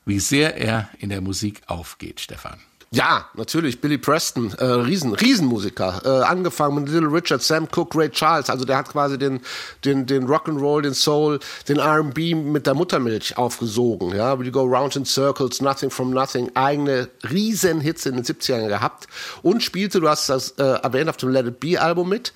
wie 0.06 0.20
sehr 0.20 0.56
er 0.56 0.88
in 0.98 1.10
der 1.10 1.20
Musik 1.20 1.62
aufgeht, 1.66 2.20
Stefan. 2.20 2.60
Ja, 2.94 3.28
natürlich. 3.34 3.80
Billy 3.80 3.98
Preston, 3.98 4.52
äh, 4.56 4.64
Riesen, 4.64 5.14
Riesenmusiker. 5.14 6.02
Äh, 6.04 6.24
angefangen 6.26 6.76
mit 6.76 6.88
Little 6.88 7.12
Richard, 7.12 7.42
Sam 7.42 7.68
Cooke, 7.68 7.98
Ray 7.98 8.08
Charles. 8.08 8.48
Also 8.48 8.64
der 8.64 8.76
hat 8.76 8.88
quasi 8.88 9.18
den, 9.18 9.40
den, 9.84 10.06
den 10.06 10.28
Rock'n'Roll, 10.28 10.82
den 10.82 10.94
Soul, 10.94 11.40
den 11.68 11.80
R&B 11.80 12.36
mit 12.36 12.68
der 12.68 12.74
Muttermilch 12.74 13.36
aufgesogen. 13.36 14.14
Ja, 14.14 14.38
We 14.38 14.48
Go 14.52 14.62
Round 14.62 14.94
in 14.94 15.04
Circles, 15.04 15.60
Nothing 15.60 15.90
from 15.90 16.10
Nothing. 16.10 16.52
Eigene 16.54 17.08
Riesenhits 17.28 18.06
in 18.06 18.14
den 18.14 18.24
70ern 18.24 18.68
gehabt. 18.68 19.08
Und 19.42 19.64
spielte, 19.64 19.98
du 20.00 20.08
hast 20.08 20.28
das 20.28 20.50
äh, 20.52 20.62
erwähnt, 20.62 21.08
auf 21.08 21.16
dem 21.16 21.30
Let 21.30 21.48
It 21.48 21.58
Be 21.58 21.80
Album 21.80 22.08
mit. 22.08 22.32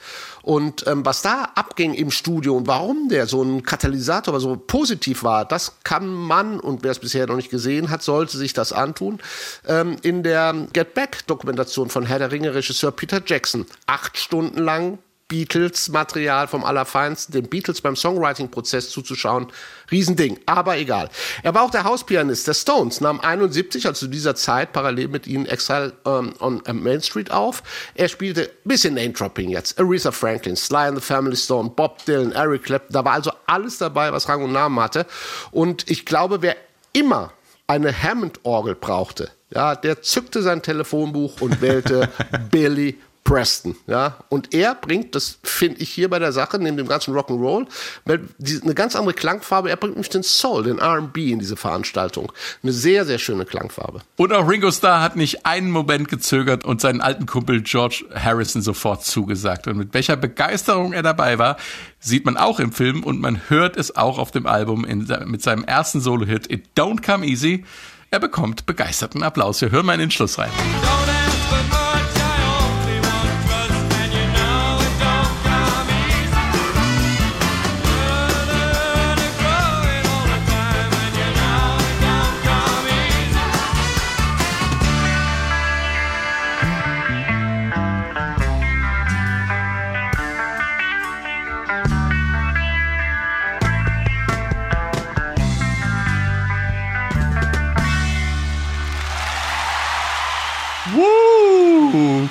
Und 0.48 0.86
ähm, 0.86 1.04
was 1.04 1.20
da 1.20 1.50
abging 1.56 1.92
im 1.92 2.10
Studio 2.10 2.56
und 2.56 2.66
warum 2.66 3.10
der 3.10 3.26
so 3.26 3.42
ein 3.42 3.64
Katalysator 3.64 4.40
so 4.40 4.56
positiv 4.56 5.22
war, 5.22 5.44
das 5.44 5.74
kann 5.84 6.10
man, 6.10 6.58
und 6.58 6.82
wer 6.82 6.90
es 6.90 7.00
bisher 7.00 7.26
noch 7.26 7.36
nicht 7.36 7.50
gesehen 7.50 7.90
hat, 7.90 8.02
sollte 8.02 8.38
sich 8.38 8.54
das 8.54 8.72
antun, 8.72 9.20
ähm, 9.66 9.96
in 10.00 10.22
der 10.22 10.54
Get 10.72 10.94
Back-Dokumentation 10.94 11.90
von 11.90 12.06
Herr 12.06 12.18
der 12.18 12.32
Ringe-Regisseur 12.32 12.92
Peter 12.92 13.20
Jackson. 13.26 13.66
Acht 13.86 14.16
Stunden 14.16 14.60
lang 14.60 14.98
Beatles-Material 15.28 16.48
vom 16.48 16.64
Allerfeinsten, 16.64 17.34
den 17.34 17.48
Beatles 17.48 17.82
beim 17.82 17.96
Songwriting-Prozess 17.96 18.90
zuzuschauen. 18.90 19.48
Riesending, 19.90 20.40
aber 20.46 20.78
egal. 20.78 21.10
Er 21.42 21.54
war 21.54 21.62
auch 21.62 21.70
der 21.70 21.84
Hauspianist 21.84 22.46
der 22.48 22.54
Stones, 22.54 23.02
nahm 23.02 23.20
71, 23.20 23.86
also 23.86 24.06
zu 24.06 24.10
dieser 24.10 24.34
Zeit, 24.34 24.72
parallel 24.72 25.08
mit 25.08 25.26
ihnen 25.26 25.46
Exile 25.46 25.92
um, 26.04 26.32
on 26.40 26.62
Main 26.72 27.02
Street 27.02 27.30
auf. 27.30 27.62
Er 27.94 28.08
spielte 28.08 28.50
bisschen 28.64 28.94
Name-Dropping 28.94 29.50
jetzt. 29.50 29.78
Aretha 29.78 30.10
Franklin, 30.10 30.56
Sly 30.56 30.88
and 30.88 30.98
the 30.98 31.04
Family 31.04 31.36
Stone, 31.36 31.70
Bob 31.76 32.04
Dylan, 32.06 32.32
Eric 32.32 32.64
Clapton. 32.64 32.92
Da 32.92 33.04
war 33.04 33.12
also 33.12 33.30
alles 33.46 33.78
dabei, 33.78 34.12
was 34.12 34.28
Rang 34.28 34.42
und 34.42 34.52
Namen 34.52 34.80
hatte. 34.80 35.06
Und 35.50 35.90
ich 35.90 36.06
glaube, 36.06 36.40
wer 36.40 36.56
immer 36.94 37.32
eine 37.66 37.92
Hammond-Orgel 38.02 38.74
brauchte, 38.74 39.30
ja, 39.50 39.74
der 39.74 40.02
zückte 40.02 40.42
sein 40.42 40.62
Telefonbuch 40.62 41.40
und 41.40 41.60
wählte 41.60 42.08
Billy 42.50 42.98
Preston, 43.24 43.76
ja, 43.86 44.16
und 44.30 44.54
er 44.54 44.74
bringt, 44.74 45.14
das 45.14 45.38
finde 45.42 45.80
ich 45.80 45.90
hier 45.90 46.08
bei 46.08 46.18
der 46.18 46.32
Sache, 46.32 46.58
neben 46.58 46.78
dem 46.78 46.88
ganzen 46.88 47.14
Rock'n'Roll, 47.14 47.66
eine 48.06 48.74
ganz 48.74 48.96
andere 48.96 49.12
Klangfarbe. 49.12 49.68
Er 49.68 49.76
bringt 49.76 49.96
nämlich 49.96 50.08
den 50.08 50.22
Soul, 50.22 50.64
den 50.64 50.78
R&B 50.78 51.32
in 51.32 51.38
diese 51.38 51.56
Veranstaltung. 51.56 52.32
Eine 52.62 52.72
sehr, 52.72 53.04
sehr 53.04 53.18
schöne 53.18 53.44
Klangfarbe. 53.44 54.00
Und 54.16 54.32
auch 54.32 54.48
Ringo 54.48 54.70
Starr 54.70 55.02
hat 55.02 55.16
nicht 55.16 55.44
einen 55.44 55.70
Moment 55.70 56.08
gezögert 56.08 56.64
und 56.64 56.80
seinen 56.80 57.02
alten 57.02 57.26
Kumpel 57.26 57.60
George 57.60 58.04
Harrison 58.14 58.62
sofort 58.62 59.04
zugesagt. 59.04 59.66
Und 59.66 59.76
mit 59.76 59.92
welcher 59.92 60.16
Begeisterung 60.16 60.94
er 60.94 61.02
dabei 61.02 61.38
war, 61.38 61.58
sieht 62.00 62.24
man 62.24 62.36
auch 62.38 62.60
im 62.60 62.72
Film 62.72 63.02
und 63.02 63.20
man 63.20 63.42
hört 63.48 63.76
es 63.76 63.94
auch 63.94 64.18
auf 64.18 64.30
dem 64.30 64.46
Album 64.46 64.84
in, 64.86 65.06
mit 65.26 65.42
seinem 65.42 65.64
ersten 65.64 66.00
Solo-Hit 66.00 66.50
It 66.50 66.64
Don't 66.76 67.04
Come 67.04 67.26
Easy. 67.26 67.64
Er 68.10 68.20
bekommt 68.20 68.64
begeisterten 68.64 69.22
Applaus. 69.22 69.60
Wir 69.60 69.70
hören 69.70 69.84
mal 69.84 69.94
in 69.94 70.00
den 70.00 70.10
Schluss 70.10 70.38
rein. 70.38 70.50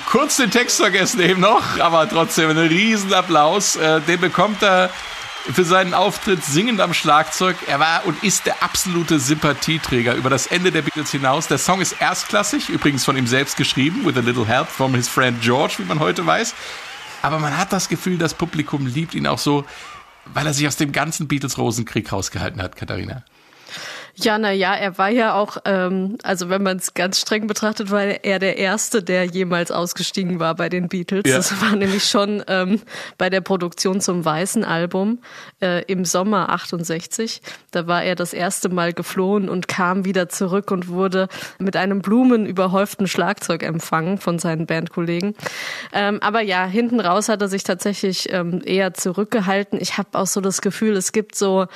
Kurz 0.08 0.36
den 0.36 0.50
Text 0.50 0.78
vergessen 0.78 1.20
eben 1.20 1.40
noch, 1.40 1.78
aber 1.80 2.08
trotzdem 2.08 2.48
einen 2.48 2.68
riesen 2.68 3.12
Applaus. 3.12 3.76
Äh, 3.76 4.00
den 4.00 4.20
bekommt 4.20 4.62
er 4.62 4.88
für 5.52 5.64
seinen 5.64 5.92
Auftritt 5.92 6.42
singend 6.44 6.80
am 6.80 6.94
Schlagzeug. 6.94 7.56
Er 7.66 7.78
war 7.78 8.06
und 8.06 8.22
ist 8.24 8.46
der 8.46 8.62
absolute 8.62 9.18
Sympathieträger 9.18 10.14
über 10.14 10.30
das 10.30 10.46
Ende 10.46 10.72
der 10.72 10.82
Beatles 10.82 11.10
hinaus. 11.10 11.46
Der 11.46 11.58
Song 11.58 11.82
ist 11.82 12.00
erstklassig, 12.00 12.70
übrigens 12.70 13.04
von 13.04 13.16
ihm 13.18 13.26
selbst 13.26 13.56
geschrieben, 13.58 14.06
with 14.06 14.16
a 14.16 14.20
little 14.20 14.46
help 14.46 14.68
from 14.68 14.94
his 14.94 15.08
friend 15.08 15.42
George, 15.42 15.74
wie 15.78 15.84
man 15.84 16.00
heute 16.00 16.24
weiß. 16.24 16.54
Aber 17.20 17.38
man 17.38 17.56
hat 17.58 17.72
das 17.72 17.88
Gefühl, 17.88 18.16
das 18.16 18.32
Publikum 18.32 18.86
liebt 18.86 19.14
ihn 19.14 19.26
auch 19.26 19.38
so, 19.38 19.66
weil 20.26 20.46
er 20.46 20.54
sich 20.54 20.66
aus 20.66 20.76
dem 20.76 20.92
ganzen 20.92 21.28
Beatles-Rosenkrieg 21.28 22.10
rausgehalten 22.10 22.62
hat, 22.62 22.76
Katharina. 22.76 23.24
Ja, 24.20 24.36
na 24.38 24.50
ja, 24.50 24.74
er 24.74 24.98
war 24.98 25.10
ja 25.10 25.34
auch, 25.34 25.58
ähm, 25.64 26.18
also 26.22 26.48
wenn 26.48 26.62
man 26.62 26.78
es 26.78 26.94
ganz 26.94 27.20
streng 27.20 27.46
betrachtet, 27.46 27.90
war 27.90 28.02
er 28.02 28.38
der 28.38 28.56
Erste, 28.58 29.02
der 29.02 29.24
jemals 29.24 29.70
ausgestiegen 29.70 30.40
war 30.40 30.54
bei 30.56 30.68
den 30.68 30.88
Beatles. 30.88 31.22
Ja. 31.26 31.36
Das 31.36 31.60
war 31.62 31.76
nämlich 31.76 32.04
schon 32.04 32.42
ähm, 32.48 32.80
bei 33.16 33.30
der 33.30 33.40
Produktion 33.40 34.00
zum 34.00 34.24
Weißen 34.24 34.64
Album 34.64 35.20
äh, 35.62 35.84
im 35.84 36.04
Sommer 36.04 36.48
68. 36.50 37.42
Da 37.70 37.86
war 37.86 38.02
er 38.02 38.16
das 38.16 38.32
erste 38.32 38.68
Mal 38.68 38.92
geflohen 38.92 39.48
und 39.48 39.68
kam 39.68 40.04
wieder 40.04 40.28
zurück 40.28 40.70
und 40.70 40.88
wurde 40.88 41.28
mit 41.58 41.76
einem 41.76 42.02
blumenüberhäuften 42.02 43.06
Schlagzeug 43.06 43.62
empfangen 43.62 44.18
von 44.18 44.38
seinen 44.38 44.66
Bandkollegen. 44.66 45.34
Ähm, 45.92 46.18
aber 46.22 46.40
ja, 46.40 46.66
hinten 46.66 47.00
raus 47.00 47.28
hat 47.28 47.40
er 47.40 47.48
sich 47.48 47.62
tatsächlich 47.62 48.32
ähm, 48.32 48.62
eher 48.64 48.94
zurückgehalten. 48.94 49.80
Ich 49.80 49.96
habe 49.96 50.08
auch 50.12 50.26
so 50.26 50.40
das 50.40 50.60
Gefühl, 50.60 50.96
es 50.96 51.12
gibt 51.12 51.34
so 51.36 51.66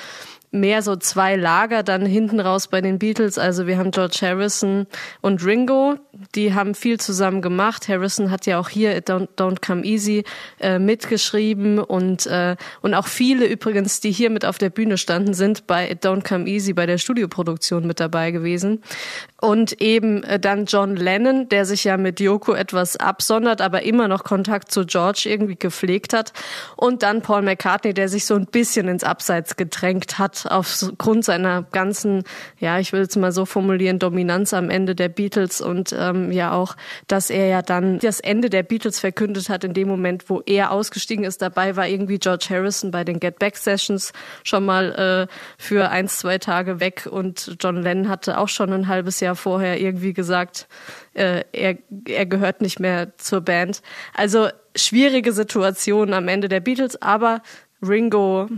mehr 0.53 0.83
so 0.83 0.97
zwei 0.97 1.35
Lager 1.35 1.83
dann 1.83 2.05
hinten 2.05 2.39
raus 2.39 2.69
bei 2.69 2.81
den 2.83 2.99
Beatles. 2.99 3.39
Also 3.39 3.67
wir 3.67 3.79
haben 3.79 3.91
George 3.91 4.19
Harrison 4.21 4.87
und 5.23 5.45
Ringo, 5.45 5.97
die 6.35 6.53
haben 6.55 6.75
viel 6.75 7.01
zusammen 7.01 7.41
gemacht. 7.41 7.89
Harrison 7.89 8.31
hat 8.31 8.45
ja 8.47 8.61
auch 8.61 8.69
hier 8.69 8.95
It 8.97 9.09
Don't, 9.09 9.29
Don't 9.37 9.67
Come 9.67 9.83
Easy 9.83 10.25
äh, 10.61 10.79
mitgeschrieben 10.79 11.79
und, 11.79 12.27
äh, 12.27 12.57
und 12.83 12.93
auch 12.95 13.07
viele 13.07 13.47
übrigens, 13.47 14.01
die 14.01 14.13
hier 14.13 14.29
mit 14.29 14.45
auf 14.45 14.59
der 14.59 14.71
Bühne 14.71 14.99
standen, 14.99 15.33
sind 15.33 15.67
bei 15.67 15.91
It 15.91 16.05
Don't 16.05 16.29
Come 16.29 16.47
Easy 16.47 16.75
bei 16.75 16.85
der 16.85 16.99
Studioproduktion 16.99 17.87
mit 17.87 17.99
dabei 17.99 18.31
gewesen. 18.31 18.83
Und 19.43 19.81
eben 19.81 20.23
äh, 20.23 20.39
dann 20.39 20.67
John 20.67 20.95
Lennon, 20.95 21.49
der 21.49 21.65
sich 21.65 21.83
ja 21.83 21.97
mit 21.97 22.21
Yoko 22.21 22.55
etwas 22.55 22.97
absondert, 22.97 23.61
aber 23.61 23.83
immer 23.83 24.07
noch 24.07 24.23
Kontakt 24.23 24.71
zu 24.71 24.87
George 24.87 25.25
irgendwie 25.27 25.57
gepflegt 25.57 26.13
hat. 26.13 26.33
Und 26.77 27.03
dann 27.03 27.23
Paul 27.23 27.43
McCartney, 27.43 27.93
der 27.93 28.09
sich 28.09 28.25
so 28.25 28.37
ein 28.37 28.47
bisschen 28.47 28.87
ins 28.87 29.03
Abseits 29.03 29.57
gedrängt 29.57 30.21
hat 30.21 30.47
aufgrund 30.49 31.25
seiner 31.25 31.65
ganzen, 31.65 32.23
ja, 32.61 32.79
ich 32.79 32.93
will 32.93 33.01
es 33.01 33.17
mal 33.17 33.33
so 33.33 33.45
formulieren, 33.45 33.99
Dominanz 33.99 34.55
am 34.55 34.71
Ende 34.71 34.95
der 34.95 35.09
Beatles 35.09 35.61
und 35.61 35.93
ähm, 35.99 36.31
ja 36.31 36.53
auch, 36.53 36.77
dass 37.09 37.29
er 37.29 37.49
ja 37.49 37.63
dann 37.63 37.99
das 37.99 38.21
Ende 38.21 38.49
der 38.49 38.63
Beatles 38.63 39.01
verkündet 39.01 39.49
hat 39.49 39.65
in 39.65 39.75
dem 39.75 39.89
Moment, 39.89 40.31
wo 40.31 40.43
er 40.47 40.71
ausgestiegen 40.71 41.25
ist. 41.25 41.43
Dabei 41.43 41.75
war 41.75 41.89
irgendwie 41.89 42.21
George 42.21 42.47
Harrison 42.49 42.93
bei 42.93 43.03
den 43.03 43.19
Get 43.19 43.41
Back 43.41 43.57
Sessions 43.57 44.13
schon 44.45 44.65
mal 44.65 45.27
äh, 45.29 45.35
für 45.59 45.91
ein, 45.91 46.07
zwei 46.07 46.39
Tage 46.39 46.79
weg 46.79 47.09
und 47.11 47.57
John 47.59 47.83
Lennon 47.83 48.09
hatte 48.09 48.39
auch 48.39 48.49
schon 48.49 48.73
ein 48.73 48.87
halbes 48.87 49.19
Jahr 49.19 49.32
vorher 49.35 49.81
irgendwie 49.81 50.13
gesagt, 50.13 50.67
äh, 51.15 51.45
er, 51.53 51.79
er 52.07 52.27
gehört 52.27 52.61
nicht 52.61 52.81
mehr 52.81 53.17
zur 53.19 53.41
Band. 53.41 53.83
Also 54.15 54.49
schwierige 54.77 55.33
Situation 55.33 56.15
am 56.15 56.29
Ende 56.29 56.49
der 56.49 56.61
Beatles, 56.61 57.01
aber 57.01 57.43
Ringo 57.83 58.49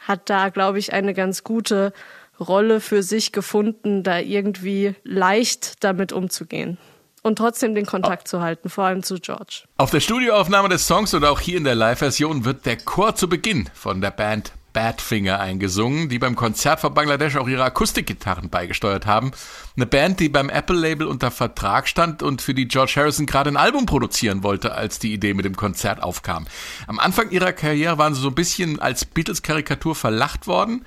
hat 0.00 0.30
da, 0.30 0.48
glaube 0.48 0.78
ich, 0.78 0.92
eine 0.92 1.14
ganz 1.14 1.44
gute 1.44 1.92
Rolle 2.38 2.80
für 2.80 3.02
sich 3.02 3.32
gefunden, 3.32 4.02
da 4.02 4.18
irgendwie 4.18 4.94
leicht 5.04 5.84
damit 5.84 6.12
umzugehen 6.12 6.78
und 7.22 7.36
trotzdem 7.36 7.74
den 7.74 7.86
Kontakt 7.86 8.28
zu 8.28 8.40
halten, 8.40 8.70
vor 8.70 8.84
allem 8.84 9.02
zu 9.02 9.16
George. 9.16 9.64
Auf 9.76 9.90
der 9.90 10.00
Studioaufnahme 10.00 10.68
des 10.68 10.86
Songs 10.86 11.12
und 11.14 11.24
auch 11.24 11.40
hier 11.40 11.58
in 11.58 11.64
der 11.64 11.74
Live-Version 11.74 12.44
wird 12.44 12.66
der 12.66 12.76
Chor 12.78 13.14
zu 13.14 13.28
Beginn 13.28 13.68
von 13.74 14.00
der 14.00 14.10
Band 14.10 14.52
Badfinger 14.72 15.40
eingesungen, 15.40 16.08
die 16.08 16.18
beim 16.18 16.36
Konzert 16.36 16.80
von 16.80 16.94
Bangladesch 16.94 17.36
auch 17.36 17.48
ihre 17.48 17.64
Akustikgitarren 17.64 18.50
beigesteuert 18.50 19.06
haben. 19.06 19.32
Eine 19.76 19.86
Band, 19.86 20.20
die 20.20 20.28
beim 20.28 20.48
Apple-Label 20.48 21.06
unter 21.06 21.30
Vertrag 21.30 21.88
stand 21.88 22.22
und 22.22 22.42
für 22.42 22.54
die 22.54 22.68
George 22.68 22.94
Harrison 22.96 23.26
gerade 23.26 23.50
ein 23.50 23.56
Album 23.56 23.86
produzieren 23.86 24.42
wollte, 24.42 24.74
als 24.74 24.98
die 24.98 25.12
Idee 25.12 25.34
mit 25.34 25.44
dem 25.44 25.56
Konzert 25.56 26.02
aufkam. 26.02 26.46
Am 26.86 26.98
Anfang 26.98 27.30
ihrer 27.30 27.52
Karriere 27.52 27.98
waren 27.98 28.14
sie 28.14 28.20
so 28.20 28.28
ein 28.28 28.34
bisschen 28.34 28.80
als 28.80 29.04
Beatles-Karikatur 29.04 29.94
verlacht 29.94 30.46
worden 30.46 30.84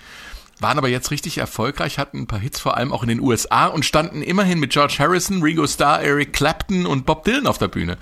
waren 0.59 0.77
aber 0.77 0.87
jetzt 0.87 1.11
richtig 1.11 1.39
erfolgreich, 1.39 1.99
hatten 1.99 2.19
ein 2.19 2.27
paar 2.27 2.39
Hits 2.39 2.59
vor 2.59 2.77
allem 2.77 2.93
auch 2.93 3.03
in 3.03 3.09
den 3.09 3.19
USA 3.19 3.67
und 3.67 3.85
standen 3.85 4.21
immerhin 4.21 4.59
mit 4.59 4.71
George 4.71 4.95
Harrison, 4.97 5.43
Ringo 5.43 5.67
Starr, 5.67 6.01
Eric 6.01 6.31
Clapton 6.33 6.85
und 6.85 7.05
Bob 7.05 7.25
Dylan 7.25 7.47
auf 7.47 7.57
der 7.57 7.67
Bühne. 7.67 7.97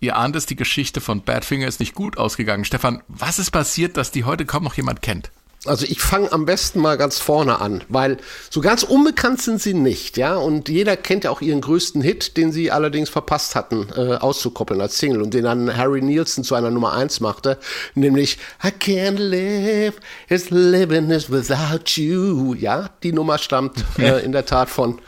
Ihr 0.00 0.16
ahnt 0.16 0.36
es, 0.36 0.46
die 0.46 0.56
Geschichte 0.56 1.00
von 1.00 1.22
Badfinger 1.22 1.66
ist 1.66 1.80
nicht 1.80 1.94
gut 1.94 2.18
ausgegangen. 2.18 2.64
Stefan, 2.64 3.02
was 3.08 3.38
ist 3.38 3.50
passiert, 3.50 3.96
dass 3.96 4.10
die 4.10 4.24
heute 4.24 4.44
kaum 4.44 4.64
noch 4.64 4.74
jemand 4.74 5.02
kennt? 5.02 5.30
Also 5.66 5.84
ich 5.84 6.00
fange 6.00 6.30
am 6.32 6.44
besten 6.46 6.80
mal 6.80 6.96
ganz 6.96 7.18
vorne 7.18 7.60
an, 7.60 7.82
weil 7.88 8.18
so 8.50 8.60
ganz 8.60 8.82
unbekannt 8.82 9.42
sind 9.42 9.60
sie 9.60 9.74
nicht, 9.74 10.16
ja. 10.16 10.36
Und 10.36 10.68
jeder 10.68 10.96
kennt 10.96 11.24
ja 11.24 11.30
auch 11.30 11.40
ihren 11.40 11.60
größten 11.60 12.02
Hit, 12.02 12.36
den 12.36 12.52
sie 12.52 12.70
allerdings 12.70 13.08
verpasst 13.08 13.54
hatten, 13.54 13.88
äh, 13.96 14.14
auszukoppeln 14.14 14.80
als 14.80 14.98
Single 14.98 15.22
und 15.22 15.34
den 15.34 15.44
dann 15.44 15.76
Harry 15.76 16.02
Nielsen 16.02 16.44
zu 16.44 16.54
einer 16.54 16.70
Nummer 16.70 16.92
eins 16.92 17.20
machte, 17.20 17.58
nämlich 17.94 18.38
I 18.62 18.68
can't 18.68 19.18
live, 19.18 19.94
it's 20.28 20.50
living 20.50 21.10
is 21.10 21.30
without 21.30 22.00
you. 22.00 22.54
Ja, 22.54 22.90
die 23.02 23.12
Nummer 23.12 23.38
stammt 23.38 23.84
äh, 23.98 24.24
in 24.24 24.32
der 24.32 24.46
Tat 24.46 24.70
von 24.70 25.00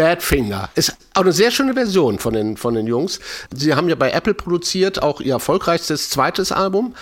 Badfinger. 0.00 0.70
Ist 0.76 0.96
auch 1.12 1.20
eine 1.20 1.32
sehr 1.32 1.50
schöne 1.50 1.74
Version 1.74 2.18
von 2.18 2.32
den, 2.32 2.56
von 2.56 2.72
den 2.72 2.86
Jungs. 2.86 3.20
Sie 3.54 3.74
haben 3.74 3.90
ja 3.90 3.96
bei 3.96 4.12
Apple 4.12 4.32
produziert, 4.32 5.02
auch 5.02 5.20
ihr 5.20 5.34
erfolgreichstes 5.34 6.08
zweites 6.08 6.52
Album, 6.52 6.94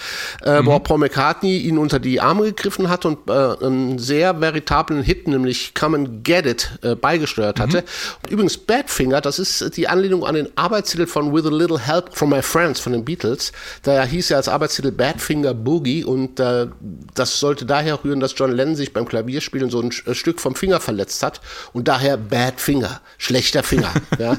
äh, 0.44 0.60
mhm. 0.60 0.66
wo 0.66 0.78
Paul 0.80 0.98
McCartney 0.98 1.58
ihn 1.58 1.78
unter 1.78 2.00
die 2.00 2.20
Arme 2.20 2.46
gegriffen 2.46 2.88
hat 2.88 3.04
und 3.04 3.18
äh, 3.28 3.64
einen 3.64 4.00
sehr 4.00 4.40
veritablen 4.40 5.04
Hit, 5.04 5.28
nämlich 5.28 5.74
Come 5.74 5.96
and 5.96 6.24
Get 6.24 6.46
It, 6.46 6.70
äh, 6.82 6.96
beigesteuert 6.96 7.60
hatte. 7.60 7.82
Mhm. 7.82 8.32
Übrigens, 8.32 8.58
Badfinger, 8.58 9.20
das 9.20 9.38
ist 9.38 9.76
die 9.76 9.86
Anlehnung 9.86 10.26
an 10.26 10.34
den 10.34 10.48
Arbeitstitel 10.56 11.06
von 11.06 11.32
With 11.32 11.46
a 11.46 11.50
Little 11.50 11.78
Help 11.78 12.16
from 12.16 12.30
My 12.30 12.42
Friends 12.42 12.80
von 12.80 12.92
den 12.92 13.04
Beatles. 13.04 13.52
Da 13.84 14.02
hieß 14.02 14.32
er 14.32 14.38
als 14.38 14.48
Arbeitstitel 14.48 14.90
Badfinger 14.90 15.54
Boogie 15.54 16.02
und 16.02 16.40
äh, 16.40 16.66
das 17.14 17.38
sollte 17.38 17.64
daher 17.64 18.02
rühren, 18.02 18.18
dass 18.18 18.34
John 18.36 18.50
Lennon 18.50 18.74
sich 18.74 18.92
beim 18.92 19.06
Klavierspielen 19.06 19.70
so 19.70 19.80
ein 19.80 19.92
Stück 19.92 20.40
vom 20.40 20.56
Finger 20.56 20.80
verletzt 20.80 21.22
hat 21.22 21.40
und 21.72 21.86
daher 21.86 22.16
Badfinger. 22.16 22.87
Finger, 22.88 23.00
schlechter 23.18 23.62
Finger. 23.62 23.92
ja. 24.18 24.36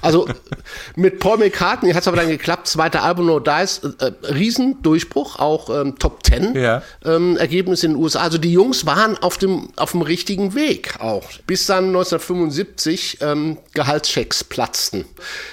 Also 0.00 0.28
mit 0.96 1.18
Paul 1.18 1.38
McCartney 1.38 1.92
hat 1.92 2.02
es 2.02 2.08
aber 2.08 2.16
dann 2.16 2.28
geklappt. 2.28 2.68
Zweiter 2.68 3.02
Album 3.02 3.26
No 3.26 3.40
Dice, 3.40 3.80
äh, 4.00 4.06
äh, 4.06 4.12
Riesendurchbruch, 4.32 5.38
auch 5.38 5.70
ähm, 5.70 5.98
Top 5.98 6.22
Ten 6.22 6.54
ja. 6.54 6.82
ähm, 7.04 7.36
Ergebnis 7.36 7.82
in 7.82 7.92
den 7.92 8.02
USA. 8.02 8.20
Also 8.20 8.38
die 8.38 8.52
Jungs 8.52 8.86
waren 8.86 9.16
auf 9.18 9.38
dem 9.38 9.70
auf 9.76 9.92
dem 9.92 10.02
richtigen 10.02 10.54
Weg 10.54 10.96
auch. 11.00 11.24
Bis 11.46 11.66
dann 11.66 11.86
1975 11.88 13.18
ähm, 13.20 13.58
Gehaltschecks 13.74 14.44
platzten. 14.44 15.04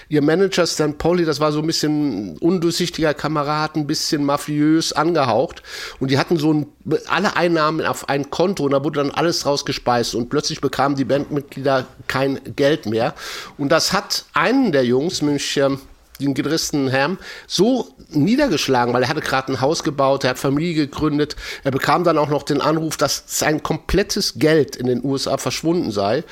Ihr 0.08 0.22
Manager 0.22 0.66
Stan 0.66 0.98
Polly, 0.98 1.26
das 1.26 1.40
war 1.40 1.52
so 1.52 1.60
ein 1.60 1.68
bisschen 1.68 2.38
undurchsichtiger 2.38 3.14
Kamerad, 3.14 3.76
ein 3.76 3.88
bisschen 3.88 4.24
mafiös 4.24 4.94
angehaucht. 4.94 5.62
Und 6.00 6.12
die 6.12 6.18
hatten 6.18 6.38
so 6.38 6.54
ein, 6.54 6.68
alle 7.08 7.36
Einnahmen 7.36 7.86
auf 7.86 8.10
ein 8.10 8.30
Konto 8.30 8.64
und 8.64 8.72
da 8.72 8.84
wurde 8.84 9.02
dann 9.02 9.12
alles 9.12 9.46
rausgespeist 9.46 10.16
und 10.16 10.30
plötzlich 10.30 10.62
bekamen 10.62 10.96
die 10.96 11.06
Bandmitglieder 11.06 11.86
kein 12.08 12.40
Geld 12.56 12.86
mehr. 12.86 13.14
Und 13.58 13.70
das 13.70 13.94
hat 13.94 14.26
einen 14.34 14.72
der 14.72 14.86
Jungs, 14.86 15.22
nämlich 15.22 15.58
ähm, 15.58 15.80
den 16.20 16.34
gedrissten 16.34 16.92
Ham, 16.92 17.18
so 17.48 17.88
niedergeschlagen, 18.10 18.94
weil 18.94 19.04
er 19.04 19.10
hatte 19.10 19.22
gerade 19.22 19.54
ein 19.54 19.62
Haus 19.62 19.84
gebaut, 19.84 20.24
er 20.24 20.32
hat 20.32 20.40
Familie 20.40 20.74
gegründet. 20.74 21.36
Er 21.64 21.72
bekam 21.72 22.04
dann 22.04 22.18
auch 22.18 22.30
noch 22.30 22.44
den 22.44 22.62
Anruf, 22.62 22.98
dass 22.98 23.24
sein 23.28 23.64
komplettes 23.64 24.34
Geld 24.36 24.76
in 24.76 24.88
den 24.88 25.04
USA 25.04 25.38
verschwunden 25.38 25.92
sei. 25.92 26.24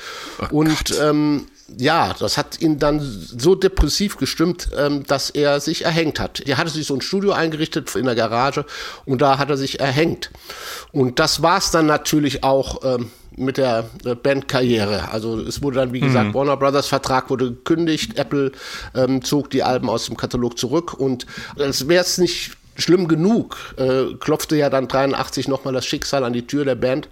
Oh 0.50 0.60
und 0.60 0.98
ähm, 1.00 1.46
ja, 1.76 2.14
das 2.18 2.38
hat 2.38 2.60
ihn 2.60 2.78
dann 2.78 3.00
so 3.00 3.54
depressiv 3.54 4.16
gestimmt, 4.16 4.70
ähm, 4.76 5.04
dass 5.04 5.30
er 5.30 5.60
sich 5.60 5.84
erhängt 5.84 6.18
hat. 6.18 6.40
Er 6.40 6.56
hatte 6.56 6.70
sich 6.70 6.86
so 6.86 6.94
ein 6.94 7.02
Studio 7.02 7.32
eingerichtet 7.32 7.94
in 7.94 8.06
der 8.06 8.14
Garage 8.14 8.64
und 9.04 9.20
da 9.20 9.38
hat 9.38 9.50
er 9.50 9.56
sich 9.56 9.80
erhängt. 9.80 10.30
Und 10.92 11.18
das 11.18 11.42
war 11.42 11.58
es 11.58 11.70
dann 11.70 11.86
natürlich 11.86 12.42
auch 12.42 12.82
ähm, 12.84 13.10
mit 13.36 13.58
der 13.58 13.88
äh, 14.04 14.14
Bandkarriere. 14.14 15.10
Also 15.12 15.40
es 15.40 15.62
wurde 15.62 15.76
dann, 15.76 15.92
wie 15.92 16.00
gesagt, 16.00 16.28
mhm. 16.28 16.34
Warner 16.34 16.56
Brothers 16.56 16.88
Vertrag 16.88 17.28
wurde 17.30 17.50
gekündigt, 17.50 18.18
Apple 18.18 18.52
ähm, 18.94 19.22
zog 19.22 19.50
die 19.50 19.62
Alben 19.62 19.90
aus 19.90 20.06
dem 20.06 20.16
Katalog 20.16 20.58
zurück 20.58 20.94
und 20.94 21.26
als 21.58 21.86
wäre 21.86 22.02
es 22.02 22.18
nicht 22.18 22.52
schlimm 22.76 23.08
genug, 23.08 23.56
äh, 23.76 24.14
klopfte 24.18 24.56
ja 24.56 24.70
dann 24.70 24.88
83 24.88 25.48
nochmal 25.48 25.74
das 25.74 25.84
Schicksal 25.84 26.24
an 26.24 26.32
die 26.32 26.46
Tür 26.46 26.64
der 26.64 26.76
Band. 26.76 27.08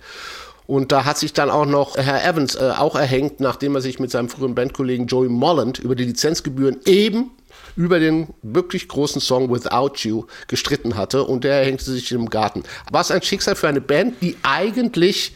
Und 0.67 0.93
da 0.93 1.05
hat 1.05 1.19
sich 1.19 1.33
dann 1.33 1.51
auch 1.51 1.67
noch 1.67 1.97
Herr 1.97 2.25
Evans 2.25 2.57
äh, 2.57 2.73
auch 2.77 2.97
erhängt, 2.97 3.41
nachdem 3.41 3.75
er 3.75 3.81
sich 3.81 4.01
mit 4.01 4.11
seinem 4.11 4.29
früheren 4.29 4.55
Bandkollegen 4.55 5.07
Joey 5.07 5.29
Molland 5.29 5.79
über 5.79 5.95
die 5.95 6.05
Lizenzgebühren 6.05 6.81
eben 6.85 7.31
über 7.77 8.01
den 8.01 8.29
wirklich 8.43 8.89
großen 8.89 9.21
Song 9.21 9.51
Without 9.51 9.93
You 9.99 10.25
gestritten 10.49 10.97
hatte 10.97 11.25
und 11.25 11.45
der 11.45 11.65
hängte 11.65 11.85
sich 11.85 12.11
im 12.13 12.31
Garten. 12.31 12.63
Was 12.91 13.11
ein 13.11 13.23
Schicksal 13.23 13.55
für 13.55 13.69
eine 13.69 13.83
Band, 13.83 14.23
die 14.23 14.37
eigentlich, 14.43 15.35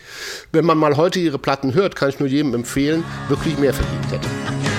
wenn 0.53 0.65
man 0.65 0.79
mal 0.79 0.97
heute 0.97 1.19
ihre 1.21 1.39
Platten 1.39 1.75
hört, 1.75 1.97
kann 1.97 2.09
ich 2.09 2.19
nur 2.19 2.29
jedem 2.29 2.55
empfehlen, 2.55 3.05
wirklich 3.29 3.59
mehr 3.59 3.75
verdient 3.75 4.11
hätte. 4.11 4.70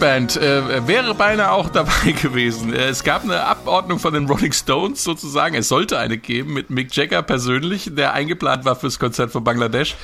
Andere 0.00 0.12
Band 0.14 0.36
äh, 0.36 0.86
wäre 0.86 1.14
beinahe 1.14 1.52
auch 1.52 1.68
dabei 1.68 2.12
gewesen. 2.22 2.72
Äh, 2.72 2.88
es 2.88 3.04
gab 3.04 3.22
eine 3.24 3.44
Abordnung 3.44 3.98
von 3.98 4.14
den 4.14 4.26
Rolling 4.26 4.52
Stones 4.52 5.04
sozusagen. 5.04 5.54
Es 5.54 5.68
sollte 5.68 5.98
eine 5.98 6.16
geben 6.16 6.54
mit 6.54 6.70
Mick 6.70 6.94
Jagger 6.94 7.22
persönlich, 7.22 7.90
der 7.92 8.14
eingeplant 8.14 8.64
war 8.64 8.76
fürs 8.76 8.98
Konzert 8.98 9.30
von 9.30 9.44
Bangladesch. 9.44 9.96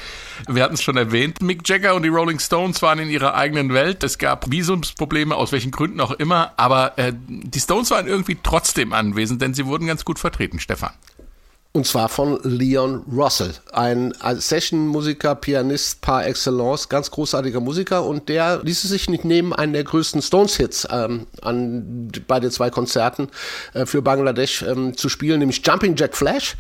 Wir 0.49 0.62
hatten 0.62 0.74
es 0.74 0.82
schon 0.82 0.97
erwähnt. 0.97 1.40
Mick 1.40 1.66
Jagger 1.66 1.94
und 1.94 2.03
die 2.03 2.09
Rolling 2.09 2.38
Stones 2.38 2.82
waren 2.82 2.99
in 2.99 3.09
ihrer 3.09 3.34
eigenen 3.34 3.72
Welt. 3.72 4.05
Es 4.05 4.18
gab 4.18 4.51
Visumsprobleme, 4.51 5.34
aus 5.34 5.53
welchen 5.53 5.70
Gründen 5.70 6.01
auch 6.01 6.12
immer. 6.12 6.53
Aber 6.57 6.99
äh, 6.99 7.12
die 7.26 7.61
Stones 7.61 7.90
waren 7.90 8.07
irgendwie 8.07 8.36
trotzdem 8.42 8.92
anwesend, 8.92 9.40
denn 9.40 9.55
sie 9.55 9.66
wurden 9.66 9.86
ganz 9.86 10.05
gut 10.05 10.18
vertreten, 10.18 10.59
Stefan. 10.59 10.92
Und 11.77 11.87
zwar 11.87 12.09
von 12.09 12.41
Leon 12.43 13.03
Russell, 13.12 13.53
ein 13.70 14.14
Session-Musiker, 14.18 15.35
Pianist 15.35 16.01
par 16.01 16.27
excellence, 16.27 16.89
ganz 16.89 17.11
großartiger 17.11 17.61
Musiker. 17.61 18.07
Und 18.07 18.31
der 18.31 18.62
ließ 18.62 18.85
es 18.85 18.89
sich 18.89 19.11
nicht 19.11 19.27
nehmen, 19.27 19.53
einen 19.53 19.74
der 19.74 19.85
größten 19.85 20.22
Stones-Hits 20.22 20.89
ähm, 20.91 21.27
an, 21.43 22.11
bei 22.27 22.41
den 22.41 22.51
zwei 22.51 22.70
Konzerten 22.70 23.29
äh, 23.74 23.85
für 23.85 24.01
Bangladesch 24.01 24.62
ähm, 24.62 24.97
zu 24.97 25.11
spielen, 25.11 25.39
nämlich 25.39 25.61
Jumping 25.66 25.97
Jack 25.97 26.16
Flash 26.16 26.57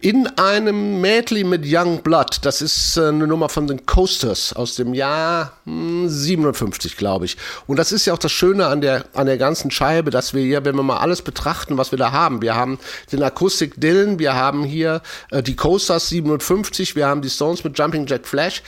in 0.00 0.26
einem 0.38 1.00
Medley 1.00 1.44
mit 1.44 1.62
Young 1.64 2.02
Blood. 2.02 2.38
Das 2.42 2.60
ist 2.60 2.96
äh, 2.96 3.08
eine 3.08 3.26
Nummer 3.26 3.48
von 3.48 3.66
den 3.66 3.86
Coasters 3.86 4.52
aus 4.52 4.74
dem 4.74 4.94
Jahr 4.94 5.52
57, 5.64 6.92
hm, 6.92 6.98
glaube 6.98 7.24
ich. 7.24 7.36
Und 7.66 7.78
das 7.78 7.92
ist 7.92 8.06
ja 8.06 8.12
auch 8.12 8.18
das 8.18 8.32
Schöne 8.32 8.66
an 8.66 8.80
der, 8.80 9.04
an 9.14 9.26
der 9.26 9.38
ganzen 9.38 9.70
Scheibe, 9.70 10.10
dass 10.10 10.34
wir 10.34 10.42
hier, 10.42 10.64
wenn 10.64 10.76
wir 10.76 10.82
mal 10.82 10.98
alles 10.98 11.22
betrachten, 11.22 11.78
was 11.78 11.92
wir 11.92 11.98
da 11.98 12.12
haben. 12.12 12.42
Wir 12.42 12.54
haben 12.54 12.78
den 13.10 13.22
Akustik 13.22 13.80
Dylan, 13.80 14.18
wir 14.18 14.34
haben 14.34 14.64
hier 14.64 15.02
äh, 15.30 15.42
die 15.42 15.56
Coasters 15.56 16.08
57, 16.08 16.96
wir 16.96 17.06
haben 17.06 17.22
die 17.22 17.30
Stones 17.30 17.64
mit 17.64 17.78
Jumping 17.78 18.06
Jack 18.06 18.26
Flash. 18.26 18.62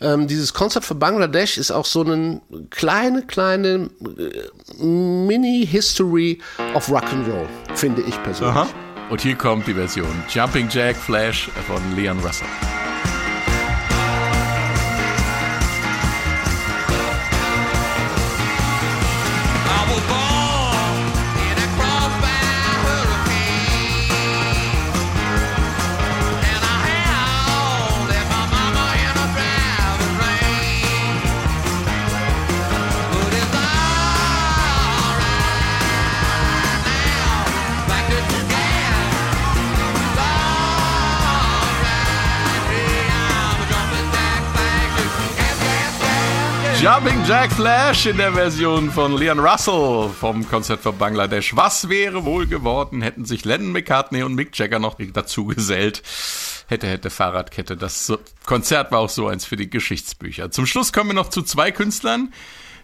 Ähm, 0.00 0.28
dieses 0.28 0.54
Konzept 0.54 0.86
für 0.86 0.94
Bangladesch 0.94 1.58
ist 1.58 1.72
auch 1.72 1.84
so 1.84 2.02
eine 2.02 2.40
kleine, 2.70 3.22
kleine 3.26 3.90
äh, 4.00 4.84
Mini-History 4.84 6.38
of 6.74 6.88
Rock'n'Roll, 6.88 7.48
finde 7.74 8.02
ich 8.02 8.22
persönlich. 8.22 8.54
Aha. 8.54 8.68
Und 9.08 9.22
hier 9.22 9.36
kommt 9.36 9.66
die 9.66 9.74
Version 9.74 10.22
Jumping 10.28 10.68
Jack 10.70 10.96
Flash 10.96 11.50
von 11.66 11.80
Leon 11.96 12.18
Russell. 12.18 12.48
Jumping 46.80 47.24
Jack 47.26 47.50
Flash 47.50 48.06
in 48.06 48.18
der 48.18 48.32
Version 48.32 48.88
von 48.92 49.16
Leon 49.16 49.40
Russell 49.40 50.10
vom 50.10 50.48
Konzert 50.48 50.80
für 50.80 50.92
Bangladesch. 50.92 51.56
Was 51.56 51.88
wäre 51.88 52.24
wohl 52.24 52.46
geworden, 52.46 53.02
hätten 53.02 53.24
sich 53.24 53.44
Lennon 53.44 53.72
McCartney 53.72 54.22
und 54.22 54.36
Mick 54.36 54.56
Jagger 54.56 54.78
noch 54.78 54.96
dazu 55.12 55.46
gesellt? 55.46 56.04
Hätte, 56.68 56.86
hätte 56.86 57.10
Fahrradkette. 57.10 57.76
Das 57.76 58.12
Konzert 58.46 58.92
war 58.92 59.00
auch 59.00 59.08
so 59.08 59.26
eins 59.26 59.44
für 59.44 59.56
die 59.56 59.68
Geschichtsbücher. 59.68 60.52
Zum 60.52 60.66
Schluss 60.66 60.92
kommen 60.92 61.10
wir 61.10 61.14
noch 61.14 61.30
zu 61.30 61.42
zwei 61.42 61.72
Künstlern, 61.72 62.32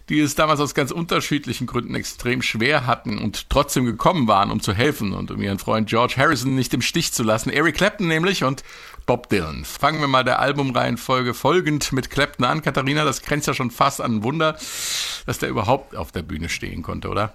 die 0.09 0.19
es 0.19 0.35
damals 0.35 0.59
aus 0.59 0.75
ganz 0.75 0.91
unterschiedlichen 0.91 1.67
Gründen 1.67 1.95
extrem 1.95 2.41
schwer 2.41 2.85
hatten 2.85 3.17
und 3.17 3.49
trotzdem 3.49 3.85
gekommen 3.85 4.27
waren, 4.27 4.51
um 4.51 4.61
zu 4.61 4.73
helfen 4.73 5.13
und 5.13 5.31
um 5.31 5.41
ihren 5.41 5.59
Freund 5.59 5.89
George 5.89 6.15
Harrison 6.17 6.55
nicht 6.55 6.73
im 6.73 6.81
Stich 6.81 7.13
zu 7.13 7.23
lassen. 7.23 7.49
Eric 7.49 7.75
Clapton 7.75 8.07
nämlich 8.07 8.43
und 8.43 8.63
Bob 9.05 9.29
Dylan. 9.29 9.65
Fangen 9.65 10.01
wir 10.01 10.07
mal 10.07 10.23
der 10.23 10.39
Albumreihenfolge 10.39 11.33
folgend 11.33 11.91
mit 11.91 12.09
Clapton 12.09 12.45
an. 12.45 12.61
Katharina, 12.61 13.03
das 13.03 13.21
grenzt 13.21 13.47
ja 13.47 13.53
schon 13.53 13.71
fast 13.71 14.01
an 14.01 14.17
ein 14.17 14.23
Wunder, 14.23 14.57
dass 15.25 15.39
der 15.39 15.49
überhaupt 15.49 15.95
auf 15.95 16.11
der 16.11 16.23
Bühne 16.23 16.49
stehen 16.49 16.81
konnte, 16.81 17.09
oder? 17.09 17.33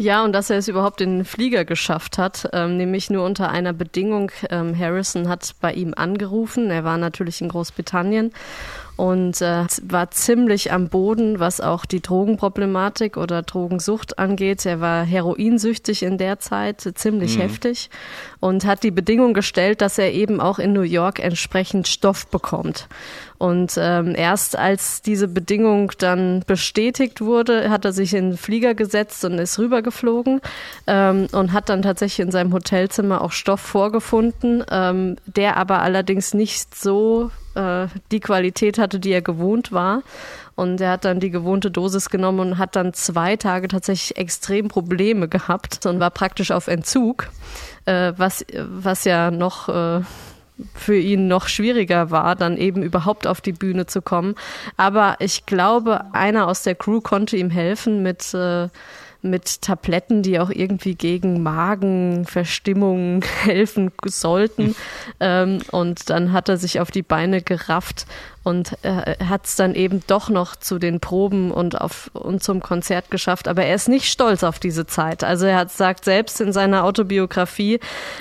Ja, 0.00 0.22
und 0.24 0.32
dass 0.32 0.48
er 0.48 0.58
es 0.58 0.68
überhaupt 0.68 1.00
in 1.00 1.18
den 1.18 1.24
Flieger 1.24 1.64
geschafft 1.64 2.18
hat, 2.18 2.48
ähm, 2.52 2.76
nämlich 2.76 3.10
nur 3.10 3.24
unter 3.24 3.50
einer 3.50 3.72
Bedingung. 3.72 4.30
Ähm, 4.48 4.78
Harrison 4.78 5.28
hat 5.28 5.56
bei 5.60 5.72
ihm 5.72 5.92
angerufen. 5.92 6.70
Er 6.70 6.84
war 6.84 6.98
natürlich 6.98 7.40
in 7.40 7.48
Großbritannien 7.48 8.32
und 8.98 9.40
äh, 9.42 9.64
war 9.82 10.10
ziemlich 10.10 10.72
am 10.72 10.88
Boden, 10.88 11.38
was 11.38 11.60
auch 11.60 11.86
die 11.86 12.02
Drogenproblematik 12.02 13.16
oder 13.16 13.42
Drogensucht 13.42 14.18
angeht. 14.18 14.66
Er 14.66 14.80
war 14.80 15.04
heroinsüchtig 15.04 16.02
in 16.02 16.18
der 16.18 16.40
Zeit, 16.40 16.80
ziemlich 16.96 17.36
mhm. 17.36 17.42
heftig 17.42 17.90
und 18.40 18.64
hat 18.64 18.82
die 18.82 18.90
Bedingung 18.90 19.34
gestellt, 19.34 19.80
dass 19.80 19.98
er 19.98 20.12
eben 20.12 20.40
auch 20.40 20.58
in 20.58 20.72
New 20.72 20.82
York 20.82 21.18
entsprechend 21.18 21.88
Stoff 21.88 22.26
bekommt. 22.28 22.88
Und 23.38 23.74
ähm, 23.78 24.14
erst 24.16 24.58
als 24.58 25.00
diese 25.00 25.28
Bedingung 25.28 25.92
dann 25.98 26.42
bestätigt 26.46 27.20
wurde, 27.20 27.70
hat 27.70 27.84
er 27.84 27.92
sich 27.92 28.14
in 28.14 28.30
den 28.30 28.36
Flieger 28.36 28.74
gesetzt 28.74 29.24
und 29.24 29.38
ist 29.38 29.58
rübergeflogen 29.58 30.40
ähm, 30.88 31.28
und 31.32 31.52
hat 31.52 31.68
dann 31.68 31.82
tatsächlich 31.82 32.26
in 32.26 32.32
seinem 32.32 32.52
Hotelzimmer 32.52 33.22
auch 33.22 33.32
Stoff 33.32 33.60
vorgefunden, 33.60 34.64
ähm, 34.70 35.16
der 35.26 35.56
aber 35.56 35.82
allerdings 35.82 36.34
nicht 36.34 36.74
so 36.74 37.30
äh, 37.54 37.86
die 38.10 38.20
Qualität 38.20 38.78
hatte, 38.78 38.98
die 38.98 39.10
er 39.10 39.22
gewohnt 39.22 39.70
war. 39.72 40.02
Und 40.56 40.80
er 40.80 40.90
hat 40.90 41.04
dann 41.04 41.20
die 41.20 41.30
gewohnte 41.30 41.70
Dosis 41.70 42.10
genommen 42.10 42.40
und 42.40 42.58
hat 42.58 42.74
dann 42.74 42.92
zwei 42.92 43.36
Tage 43.36 43.68
tatsächlich 43.68 44.16
extrem 44.18 44.66
Probleme 44.66 45.28
gehabt 45.28 45.86
und 45.86 46.00
war 46.00 46.10
praktisch 46.10 46.50
auf 46.50 46.66
Entzug, 46.66 47.28
äh, 47.88 48.12
was, 48.16 48.44
was 48.54 49.04
ja 49.04 49.30
noch 49.30 49.68
äh, 49.68 50.02
für 50.74 50.98
ihn 50.98 51.28
noch 51.28 51.48
schwieriger 51.48 52.10
war, 52.10 52.36
dann 52.36 52.56
eben 52.56 52.82
überhaupt 52.82 53.26
auf 53.26 53.40
die 53.40 53.52
Bühne 53.52 53.86
zu 53.86 54.02
kommen. 54.02 54.34
Aber 54.76 55.16
ich 55.20 55.46
glaube, 55.46 56.12
einer 56.12 56.48
aus 56.48 56.62
der 56.62 56.74
Crew 56.74 57.00
konnte 57.00 57.36
ihm 57.36 57.50
helfen 57.50 58.02
mit 58.02 58.34
äh, 58.34 58.68
mit 59.20 59.62
Tabletten, 59.62 60.22
die 60.22 60.38
auch 60.38 60.50
irgendwie 60.50 60.94
gegen 60.94 61.42
Magenverstimmung 61.42 63.24
helfen 63.42 63.90
sollten. 64.04 64.76
ähm, 65.18 65.58
und 65.72 66.08
dann 66.10 66.32
hat 66.32 66.48
er 66.48 66.56
sich 66.56 66.78
auf 66.78 66.92
die 66.92 67.02
Beine 67.02 67.42
gerafft 67.42 68.06
und 68.44 68.72
äh, 68.82 69.16
hat 69.24 69.46
es 69.46 69.56
dann 69.56 69.74
eben 69.74 70.02
doch 70.06 70.28
noch 70.28 70.56
zu 70.56 70.78
den 70.78 71.00
Proben 71.00 71.50
und, 71.50 71.80
auf, 71.80 72.10
und 72.14 72.42
zum 72.42 72.60
Konzert 72.60 73.10
geschafft. 73.10 73.48
Aber 73.48 73.64
er 73.64 73.74
ist 73.74 73.88
nicht 73.88 74.06
stolz 74.06 74.42
auf 74.42 74.58
diese 74.58 74.86
Zeit. 74.86 75.24
Also 75.24 75.46
er 75.46 75.56
hat 75.56 75.70
sagt 75.70 76.04
selbst 76.04 76.40
in 76.40 76.52
seiner 76.52 76.84
Autobiografie, 76.84 77.80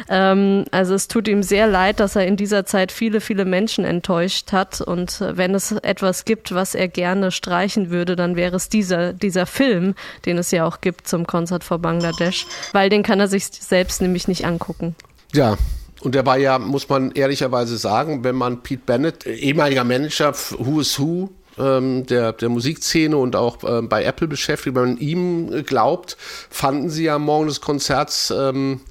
ähm, 0.10 0.66
also 0.72 0.94
es 0.94 1.08
tut 1.08 1.28
ihm 1.28 1.44
sehr 1.44 1.68
leid, 1.68 2.00
dass 2.00 2.16
er 2.16 2.26
in 2.26 2.36
dieser 2.36 2.66
Zeit 2.66 2.92
viele, 2.92 3.22
viele 3.22 3.46
Menschen 3.46 3.86
enttäuscht 3.86 4.52
hat. 4.52 4.82
Und 4.82 5.20
wenn 5.22 5.56
es 5.56 5.72
etwas 5.72 6.26
gibt, 6.26 6.54
was 6.54 6.76
er 6.76 6.88
gerne 6.88 7.32
streichen 7.32 7.90
würde, 7.90 8.16
dann 8.16 8.36
wäre 8.36 8.56
es 8.56 8.70
dieser, 8.70 9.14
dieser 9.14 9.46
Film, 9.46 9.96
den 10.26 10.38
es 10.38 10.52
ja 10.52 10.66
auch 10.66 10.82
gibt 10.82 11.08
zum 11.08 11.28
Konzert 11.28 11.64
vor 11.64 11.80
Bangladesch, 11.80 12.46
weil 12.74 12.90
den 12.90 13.04
kann 13.04 13.20
er 13.20 13.28
sich 13.28 13.46
selbst 13.46 14.02
nämlich 14.02 14.28
nicht 14.28 14.46
angucken. 14.46 14.96
Ja, 15.34 15.58
und 16.02 16.16
der 16.16 16.26
war 16.26 16.38
ja, 16.38 16.60
muss 16.60 16.90
man 16.90 17.12
ehrlicherweise 17.12 17.78
sagen, 17.78 18.24
wenn 18.24 18.36
man 18.36 18.62
Pete 18.64 18.84
Bennett, 18.86 19.26
ehemaliger 19.26 19.84
Manager, 19.84 20.34
Who 20.58 20.82
is 20.82 21.00
Who, 21.00 21.30
ähm, 21.58 22.06
der, 22.06 22.34
der 22.34 22.50
Musikszene 22.50 23.18
und 23.18 23.36
auch 23.36 23.64
äh, 23.64 23.82
bei 23.82 24.04
Apple 24.04 24.28
beschäftigt, 24.28 24.76
wenn 24.76 24.84
man 24.84 24.98
ihm 24.98 25.64
glaubt, 25.66 26.18
fanden 26.50 26.90
sie 26.90 27.06
ja 27.06 27.18
morgen 27.18 27.48
des 27.48 27.62
Konzerts 27.62 28.32
ähm, 28.36 28.82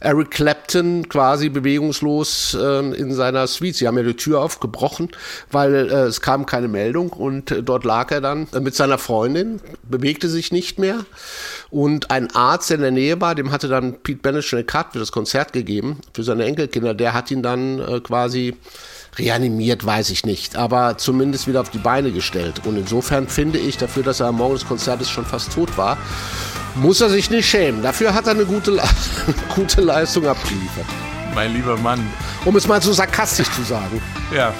Eric 0.00 0.30
Clapton 0.30 1.08
quasi 1.08 1.48
bewegungslos 1.48 2.56
äh, 2.60 2.94
in 2.94 3.14
seiner 3.14 3.46
Suite. 3.46 3.76
Sie 3.76 3.86
haben 3.86 3.96
ja 3.96 4.04
die 4.04 4.14
Tür 4.14 4.40
aufgebrochen, 4.40 5.10
weil 5.50 5.74
äh, 5.74 5.94
es 6.04 6.20
kam 6.20 6.46
keine 6.46 6.68
Meldung 6.68 7.10
und 7.10 7.50
äh, 7.50 7.62
dort 7.62 7.84
lag 7.84 8.10
er 8.10 8.20
dann 8.20 8.46
mit 8.60 8.74
seiner 8.74 8.98
Freundin, 8.98 9.60
bewegte 9.82 10.28
sich 10.28 10.52
nicht 10.52 10.78
mehr 10.78 11.04
und 11.70 12.10
ein 12.10 12.34
Arzt, 12.34 12.70
der 12.70 12.76
in 12.76 12.82
der 12.82 12.90
Nähe 12.90 13.20
war, 13.20 13.34
dem 13.34 13.50
hatte 13.50 13.68
dann 13.68 14.00
Pete 14.02 14.20
Bennett 14.20 14.44
schon 14.44 14.58
eine 14.58 14.66
Karte 14.66 14.92
für 14.92 14.98
das 14.98 15.12
Konzert 15.12 15.52
gegeben, 15.52 15.98
für 16.14 16.22
seine 16.22 16.44
Enkelkinder, 16.44 16.94
der 16.94 17.12
hat 17.12 17.30
ihn 17.30 17.42
dann 17.42 17.78
äh, 17.80 18.00
quasi 18.00 18.56
reanimiert, 19.18 19.84
weiß 19.84 20.10
ich 20.10 20.24
nicht, 20.24 20.56
aber 20.56 20.96
zumindest 20.96 21.48
wieder 21.48 21.60
auf 21.60 21.70
die 21.70 21.78
Beine 21.78 22.12
gestellt. 22.12 22.62
Und 22.64 22.76
insofern 22.76 23.28
finde 23.28 23.58
ich, 23.58 23.76
dafür, 23.76 24.02
dass 24.02 24.20
er 24.20 24.26
am 24.26 24.36
Morgen 24.36 24.54
des 24.54 24.66
Konzertes 24.66 25.10
schon 25.10 25.24
fast 25.24 25.52
tot 25.52 25.76
war, 25.76 25.98
muss 26.80 27.00
er 27.00 27.10
sich 27.10 27.30
nicht 27.30 27.48
schämen. 27.48 27.82
Dafür 27.82 28.14
hat 28.14 28.26
er 28.26 28.32
eine 28.32 28.44
gute, 28.44 28.72
Le 28.72 28.82
gute 29.54 29.80
Leistung 29.80 30.26
abgeliefert. 30.26 30.86
Mein 31.34 31.52
lieber 31.52 31.76
Mann. 31.76 32.00
Um 32.44 32.56
es 32.56 32.66
mal 32.66 32.80
so 32.80 32.92
sarkastisch 32.92 33.50
zu 33.50 33.62
sagen. 33.62 34.00
Ja, 34.34 34.52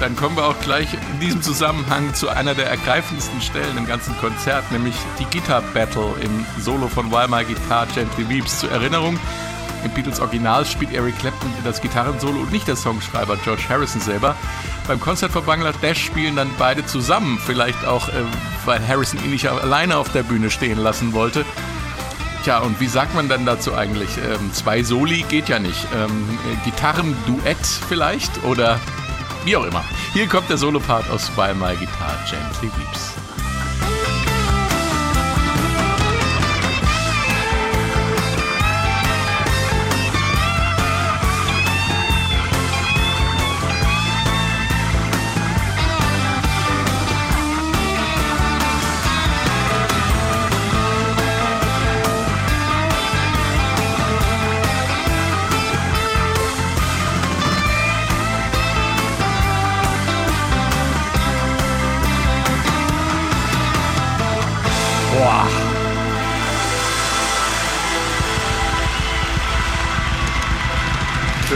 dann 0.00 0.14
kommen 0.14 0.36
wir 0.36 0.44
auch 0.44 0.58
gleich 0.60 0.88
in 1.12 1.20
diesem 1.20 1.42
Zusammenhang 1.42 2.14
zu 2.14 2.28
einer 2.28 2.54
der 2.54 2.66
ergreifendsten 2.66 3.40
Stellen 3.40 3.76
im 3.76 3.86
ganzen 3.86 4.16
Konzert, 4.18 4.70
nämlich 4.70 4.94
die 5.18 5.24
Guitar 5.24 5.62
Battle 5.74 6.14
im 6.20 6.46
Solo 6.62 6.88
von 6.88 7.08
My 7.08 7.44
Guitar 7.44 7.86
Gently 7.94 8.28
Weeps. 8.28 8.60
Zur 8.60 8.70
Erinnerung, 8.70 9.18
im 9.84 9.90
Beatles 9.92 10.20
Original 10.20 10.64
spielt 10.64 10.92
Eric 10.92 11.18
Clapton 11.18 11.52
das 11.64 11.80
Gitarrensolo 11.80 12.40
und 12.40 12.52
nicht 12.52 12.66
der 12.68 12.76
Songschreiber 12.76 13.36
George 13.44 13.62
Harrison 13.68 14.00
selber. 14.00 14.36
Beim 14.86 15.00
Konzert 15.00 15.32
von 15.32 15.44
Bangladesch 15.44 16.04
spielen 16.04 16.36
dann 16.36 16.50
beide 16.58 16.84
zusammen, 16.86 17.38
vielleicht 17.44 17.84
auch, 17.84 18.08
äh, 18.08 18.12
weil 18.64 18.86
Harrison 18.86 19.22
ihn 19.24 19.30
nicht 19.30 19.48
alleine 19.48 19.96
auf 19.96 20.10
der 20.12 20.22
Bühne 20.22 20.50
stehen 20.50 20.78
lassen 20.78 21.12
wollte. 21.12 21.44
Tja, 22.44 22.60
und 22.60 22.80
wie 22.80 22.86
sagt 22.86 23.14
man 23.14 23.28
denn 23.28 23.44
dazu 23.44 23.74
eigentlich? 23.74 24.10
Ähm, 24.18 24.52
zwei 24.52 24.82
Soli 24.82 25.24
geht 25.28 25.48
ja 25.48 25.58
nicht. 25.58 25.86
Ähm, 25.94 26.38
Gitarrenduett 26.64 27.66
vielleicht 27.88 28.44
oder 28.44 28.80
wie 29.44 29.56
auch 29.56 29.64
immer. 29.64 29.84
Hier 30.12 30.26
kommt 30.26 30.48
der 30.48 30.56
Solopart 30.56 31.10
aus 31.10 31.30
While 31.36 31.54
My 31.54 31.74
Guitar 31.74 32.16
Gently 32.30 32.70
Weeps. 32.78 33.17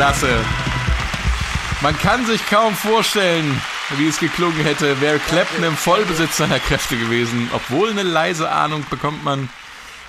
Klasse. 0.02 0.44
Man 1.80 1.96
kann 1.96 2.26
sich 2.26 2.44
kaum 2.50 2.74
vorstellen, 2.74 3.62
wie 3.98 4.08
es 4.08 4.18
geklungen 4.18 4.60
hätte, 4.64 5.00
wäre 5.00 5.20
Clapton 5.20 5.62
im 5.62 5.76
Vollbesitz 5.76 6.38
seiner 6.38 6.58
Kräfte 6.58 6.96
gewesen. 6.96 7.48
Obwohl 7.54 7.90
eine 7.90 8.02
leise 8.02 8.50
Ahnung 8.50 8.84
bekommt 8.90 9.22
man 9.22 9.48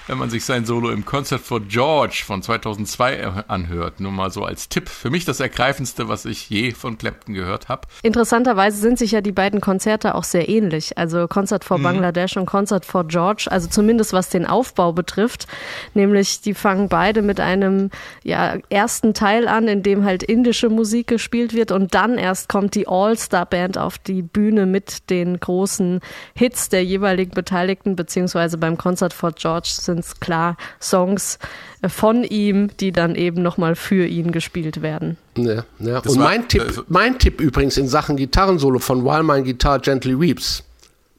wenn 0.08 0.18
man 0.18 0.30
sich 0.30 0.46
sein 0.46 0.66
Solo 0.66 0.90
im 0.90 1.06
Concert 1.06 1.42
for 1.42 1.62
George 1.62 2.24
von 2.26 2.42
2002 2.42 3.26
anhört. 3.48 4.00
Nur 4.00 4.12
mal 4.12 4.32
so 4.32 4.44
als 4.44 4.70
Tipp. 4.70 4.90
Für 4.90 5.10
mich 5.10 5.26
das 5.26 5.40
ergreifendste, 5.40 6.10
was 6.10 6.26
ich 6.26 6.50
je 6.50 6.72
von 6.72 6.98
Clapton 6.98 7.34
gehört 7.34 7.70
habe. 7.70 7.88
Interessanterweise 8.02 8.78
sind 8.78 8.98
sich 8.98 9.12
ja 9.12 9.22
die 9.22 9.32
beiden 9.32 9.62
Konzerte 9.62 10.16
auch 10.16 10.24
sehr 10.24 10.50
ähnlich. 10.50 10.98
Also 10.98 11.28
Concert 11.28 11.64
for 11.64 11.78
mhm. 11.78 11.84
Bangladesh 11.84 12.38
und 12.38 12.46
Concert 12.46 12.86
for 12.86 13.06
George. 13.06 13.48
Also 13.50 13.70
zumindest 13.70 14.14
was 14.14 14.30
den 14.30 14.46
Aufbau 14.46 14.92
betrifft. 14.92 15.48
Nämlich 15.94 16.42
die 16.42 16.54
fangen 16.54 16.90
beide 16.90 17.22
mit 17.22 17.40
einem 17.40 17.90
ja, 18.24 18.58
ersten 18.70 19.14
Teil 19.14 19.48
an, 19.48 19.68
in 19.68 19.84
dem 19.84 20.04
halt 20.04 20.24
indische 20.24 20.70
Musik 20.70 21.08
gespielt 21.08 21.54
wird 21.54 21.72
und 21.72 21.94
dann 21.94 22.18
erst 22.18 22.50
kommt 22.50 22.76
die 22.76 22.88
All-Star-Band 22.88 23.78
auf 23.78 23.98
die 23.98 24.22
Bühne 24.22 24.66
mit 24.66 25.10
den 25.10 25.40
großen 25.40 26.00
Hits 26.36 26.70
der 26.70 26.84
jeweiligen 26.84 27.32
Beteiligten, 27.32 27.96
beziehungsweise 27.96 28.58
beim 28.58 28.78
Concert 28.78 29.14
for 29.14 29.32
George 29.32 29.70
sind 29.70 29.93
sind 29.94 30.06
es 30.06 30.20
klar 30.20 30.58
Songs 30.82 31.40
äh, 31.82 31.90
von 31.90 32.24
ihm, 32.24 32.70
die 32.80 32.92
dann 32.92 33.16
eben 33.16 33.42
nochmal 33.42 33.76
für 33.76 34.06
ihn 34.06 34.32
gespielt 34.32 34.82
werden. 34.82 35.18
Ja, 35.38 35.66
ja. 35.80 36.00
Und 36.00 36.18
mein 36.18 36.48
Tipp, 36.48 36.78
äh, 36.78 36.82
mein 36.88 37.20
Tipp 37.20 37.40
übrigens 37.40 37.78
in 37.78 37.88
Sachen 37.88 38.18
Gitarrensolo 38.18 38.80
von 38.80 39.06
While 39.06 39.24
My 39.24 39.42
Guitar 39.44 39.80
Gently 39.80 40.20
Weeps, 40.20 40.64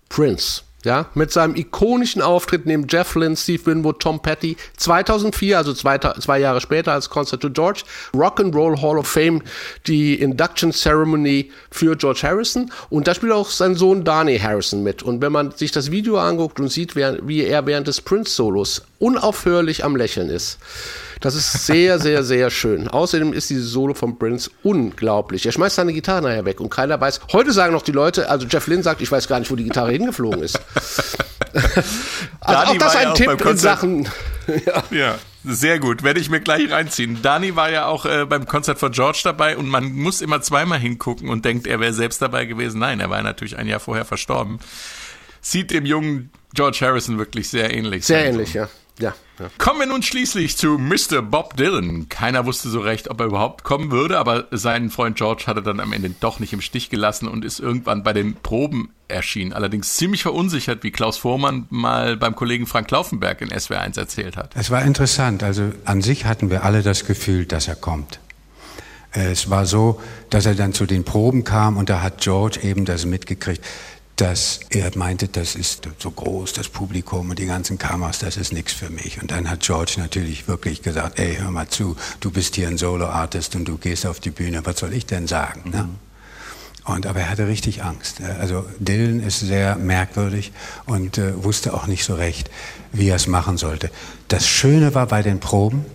Prince 0.08 0.62
ja, 0.84 1.06
mit 1.14 1.32
seinem 1.32 1.56
ikonischen 1.56 2.22
Auftritt 2.22 2.66
neben 2.66 2.86
Jeff 2.88 3.14
Lynne, 3.14 3.36
Steve 3.36 3.66
Winwood, 3.66 4.00
Tom 4.00 4.20
Petty, 4.20 4.56
2004, 4.76 5.56
also 5.56 5.72
zwei, 5.72 5.98
zwei 5.98 6.38
Jahre 6.38 6.60
später 6.60 6.92
als 6.92 7.10
Concert 7.10 7.40
to 7.40 7.50
George, 7.50 7.82
Rock 8.14 8.40
and 8.40 8.54
Roll 8.54 8.80
Hall 8.80 8.98
of 8.98 9.08
Fame, 9.08 9.42
die 9.86 10.14
Induction 10.14 10.72
Ceremony 10.72 11.50
für 11.70 11.96
George 11.96 12.20
Harrison. 12.22 12.70
Und 12.90 13.08
da 13.08 13.14
spielt 13.14 13.32
auch 13.32 13.50
sein 13.50 13.74
Sohn 13.74 14.04
Danny 14.04 14.38
Harrison 14.38 14.82
mit. 14.82 15.02
Und 15.02 15.20
wenn 15.20 15.32
man 15.32 15.52
sich 15.52 15.72
das 15.72 15.90
Video 15.90 16.18
anguckt 16.18 16.60
und 16.60 16.68
sieht, 16.68 16.94
wie 16.96 17.44
er 17.44 17.66
während 17.66 17.86
des 17.86 18.00
Prince-Solos 18.00 18.82
unaufhörlich 18.98 19.84
am 19.84 19.96
Lächeln 19.96 20.30
ist, 20.30 20.58
das 21.20 21.34
ist 21.34 21.66
sehr, 21.66 21.98
sehr, 21.98 22.22
sehr 22.22 22.50
schön. 22.50 22.88
Außerdem 22.88 23.32
ist 23.32 23.50
dieses 23.50 23.70
Solo 23.70 23.94
von 23.94 24.18
Prince 24.18 24.50
unglaublich. 24.62 25.46
Er 25.46 25.52
schmeißt 25.52 25.76
seine 25.76 25.92
Gitarre 25.92 26.22
nachher 26.22 26.44
weg 26.44 26.60
und 26.60 26.70
keiner 26.70 27.00
weiß. 27.00 27.20
Heute 27.32 27.52
sagen 27.52 27.72
noch 27.72 27.82
die 27.82 27.92
Leute, 27.92 28.28
also 28.28 28.46
Jeff 28.46 28.66
Lynn 28.66 28.82
sagt, 28.82 29.00
ich 29.00 29.10
weiß 29.10 29.28
gar 29.28 29.38
nicht, 29.38 29.50
wo 29.50 29.56
die 29.56 29.64
Gitarre 29.64 29.92
hingeflogen 29.92 30.42
ist. 30.42 30.60
also 32.40 32.72
auch 32.72 32.78
das 32.78 32.96
ein 32.96 33.08
ja 33.08 33.14
Tipp 33.14 33.44
in 33.44 33.56
Sachen. 33.56 34.08
ja. 34.66 34.84
ja. 34.90 35.14
Sehr 35.46 35.78
gut, 35.78 36.02
werde 36.02 36.20
ich 36.20 36.30
mir 36.30 36.40
gleich 36.40 36.70
reinziehen. 36.70 37.18
Dani 37.20 37.54
war 37.54 37.70
ja 37.70 37.86
auch 37.86 38.06
äh, 38.06 38.24
beim 38.24 38.46
Konzert 38.46 38.78
von 38.78 38.92
George 38.92 39.20
dabei 39.24 39.58
und 39.58 39.68
man 39.68 39.92
muss 39.92 40.22
immer 40.22 40.40
zweimal 40.40 40.78
hingucken 40.78 41.28
und 41.28 41.44
denkt, 41.44 41.66
er 41.66 41.80
wäre 41.80 41.92
selbst 41.92 42.22
dabei 42.22 42.46
gewesen. 42.46 42.80
Nein, 42.80 42.98
er 42.98 43.10
war 43.10 43.22
natürlich 43.22 43.58
ein 43.58 43.66
Jahr 43.66 43.80
vorher 43.80 44.06
verstorben. 44.06 44.58
Sieht 45.42 45.70
dem 45.70 45.84
jungen 45.84 46.30
George 46.54 46.78
Harrison 46.80 47.18
wirklich 47.18 47.50
sehr 47.50 47.74
ähnlich. 47.74 48.06
Sehr 48.06 48.24
ähnlich, 48.24 48.54
ja. 48.54 48.70
Ja, 48.98 49.12
ja. 49.40 49.50
Kommen 49.58 49.80
wir 49.80 49.86
nun 49.86 50.02
schließlich 50.02 50.56
zu 50.56 50.78
Mr. 50.78 51.20
Bob 51.20 51.56
Dylan. 51.56 52.08
Keiner 52.08 52.46
wusste 52.46 52.68
so 52.68 52.78
recht, 52.78 53.10
ob 53.10 53.18
er 53.20 53.26
überhaupt 53.26 53.64
kommen 53.64 53.90
würde, 53.90 54.18
aber 54.18 54.46
seinen 54.52 54.90
Freund 54.90 55.16
George 55.16 55.44
hat 55.48 55.56
er 55.56 55.62
dann 55.62 55.80
am 55.80 55.92
Ende 55.92 56.10
doch 56.20 56.38
nicht 56.38 56.52
im 56.52 56.60
Stich 56.60 56.90
gelassen 56.90 57.26
und 57.26 57.44
ist 57.44 57.58
irgendwann 57.58 58.04
bei 58.04 58.12
den 58.12 58.34
Proben 58.36 58.90
erschienen. 59.08 59.52
Allerdings 59.52 59.94
ziemlich 59.94 60.22
verunsichert, 60.22 60.84
wie 60.84 60.92
Klaus 60.92 61.18
Vormann 61.18 61.66
mal 61.70 62.16
beim 62.16 62.36
Kollegen 62.36 62.66
Frank 62.66 62.90
Laufenberg 62.90 63.40
in 63.40 63.48
SWR1 63.48 63.98
erzählt 63.98 64.36
hat. 64.36 64.52
Es 64.54 64.70
war 64.70 64.82
interessant. 64.82 65.42
Also 65.42 65.72
an 65.84 66.00
sich 66.00 66.24
hatten 66.24 66.50
wir 66.50 66.64
alle 66.64 66.82
das 66.82 67.04
Gefühl, 67.04 67.46
dass 67.46 67.66
er 67.66 67.76
kommt. 67.76 68.20
Es 69.10 69.48
war 69.48 69.64
so, 69.64 70.00
dass 70.30 70.44
er 70.44 70.56
dann 70.56 70.72
zu 70.72 70.86
den 70.86 71.04
Proben 71.04 71.44
kam 71.44 71.76
und 71.76 71.88
da 71.88 72.02
hat 72.02 72.20
George 72.20 72.60
eben 72.62 72.84
das 72.84 73.06
mitgekriegt 73.06 73.64
dass 74.16 74.60
er 74.70 74.96
meinte, 74.96 75.28
das 75.28 75.56
ist 75.56 75.88
so 75.98 76.10
groß, 76.10 76.52
das 76.52 76.68
Publikum 76.68 77.30
und 77.30 77.38
die 77.38 77.46
ganzen 77.46 77.78
Kameras, 77.78 78.20
das 78.20 78.36
ist 78.36 78.52
nichts 78.52 78.72
für 78.72 78.90
mich. 78.90 79.20
Und 79.20 79.32
dann 79.32 79.50
hat 79.50 79.60
George 79.60 79.94
natürlich 79.98 80.46
wirklich 80.46 80.82
gesagt, 80.82 81.18
ey, 81.18 81.36
hör 81.36 81.50
mal 81.50 81.68
zu, 81.68 81.96
du 82.20 82.30
bist 82.30 82.54
hier 82.54 82.68
ein 82.68 82.78
Solo-Artist 82.78 83.56
und 83.56 83.66
du 83.66 83.76
gehst 83.76 84.06
auf 84.06 84.20
die 84.20 84.30
Bühne, 84.30 84.64
was 84.64 84.78
soll 84.78 84.92
ich 84.92 85.06
denn 85.06 85.26
sagen? 85.26 85.70
Ne? 85.70 85.82
Mhm. 85.82 85.98
Und, 86.84 87.06
aber 87.06 87.20
er 87.20 87.30
hatte 87.30 87.48
richtig 87.48 87.82
Angst. 87.82 88.20
Also 88.20 88.66
Dylan 88.78 89.20
ist 89.20 89.40
sehr 89.40 89.76
merkwürdig 89.76 90.52
und 90.84 91.16
äh, 91.16 91.42
wusste 91.42 91.72
auch 91.72 91.86
nicht 91.86 92.04
so 92.04 92.14
recht, 92.14 92.50
wie 92.92 93.08
er 93.08 93.16
es 93.16 93.26
machen 93.26 93.56
sollte. 93.56 93.90
Das 94.28 94.46
Schöne 94.46 94.94
war 94.94 95.06
bei 95.06 95.22
den 95.22 95.40
Proben, 95.40 95.86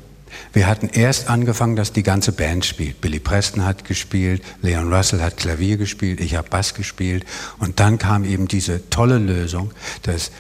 wir 0.54 0.68
hatten 0.68 0.90
erst 0.90 1.30
angefangen, 1.30 1.76
dass 1.76 1.94
die 1.94 2.04
ganze 2.04 2.32
Band 2.32 2.66
spielt. 2.66 3.02
Billy 3.02 3.20
Preston 3.20 3.66
hat 3.66 3.86
gespielt, 3.86 4.44
Leon 4.62 4.92
Russell 4.92 5.22
hat 5.22 5.38
Klavier 5.38 5.78
gespielt, 5.78 6.20
ich 6.20 6.36
habe 6.36 6.50
Bass 6.50 6.74
gespielt. 6.74 7.26
Und 7.60 7.80
dann 7.80 7.98
kam 7.98 8.24
eben 8.26 8.48
diese 8.48 8.90
tolle 8.90 9.18
Lösung, 9.18 9.72
dass 10.04 10.32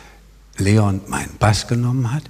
Leon 0.58 1.02
meinen 1.08 1.38
Bass 1.38 1.68
genommen 1.68 2.12
hat, 2.12 2.24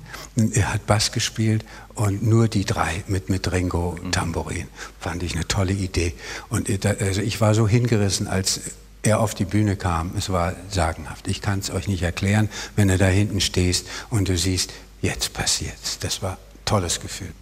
er 0.53 0.73
hat 0.73 0.85
Bass 0.85 1.11
gespielt 1.11 1.65
und 1.95 2.23
nur 2.23 2.47
die 2.47 2.63
drei 2.63 3.03
mit, 3.07 3.29
mit 3.29 3.51
Ringo 3.51 3.97
Tambourin. 4.11 4.67
Fand 4.99 5.23
ich 5.23 5.33
eine 5.35 5.47
tolle 5.47 5.73
Idee. 5.73 6.13
Und 6.49 6.69
also 6.85 7.21
ich 7.21 7.41
war 7.41 7.55
so 7.55 7.67
hingerissen, 7.67 8.27
als 8.27 8.61
er 9.01 9.19
auf 9.19 9.33
die 9.33 9.45
Bühne 9.45 9.75
kam. 9.75 10.11
Es 10.17 10.29
war 10.29 10.53
sagenhaft. 10.69 11.27
Ich 11.27 11.41
kann 11.41 11.59
es 11.59 11.71
euch 11.71 11.87
nicht 11.87 12.03
erklären, 12.03 12.49
wenn 12.75 12.89
du 12.89 12.97
da 12.97 13.07
hinten 13.07 13.41
stehst 13.41 13.87
und 14.09 14.27
du 14.29 14.37
siehst, 14.37 14.71
jetzt 15.01 15.33
passiert's. 15.33 15.99
Das 15.99 16.21
war 16.21 16.33
ein 16.33 16.65
tolles 16.65 16.99
Gefühl. 16.99 17.33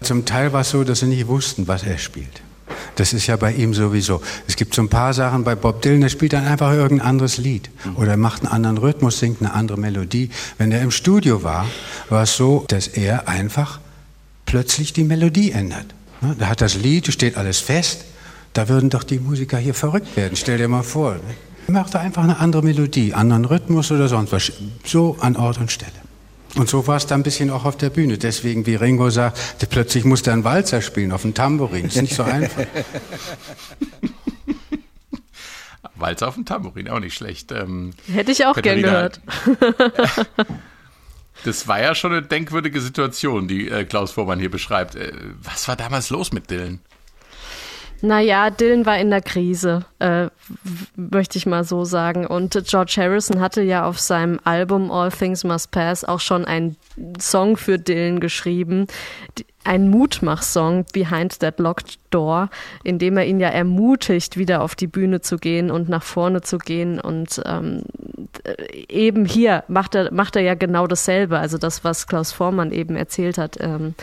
Zum 0.00 0.24
Teil 0.24 0.52
war 0.52 0.62
es 0.62 0.70
so, 0.70 0.84
dass 0.84 1.00
sie 1.00 1.06
nicht 1.06 1.26
wussten, 1.28 1.68
was 1.68 1.82
er 1.82 1.98
spielt. 1.98 2.42
Das 2.96 3.12
ist 3.12 3.26
ja 3.26 3.36
bei 3.36 3.52
ihm 3.52 3.74
sowieso. 3.74 4.20
Es 4.46 4.56
gibt 4.56 4.74
so 4.74 4.82
ein 4.82 4.88
paar 4.88 5.14
Sachen 5.14 5.44
bei 5.44 5.54
Bob 5.54 5.82
Dylan, 5.82 6.00
der 6.00 6.08
spielt 6.08 6.32
dann 6.32 6.46
einfach 6.46 6.72
irgendein 6.72 7.08
anderes 7.08 7.38
Lied. 7.38 7.70
Oder 7.96 8.16
macht 8.16 8.42
einen 8.42 8.52
anderen 8.52 8.78
Rhythmus, 8.78 9.18
singt 9.18 9.40
eine 9.40 9.52
andere 9.52 9.78
Melodie. 9.78 10.30
Wenn 10.58 10.72
er 10.72 10.82
im 10.82 10.90
Studio 10.90 11.42
war, 11.42 11.66
war 12.08 12.22
es 12.24 12.36
so, 12.36 12.64
dass 12.68 12.88
er 12.88 13.28
einfach 13.28 13.80
plötzlich 14.46 14.92
die 14.92 15.04
Melodie 15.04 15.52
ändert. 15.52 15.86
Ne, 16.20 16.36
da 16.38 16.48
hat 16.48 16.60
das 16.60 16.74
Lied, 16.74 17.12
steht 17.12 17.36
alles 17.36 17.58
fest. 17.58 18.04
Da 18.52 18.68
würden 18.68 18.90
doch 18.90 19.04
die 19.04 19.18
Musiker 19.18 19.58
hier 19.58 19.74
verrückt 19.74 20.16
werden. 20.16 20.36
Stell 20.36 20.58
dir 20.58 20.68
mal 20.68 20.82
vor. 20.82 21.14
Ne? 21.14 21.20
Er 21.68 21.72
macht 21.72 21.94
einfach 21.94 22.24
eine 22.24 22.38
andere 22.38 22.62
Melodie, 22.62 23.14
anderen 23.14 23.44
Rhythmus 23.44 23.92
oder 23.92 24.08
sonst 24.08 24.32
was. 24.32 24.52
So 24.84 25.16
an 25.20 25.36
Ort 25.36 25.58
und 25.58 25.70
Stelle. 25.70 25.92
Und 26.56 26.68
so 26.68 26.86
war 26.86 26.96
es 26.96 27.06
dann 27.06 27.20
ein 27.20 27.22
bisschen 27.22 27.50
auch 27.50 27.64
auf 27.64 27.76
der 27.76 27.90
Bühne. 27.90 28.18
Deswegen, 28.18 28.66
wie 28.66 28.74
Ringo 28.74 29.10
sagt, 29.10 29.38
plötzlich 29.70 30.04
musste 30.04 30.30
er 30.30 30.34
einen 30.34 30.44
Walzer 30.44 30.82
spielen 30.82 31.12
auf 31.12 31.22
dem 31.22 31.34
Tambourin. 31.34 31.86
Ist 31.86 32.00
nicht 32.00 32.14
so 32.14 32.22
einfach. 32.22 32.66
Walzer 35.94 36.28
auf 36.28 36.34
dem 36.34 36.44
Tambourin, 36.44 36.88
auch 36.88 37.00
nicht 37.00 37.14
schlecht. 37.14 37.52
Ähm, 37.52 37.92
Hätte 38.10 38.32
ich 38.32 38.46
auch 38.46 38.56
gern 38.60 38.82
gehört. 38.82 39.20
das 41.44 41.68
war 41.68 41.80
ja 41.80 41.94
schon 41.94 42.12
eine 42.12 42.22
denkwürdige 42.22 42.80
Situation, 42.80 43.46
die 43.48 43.68
äh, 43.68 43.84
Klaus 43.84 44.10
Vormann 44.12 44.40
hier 44.40 44.50
beschreibt. 44.50 44.94
Äh, 44.94 45.12
was 45.42 45.68
war 45.68 45.76
damals 45.76 46.10
los 46.10 46.32
mit 46.32 46.50
Dylan? 46.50 46.80
Naja, 48.02 48.50
Dylan 48.50 48.86
war 48.86 48.98
in 48.98 49.10
der 49.10 49.20
Krise, 49.20 49.84
äh, 49.98 50.28
möchte 50.96 51.36
ich 51.36 51.46
mal 51.46 51.64
so 51.64 51.84
sagen. 51.84 52.26
Und 52.26 52.58
George 52.66 52.94
Harrison 52.96 53.40
hatte 53.40 53.62
ja 53.62 53.84
auf 53.84 53.98
seinem 54.00 54.40
Album 54.44 54.90
All 54.90 55.10
Things 55.10 55.44
Must 55.44 55.70
Pass 55.70 56.04
auch 56.04 56.20
schon 56.20 56.44
einen 56.44 56.76
Song 57.18 57.56
für 57.56 57.78
Dylan 57.78 58.20
geschrieben, 58.20 58.86
ein 59.64 59.90
Mutmach-Song 59.90 60.86
Behind 60.92 61.38
That 61.40 61.58
Locked 61.58 61.98
Door, 62.10 62.48
in 62.82 62.98
dem 62.98 63.16
er 63.16 63.26
ihn 63.26 63.40
ja 63.40 63.48
ermutigt, 63.48 64.36
wieder 64.36 64.62
auf 64.62 64.74
die 64.74 64.86
Bühne 64.86 65.20
zu 65.20 65.36
gehen 65.36 65.70
und 65.70 65.88
nach 65.88 66.02
vorne 66.02 66.40
zu 66.40 66.58
gehen. 66.58 66.98
Und 66.98 67.40
ähm, 67.44 67.82
eben 68.88 69.24
hier 69.24 69.64
macht 69.68 69.94
er, 69.94 70.12
macht 70.12 70.34
er 70.34 70.42
ja 70.42 70.54
genau 70.54 70.86
dasselbe, 70.86 71.38
also 71.38 71.58
das, 71.58 71.84
was 71.84 72.06
Klaus 72.06 72.32
Vormann 72.32 72.72
eben 72.72 72.96
erzählt 72.96 73.38
hat. 73.38 73.58
Ähm, 73.60 73.94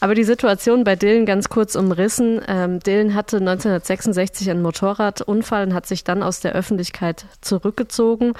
aber 0.00 0.14
die 0.14 0.24
Situation 0.24 0.82
bei 0.82 0.96
Dylan 0.96 1.26
ganz 1.26 1.48
kurz 1.48 1.76
umrissen. 1.76 2.40
Ähm, 2.48 2.80
Dylan 2.80 3.14
hatte 3.14 3.36
1966 3.36 4.50
einen 4.50 4.62
Motorradunfall 4.62 5.66
und 5.66 5.74
hat 5.74 5.86
sich 5.86 6.04
dann 6.04 6.22
aus 6.22 6.40
der 6.40 6.54
Öffentlichkeit 6.54 7.26
zurückgezogen. 7.42 8.32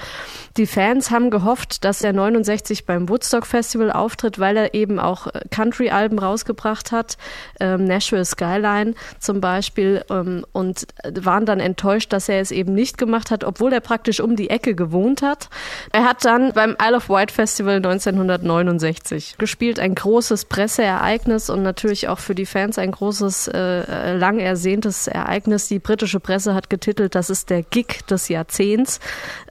Die 0.57 0.67
Fans 0.67 1.11
haben 1.11 1.29
gehofft, 1.29 1.85
dass 1.85 2.01
er 2.01 2.13
69 2.13 2.85
beim 2.85 3.07
Woodstock 3.07 3.45
Festival 3.45 3.91
auftritt, 3.91 4.39
weil 4.39 4.57
er 4.57 4.73
eben 4.73 4.99
auch 4.99 5.27
Country-Alben 5.51 6.19
rausgebracht 6.19 6.62
rausgebracht 6.63 6.91
hat, 6.91 7.17
ähm, 7.59 7.85
Nashville 7.85 8.25
Skyline 8.25 8.93
zum 9.19 9.41
Beispiel, 9.41 10.03
ähm, 10.09 10.45
und 10.51 10.87
waren 11.19 11.45
dann 11.45 11.59
enttäuscht, 11.59 12.13
dass 12.13 12.29
er 12.29 12.39
es 12.39 12.51
eben 12.51 12.73
nicht 12.73 12.97
gemacht 12.97 13.31
hat, 13.31 13.43
obwohl 13.43 13.73
er 13.73 13.81
praktisch 13.81 14.19
um 14.19 14.35
die 14.35 14.49
Ecke 14.49 14.75
gewohnt 14.75 15.21
hat. 15.21 15.49
Er 15.91 16.03
hat 16.03 16.25
dann 16.25 16.53
beim 16.53 16.75
Isle 16.81 16.97
of 16.97 17.09
Wight 17.09 17.31
Festival 17.31 17.77
1969 17.77 19.35
gespielt, 19.37 19.79
ein 19.79 19.95
großes 19.95 20.45
Presseereignis 20.45 21.49
und 21.49 21.63
natürlich 21.63 22.07
auch 22.07 22.19
für 22.19 22.35
die 22.35 22.45
Fans 22.45 22.77
ein 22.77 22.91
großes, 22.91 23.49
äh, 23.49 24.15
lang 24.15 24.39
ersehntes 24.39 25.07
Ereignis. 25.07 25.67
Die 25.67 25.79
britische 25.79 26.19
Presse 26.19 26.53
hat 26.53 26.69
getitelt, 26.69 27.15
das 27.15 27.29
ist 27.29 27.49
der 27.49 27.63
Gig 27.63 28.05
des 28.09 28.29
Jahrzehnts. 28.29 28.99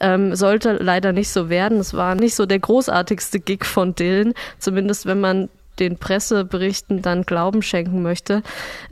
Ähm, 0.00 0.34
sollte 0.34 0.72
leider 0.74 1.12
nicht 1.12 1.30
so 1.30 1.48
werden. 1.48 1.78
Es 1.78 1.94
war 1.94 2.14
nicht 2.14 2.34
so 2.34 2.46
der 2.46 2.58
großartigste 2.58 3.40
Gig 3.40 3.64
von 3.64 3.94
Dylan, 3.94 4.34
zumindest 4.58 5.06
wenn 5.06 5.20
man 5.20 5.48
den 5.82 5.98
Presseberichten 5.98 7.02
dann 7.02 7.24
Glauben 7.24 7.62
schenken 7.62 8.02
möchte. 8.02 8.42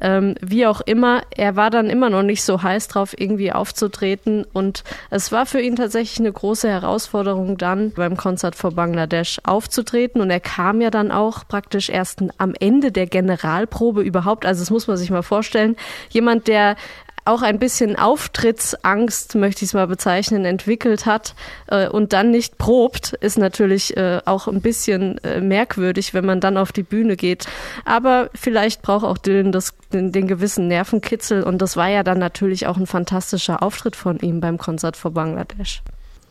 Ähm, 0.01 0.35
wie 0.41 0.67
auch 0.67 0.81
immer, 0.81 1.23
er 1.35 1.57
war 1.57 1.71
dann 1.71 1.89
immer 1.89 2.11
noch 2.11 2.23
nicht 2.23 2.43
so 2.43 2.63
heiß 2.63 2.89
drauf, 2.89 3.15
irgendwie 3.17 3.53
aufzutreten. 3.53 4.45
Und 4.53 4.83
es 5.11 5.33
war 5.33 5.47
für 5.47 5.61
ihn 5.61 5.77
tatsächlich 5.77 6.19
eine 6.19 6.33
große 6.33 6.69
Herausforderung, 6.69 7.57
dann 7.57 7.93
beim 7.93 8.17
Konzert 8.17 8.57
vor 8.57 8.73
Bangladesch 8.73 9.39
aufzutreten. 9.45 10.21
Und 10.21 10.31
er 10.31 10.41
kam 10.41 10.81
ja 10.81 10.91
dann 10.91 11.13
auch 11.13 11.47
praktisch 11.47 11.89
erst 11.89 12.23
am 12.39 12.55
Ende 12.59 12.91
der 12.93 13.07
Generalprobe 13.07 14.03
überhaupt. 14.03 14.45
Also 14.45 14.63
das 14.63 14.71
muss 14.71 14.89
man 14.89 14.97
sich 14.97 15.11
mal 15.11 15.23
vorstellen. 15.23 15.77
Jemand, 16.11 16.49
der 16.49 16.77
auch 17.25 17.43
ein 17.43 17.59
bisschen 17.59 17.97
Auftrittsangst, 17.97 19.35
möchte 19.35 19.65
ich 19.65 19.71
es 19.71 19.75
mal 19.75 19.87
bezeichnen, 19.87 20.45
entwickelt 20.45 21.07
hat 21.07 21.35
äh, 21.69 21.89
und 21.89 22.13
dann 22.13 22.31
nicht 22.31 22.59
probt, 22.59 23.13
ist 23.21 23.39
natürlich 23.39 23.97
äh, 23.97 24.21
auch 24.25 24.49
ein 24.49 24.61
bisschen 24.61 25.19
äh, 25.19 25.41
merkwürdig, 25.41 26.15
wenn 26.15 26.25
man 26.25 26.41
dann 26.41 26.57
auf 26.57 26.73
die 26.73 26.83
Bühne 26.83 27.17
geht. 27.17 27.47
Aber 27.85 28.31
vielleicht 28.35 28.83
braucht 28.83 29.05
auch 29.05 29.19
Dylan 29.19 29.53
das, 29.53 29.75
den, 29.93 30.13
den 30.13 30.27
gewissen 30.27 30.69
Nervenkitzel 30.69 31.43
und 31.43 31.59
das 31.63 31.77
war 31.77 31.89
ja 31.89 32.03
dann 32.03 32.19
natürlich 32.19 32.67
auch 32.67 32.77
ein 32.77 32.87
fantastischer 32.87 33.63
Auftritt 33.63 33.97
von 33.97 34.19
ihm 34.19 34.41
beim 34.41 34.59
Konzert 34.59 34.97
vor 34.97 35.13
Bangladesch. 35.13 35.83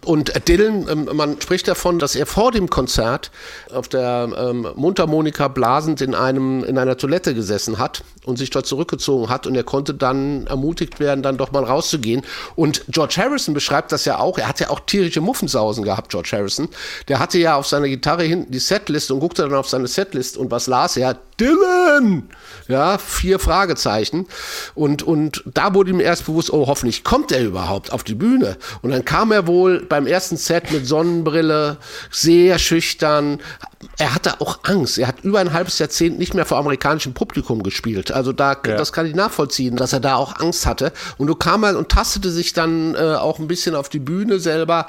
Und 0.06 0.48
Dylan, 0.48 0.88
ähm, 0.90 1.10
man 1.14 1.42
spricht 1.42 1.68
davon, 1.68 2.00
dass 2.00 2.16
er 2.16 2.26
vor 2.26 2.52
dem 2.52 2.70
Konzert 2.70 3.32
auf 3.74 3.90
der 3.90 4.30
ähm, 4.38 4.68
Mundharmonika 4.76 5.50
blasend 5.50 6.00
in 6.00 6.16
einem 6.16 6.64
in 6.64 6.78
einer 6.78 6.96
Toilette 6.96 7.36
gesessen 7.36 7.80
hat 7.80 8.04
und 8.24 8.38
sich 8.38 8.50
dort 8.50 8.66
zurückgezogen 8.66 9.30
hat 9.30 9.46
und 9.46 9.56
er 9.56 9.64
konnte 9.64 9.94
dann 9.94 10.48
ermutigt 10.48 11.02
werden, 11.02 11.22
dann 11.22 11.38
doch 11.38 11.52
mal 11.52 11.66
rauszugehen. 11.66 12.24
Und 12.56 12.86
George 12.88 13.16
Harrison 13.18 13.54
beschreibt 13.54 13.92
das 13.92 14.06
ja 14.06 14.20
auch. 14.20 14.38
Er 14.38 14.48
hat 14.48 14.62
ja 14.62 14.70
auch 14.70 14.80
tierische 14.80 15.20
Muffensausen 15.20 15.84
gehabt, 15.84 16.12
George 16.12 16.30
Harrison. 16.32 16.70
Der 17.10 17.20
hatte 17.20 17.38
ja 17.38 17.56
auf 17.56 17.68
seiner 17.68 17.90
Gitarre 17.90 18.24
hinten 18.24 18.52
die 18.52 18.60
Setlist 18.60 19.12
und 19.12 19.20
guckte 19.20 19.44
dann 19.44 19.54
auf 19.54 19.68
seine 19.68 19.88
Setlist 19.88 20.38
und 20.38 20.50
was 20.50 20.68
las 20.68 20.96
er? 20.96 21.20
Dylan! 21.40 22.30
Ja, 22.68 23.00
vier 23.00 23.40
Fragezeichen. 23.40 24.28
Und, 24.76 25.02
und 25.02 25.44
da 25.46 25.74
wurde 25.74 25.90
ihm 25.90 26.00
erst 26.00 26.28
bewusst, 26.28 26.54
oh, 26.54 26.68
hoffentlich 26.68 27.04
kommt 27.04 27.32
er 27.32 27.44
überhaupt 27.44 27.92
auf 27.92 28.04
die 28.04 28.14
Bühne. 28.14 28.58
Und 28.84 28.92
dann 28.92 29.06
kam 29.06 29.32
er 29.32 29.48
wohl 29.48 29.84
beim 29.86 30.06
ersten 30.06 30.38
Set 30.38 30.72
mit 30.72 30.86
Sonnenbrille, 30.86 31.78
sehr 32.12 32.60
schüchtern. 32.60 33.40
Er 33.98 34.14
hatte 34.14 34.40
auch 34.40 34.60
Angst. 34.64 35.00
Er 35.00 35.08
hat 35.08 35.24
über 35.24 35.40
ein 35.40 35.52
halbes 35.54 35.80
Jahrzehnt 35.80 36.20
nicht 36.20 36.36
mehr 36.36 36.46
vor 36.46 36.60
amerikanischem 36.60 37.16
Publikum 37.16 37.64
gespielt. 37.64 38.12
Also 38.12 38.34
da, 38.34 38.52
ja. 38.52 38.76
das 38.76 38.94
kann 38.94 39.08
ich 39.08 39.16
nachvollziehen, 39.16 39.76
dass 39.76 39.94
er 39.94 40.00
da 40.00 40.16
auch 40.16 40.40
Angst 40.40 40.68
hatte. 40.68 40.92
Und 41.18 41.26
du 41.26 41.34
kam 41.34 41.62
mal 41.62 41.76
und 41.76 41.90
tastete 41.90 42.30
sich 42.30 42.54
dann 42.54 42.94
äh, 42.94 43.16
auch 43.16 43.40
ein 43.40 43.48
bisschen 43.48 43.74
auf 43.74 43.90
die 43.90 44.00
Bühne 44.00 44.40
selber 44.40 44.86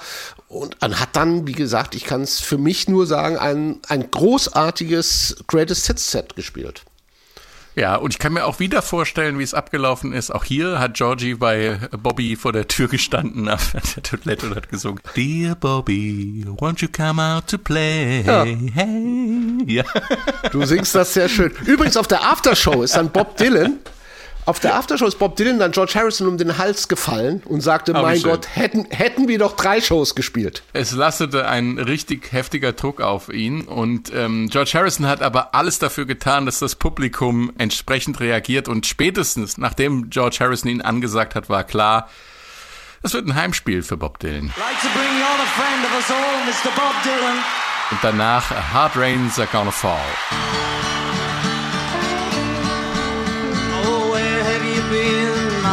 und 0.50 0.76
hat 0.82 1.14
dann, 1.14 1.46
wie 1.46 1.52
gesagt, 1.52 1.94
ich 1.94 2.04
kann 2.04 2.22
es 2.22 2.40
für 2.40 2.58
mich 2.58 2.88
nur 2.88 3.06
sagen, 3.06 3.38
ein, 3.38 3.78
ein 3.88 4.10
großartiges 4.10 5.44
Greatest 5.46 5.86
Hits 5.86 6.10
Set 6.10 6.34
gespielt. 6.34 6.82
Ja, 7.76 7.94
und 7.94 8.12
ich 8.12 8.18
kann 8.18 8.32
mir 8.32 8.44
auch 8.44 8.58
wieder 8.58 8.82
vorstellen, 8.82 9.38
wie 9.38 9.44
es 9.44 9.54
abgelaufen 9.54 10.12
ist. 10.12 10.32
Auch 10.32 10.42
hier 10.42 10.80
hat 10.80 10.94
Georgie 10.94 11.34
bei 11.34 11.78
Bobby 11.92 12.34
vor 12.34 12.52
der 12.52 12.66
Tür 12.66 12.88
gestanden 12.88 13.48
auf 13.48 13.70
der 13.94 14.02
Toilette 14.02 14.46
und 14.46 14.56
hat 14.56 14.68
gesungen, 14.68 15.00
Dear 15.14 15.54
Bobby, 15.54 16.44
won't 16.58 16.82
you 16.82 16.88
come 16.88 17.22
out 17.22 17.46
to 17.46 17.56
play? 17.56 18.22
Ja. 18.22 18.44
Hey. 18.44 19.36
Ja. 19.66 19.84
Du 20.50 20.64
singst 20.64 20.94
das 20.94 21.12
sehr 21.12 21.28
schön. 21.28 21.52
Übrigens 21.66 21.96
auf 21.96 22.08
der 22.08 22.24
Aftershow 22.24 22.82
ist 22.82 22.96
dann 22.96 23.10
Bob 23.10 23.36
Dylan 23.36 23.78
auf 24.50 24.58
der 24.58 24.74
Aftershow 24.74 25.06
ist 25.06 25.20
Bob 25.20 25.36
Dylan 25.36 25.60
dann 25.60 25.70
George 25.70 25.92
Harrison 25.94 26.26
um 26.26 26.36
den 26.36 26.58
Hals 26.58 26.88
gefallen 26.88 27.40
und 27.44 27.60
sagte, 27.60 27.92
oh, 27.94 28.02
mein 28.02 28.20
Gott, 28.20 28.48
hätten, 28.52 28.84
hätten 28.90 29.28
wir 29.28 29.38
doch 29.38 29.54
drei 29.54 29.80
Shows 29.80 30.16
gespielt. 30.16 30.64
Es 30.72 30.90
lastete 30.90 31.46
ein 31.46 31.78
richtig 31.78 32.32
heftiger 32.32 32.72
Druck 32.72 33.00
auf 33.00 33.28
ihn 33.32 33.62
und 33.62 34.12
ähm, 34.12 34.48
George 34.50 34.72
Harrison 34.74 35.06
hat 35.06 35.22
aber 35.22 35.54
alles 35.54 35.78
dafür 35.78 36.04
getan, 36.04 36.46
dass 36.46 36.58
das 36.58 36.74
Publikum 36.74 37.52
entsprechend 37.58 38.18
reagiert 38.18 38.66
und 38.66 38.86
spätestens 38.86 39.56
nachdem 39.56 40.10
George 40.10 40.38
Harrison 40.40 40.68
ihn 40.68 40.82
angesagt 40.82 41.36
hat, 41.36 41.48
war 41.48 41.62
klar, 41.62 42.08
es 43.02 43.14
wird 43.14 43.28
ein 43.28 43.36
Heimspiel 43.36 43.84
für 43.84 43.96
Bob 43.96 44.18
Dylan. 44.18 44.52
Und 47.92 47.98
danach 48.02 48.50
Hard 48.72 48.96
Rains 48.96 49.38
Are 49.38 49.48
Gonna 49.52 49.70
Fall. 49.70 49.96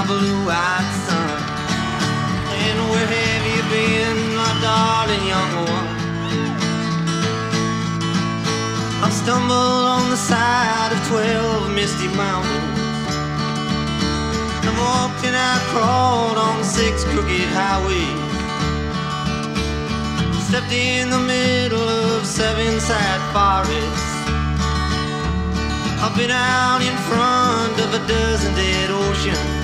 Blue-eyed 0.08 0.90
son? 1.06 1.40
And 2.48 2.78
where 2.90 3.06
have 3.06 3.46
you 3.54 3.64
been, 3.76 4.18
my 4.40 4.52
darling 4.64 5.24
young 5.28 5.54
one? 5.68 5.88
I've 9.04 9.14
stumbled 9.14 9.86
on 9.98 10.10
the 10.10 10.16
side 10.16 10.92
of 10.96 11.00
twelve 11.12 11.70
misty 11.76 12.08
mountains. 12.16 12.80
I've 14.64 14.80
walked 14.80 15.24
and 15.28 15.36
I've 15.36 15.66
crawled 15.76 16.38
on 16.38 16.64
six 16.64 17.04
crooked 17.04 17.50
highways. 17.52 18.26
Stepped 20.48 20.72
in 20.72 21.10
the 21.10 21.20
middle 21.20 21.84
of 21.84 22.26
seven 22.26 22.80
sad 22.80 23.20
forests. 23.36 24.16
I've 26.00 26.16
been 26.16 26.32
out 26.32 26.82
in 26.82 26.96
front 27.10 27.76
of 27.84 27.94
a 27.94 28.08
dozen 28.08 28.56
dead 28.56 28.90
oceans. 28.90 29.57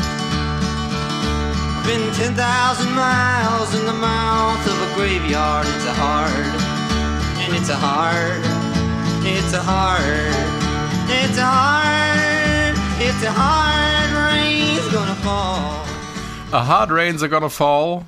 Been 1.85 2.13
10,000 2.13 2.95
miles 2.95 3.75
in 3.75 3.85
the 3.85 3.93
mouth 3.93 4.65
of 4.65 4.81
a 4.81 4.95
graveyard. 4.95 5.67
It's 5.67 5.85
a 5.85 5.93
hard, 5.93 6.31
and 7.43 7.53
it's 7.53 7.69
a 7.69 7.75
hard, 7.75 8.41
it's 9.25 9.53
a 9.53 9.61
hard, 9.61 10.01
it's 11.09 11.37
a 11.37 11.45
hard, 11.45 12.75
it's 12.99 13.23
a 13.23 13.31
hard 13.31 14.11
rain's 14.31 14.87
gonna 14.93 15.15
fall. 15.15 15.85
A 16.53 16.63
hard 16.63 16.89
rain's 16.89 17.21
are 17.21 17.27
gonna 17.27 17.49
fall. 17.49 18.05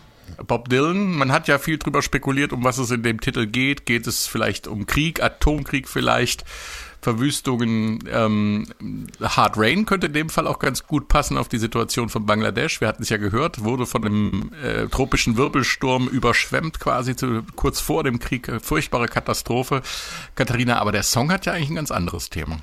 Bob 0.48 0.70
Dylan. 0.70 1.18
Man 1.18 1.32
hat 1.32 1.48
ja 1.48 1.58
viel 1.58 1.78
drüber 1.78 2.02
spekuliert, 2.02 2.54
um 2.54 2.64
was 2.64 2.78
es 2.78 2.92
in 2.92 3.04
dem 3.04 3.20
Titel 3.20 3.46
geht. 3.46 3.86
Geht 3.86 4.08
es 4.08 4.28
vielleicht 4.28 4.68
um 4.68 4.86
Krieg, 4.86 5.22
Atomkrieg 5.22 5.88
vielleicht? 5.88 6.46
Verwüstungen. 7.06 8.00
Ähm, 8.12 8.66
Hard 9.22 9.58
Rain 9.58 9.86
könnte 9.86 10.08
in 10.08 10.14
dem 10.14 10.30
Fall 10.30 10.48
auch 10.48 10.58
ganz 10.58 10.88
gut 10.88 11.08
passen 11.08 11.38
auf 11.38 11.48
die 11.48 11.60
Situation 11.60 12.10
von 12.10 12.26
Bangladesch. 12.26 12.82
Wir 12.82 12.88
hatten 12.88 13.04
es 13.04 13.10
ja 13.10 13.18
gehört, 13.18 13.64
wurde 13.64 13.86
von 13.86 14.04
einem 14.04 14.52
äh, 14.64 14.88
tropischen 14.88 15.38
Wirbelsturm 15.38 16.08
überschwemmt 16.08 16.80
quasi 16.80 17.16
zu, 17.16 17.44
kurz 17.56 17.80
vor 17.80 18.04
dem 18.04 18.18
Krieg. 18.18 18.52
Furchtbare 18.60 19.08
Katastrophe. 19.08 19.84
Katharina, 20.34 20.80
aber 20.80 20.92
der 20.92 21.04
Song 21.04 21.32
hat 21.32 21.46
ja 21.46 21.54
eigentlich 21.54 21.70
ein 21.70 21.76
ganz 21.76 21.92
anderes 21.92 22.32
Thema. 22.32 22.58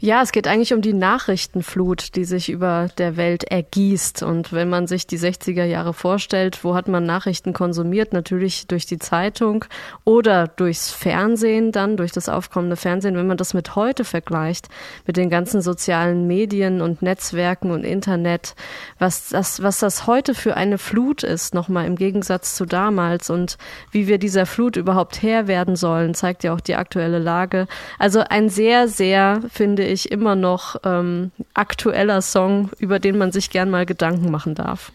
Ja, 0.00 0.22
es 0.22 0.32
geht 0.32 0.48
eigentlich 0.48 0.74
um 0.74 0.80
die 0.80 0.92
Nachrichtenflut, 0.92 2.16
die 2.16 2.24
sich 2.24 2.50
über 2.50 2.88
der 2.98 3.16
Welt 3.16 3.44
ergießt. 3.44 4.22
Und 4.22 4.52
wenn 4.52 4.68
man 4.68 4.86
sich 4.86 5.06
die 5.06 5.18
60er 5.18 5.64
Jahre 5.64 5.94
vorstellt, 5.94 6.64
wo 6.64 6.74
hat 6.74 6.88
man 6.88 7.06
Nachrichten 7.06 7.52
konsumiert? 7.52 8.12
Natürlich 8.12 8.66
durch 8.66 8.86
die 8.86 8.98
Zeitung 8.98 9.64
oder 10.04 10.48
durchs 10.48 10.90
Fernsehen 10.90 11.70
dann, 11.70 11.96
durch 11.96 12.12
das 12.12 12.28
aufkommende 12.28 12.76
Fernsehen. 12.76 13.16
Wenn 13.16 13.26
man 13.26 13.36
das 13.36 13.54
mit 13.54 13.76
heute 13.76 14.04
vergleicht, 14.04 14.68
mit 15.06 15.16
den 15.16 15.30
ganzen 15.30 15.62
sozialen 15.62 16.26
Medien 16.26 16.80
und 16.80 17.00
Netzwerken 17.00 17.70
und 17.70 17.84
Internet, 17.84 18.54
was 18.98 19.28
das, 19.28 19.62
was 19.62 19.78
das 19.78 20.06
heute 20.06 20.34
für 20.34 20.56
eine 20.56 20.78
Flut 20.78 21.22
ist, 21.22 21.54
nochmal 21.54 21.86
im 21.86 21.96
Gegensatz 21.96 22.56
zu 22.56 22.66
damals 22.66 23.30
und 23.30 23.58
wie 23.92 24.08
wir 24.08 24.18
dieser 24.18 24.46
Flut 24.46 24.76
überhaupt 24.76 25.22
Herr 25.22 25.46
werden 25.46 25.76
sollen, 25.76 26.14
zeigt 26.14 26.42
ja 26.42 26.52
auch 26.52 26.60
die 26.60 26.74
aktuelle 26.74 27.20
Lage. 27.20 27.68
Also 27.98 28.20
ein 28.28 28.48
sehr, 28.48 28.88
sehr, 28.88 29.40
finde 29.48 29.83
ich, 29.84 30.06
ich, 30.06 30.12
immer 30.12 30.36
noch 30.36 30.76
ähm, 30.84 31.30
aktueller 31.54 32.22
Song, 32.22 32.70
über 32.78 32.98
den 32.98 33.18
man 33.18 33.32
sich 33.32 33.50
gern 33.50 33.70
mal 33.70 33.86
Gedanken 33.86 34.30
machen 34.30 34.54
darf. 34.54 34.92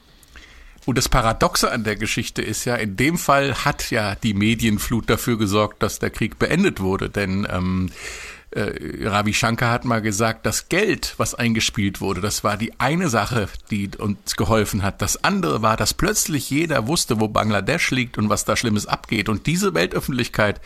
Und 0.86 0.98
das 0.98 1.10
Paradoxe 1.10 1.72
an 1.72 1.84
der 1.84 1.96
Geschichte 1.96 2.42
ist 2.42 2.66
ja, 2.66 2.76
in 2.76 2.96
dem 2.96 3.18
Fall 3.18 3.66
hat 3.66 3.92
ja 3.92 4.16
die 4.16 4.34
Medienflut 4.34 5.10
dafür 5.10 5.38
gesorgt, 5.38 5.84
dass 5.84 6.00
der 6.00 6.10
Krieg 6.10 6.40
beendet 6.40 6.80
wurde. 6.80 7.10
Denn 7.10 7.48
ähm, 7.50 7.92
äh, 8.52 9.08
Ravi 9.08 9.34
Shankar 9.34 9.72
hat 9.72 9.86
mal 9.86 10.02
gesagt, 10.02 10.46
das 10.46 10.70
Geld, 10.70 11.14
was 11.18 11.36
eingespielt 11.36 12.02
wurde, 12.02 12.22
das 12.22 12.44
war 12.44 12.58
die 12.58 12.80
eine 12.80 13.10
Sache, 13.10 13.48
die 13.70 13.90
uns 13.98 14.36
geholfen 14.36 14.82
hat. 14.82 15.02
Das 15.02 15.24
andere 15.24 15.62
war, 15.62 15.78
dass 15.78 15.94
plötzlich 15.94 16.50
jeder 16.50 16.88
wusste, 16.88 17.20
wo 17.20 17.28
Bangladesch 17.28 17.92
liegt 17.92 18.18
und 18.18 18.30
was 18.30 18.46
da 18.46 18.56
Schlimmes 18.56 18.88
abgeht. 18.88 19.30
Und 19.30 19.46
diese 19.46 19.74
Weltöffentlichkeit, 19.74 20.62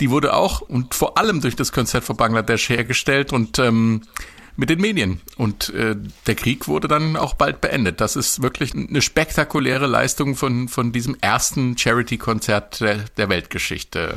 die 0.00 0.10
wurde 0.10 0.34
auch 0.34 0.60
und 0.60 0.94
vor 0.94 1.18
allem 1.18 1.40
durch 1.40 1.56
das 1.56 1.72
Konzert 1.72 2.04
von 2.04 2.16
Bangladesch 2.16 2.68
hergestellt 2.68 3.32
und 3.32 3.58
ähm, 3.58 4.02
mit 4.58 4.70
den 4.70 4.80
Medien. 4.80 5.20
Und 5.36 5.70
äh, 5.70 5.96
der 6.26 6.34
Krieg 6.34 6.66
wurde 6.66 6.88
dann 6.88 7.16
auch 7.16 7.34
bald 7.34 7.60
beendet. 7.60 8.00
Das 8.00 8.16
ist 8.16 8.42
wirklich 8.42 8.74
eine 8.74 9.02
spektakuläre 9.02 9.86
Leistung 9.86 10.34
von, 10.34 10.68
von 10.68 10.90
diesem 10.90 11.16
ersten 11.20 11.78
Charity-Konzert 11.78 12.80
der, 12.80 12.96
der 13.16 13.28
Weltgeschichte. 13.28 14.16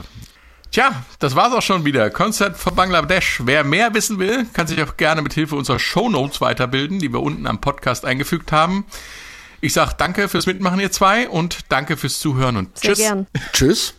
Tja, 0.72 1.03
das 1.19 1.36
war's 1.36 1.53
auch 1.53 1.61
schon 1.61 1.84
wieder. 1.84 2.09
Konzert 2.09 2.55
von 2.55 2.74
Bangladesch. 2.76 3.41
Wer 3.43 3.65
mehr 3.65 3.93
wissen 3.93 4.19
will, 4.19 4.45
kann 4.53 4.67
sich 4.67 4.82
auch 4.82 4.95
gerne 4.95 5.22
mit 5.22 5.34
Hilfe 5.34 5.57
unserer 5.57 5.80
Shownotes 5.80 6.39
weiterbilden, 6.39 6.99
die 6.99 7.11
wir 7.11 7.19
unten 7.22 7.45
am 7.45 7.59
Podcast 7.59 8.05
eingefügt 8.05 8.53
haben. 8.53 8.86
Ich 9.59 9.74
sag 9.74 9.93
danke 9.93 10.30
fürs 10.30 10.45
Mitmachen, 10.45 10.80
ihr 10.80 10.91
zwei, 10.91 11.28
und 11.28 11.59
danke 11.69 11.97
fürs 11.97 12.19
Zuhören 12.19 12.55
und 12.55 12.78
Sehr 12.80 12.91
tschüss. 12.93 12.99
gern. 13.05 13.28
Tschüss. 13.51 13.93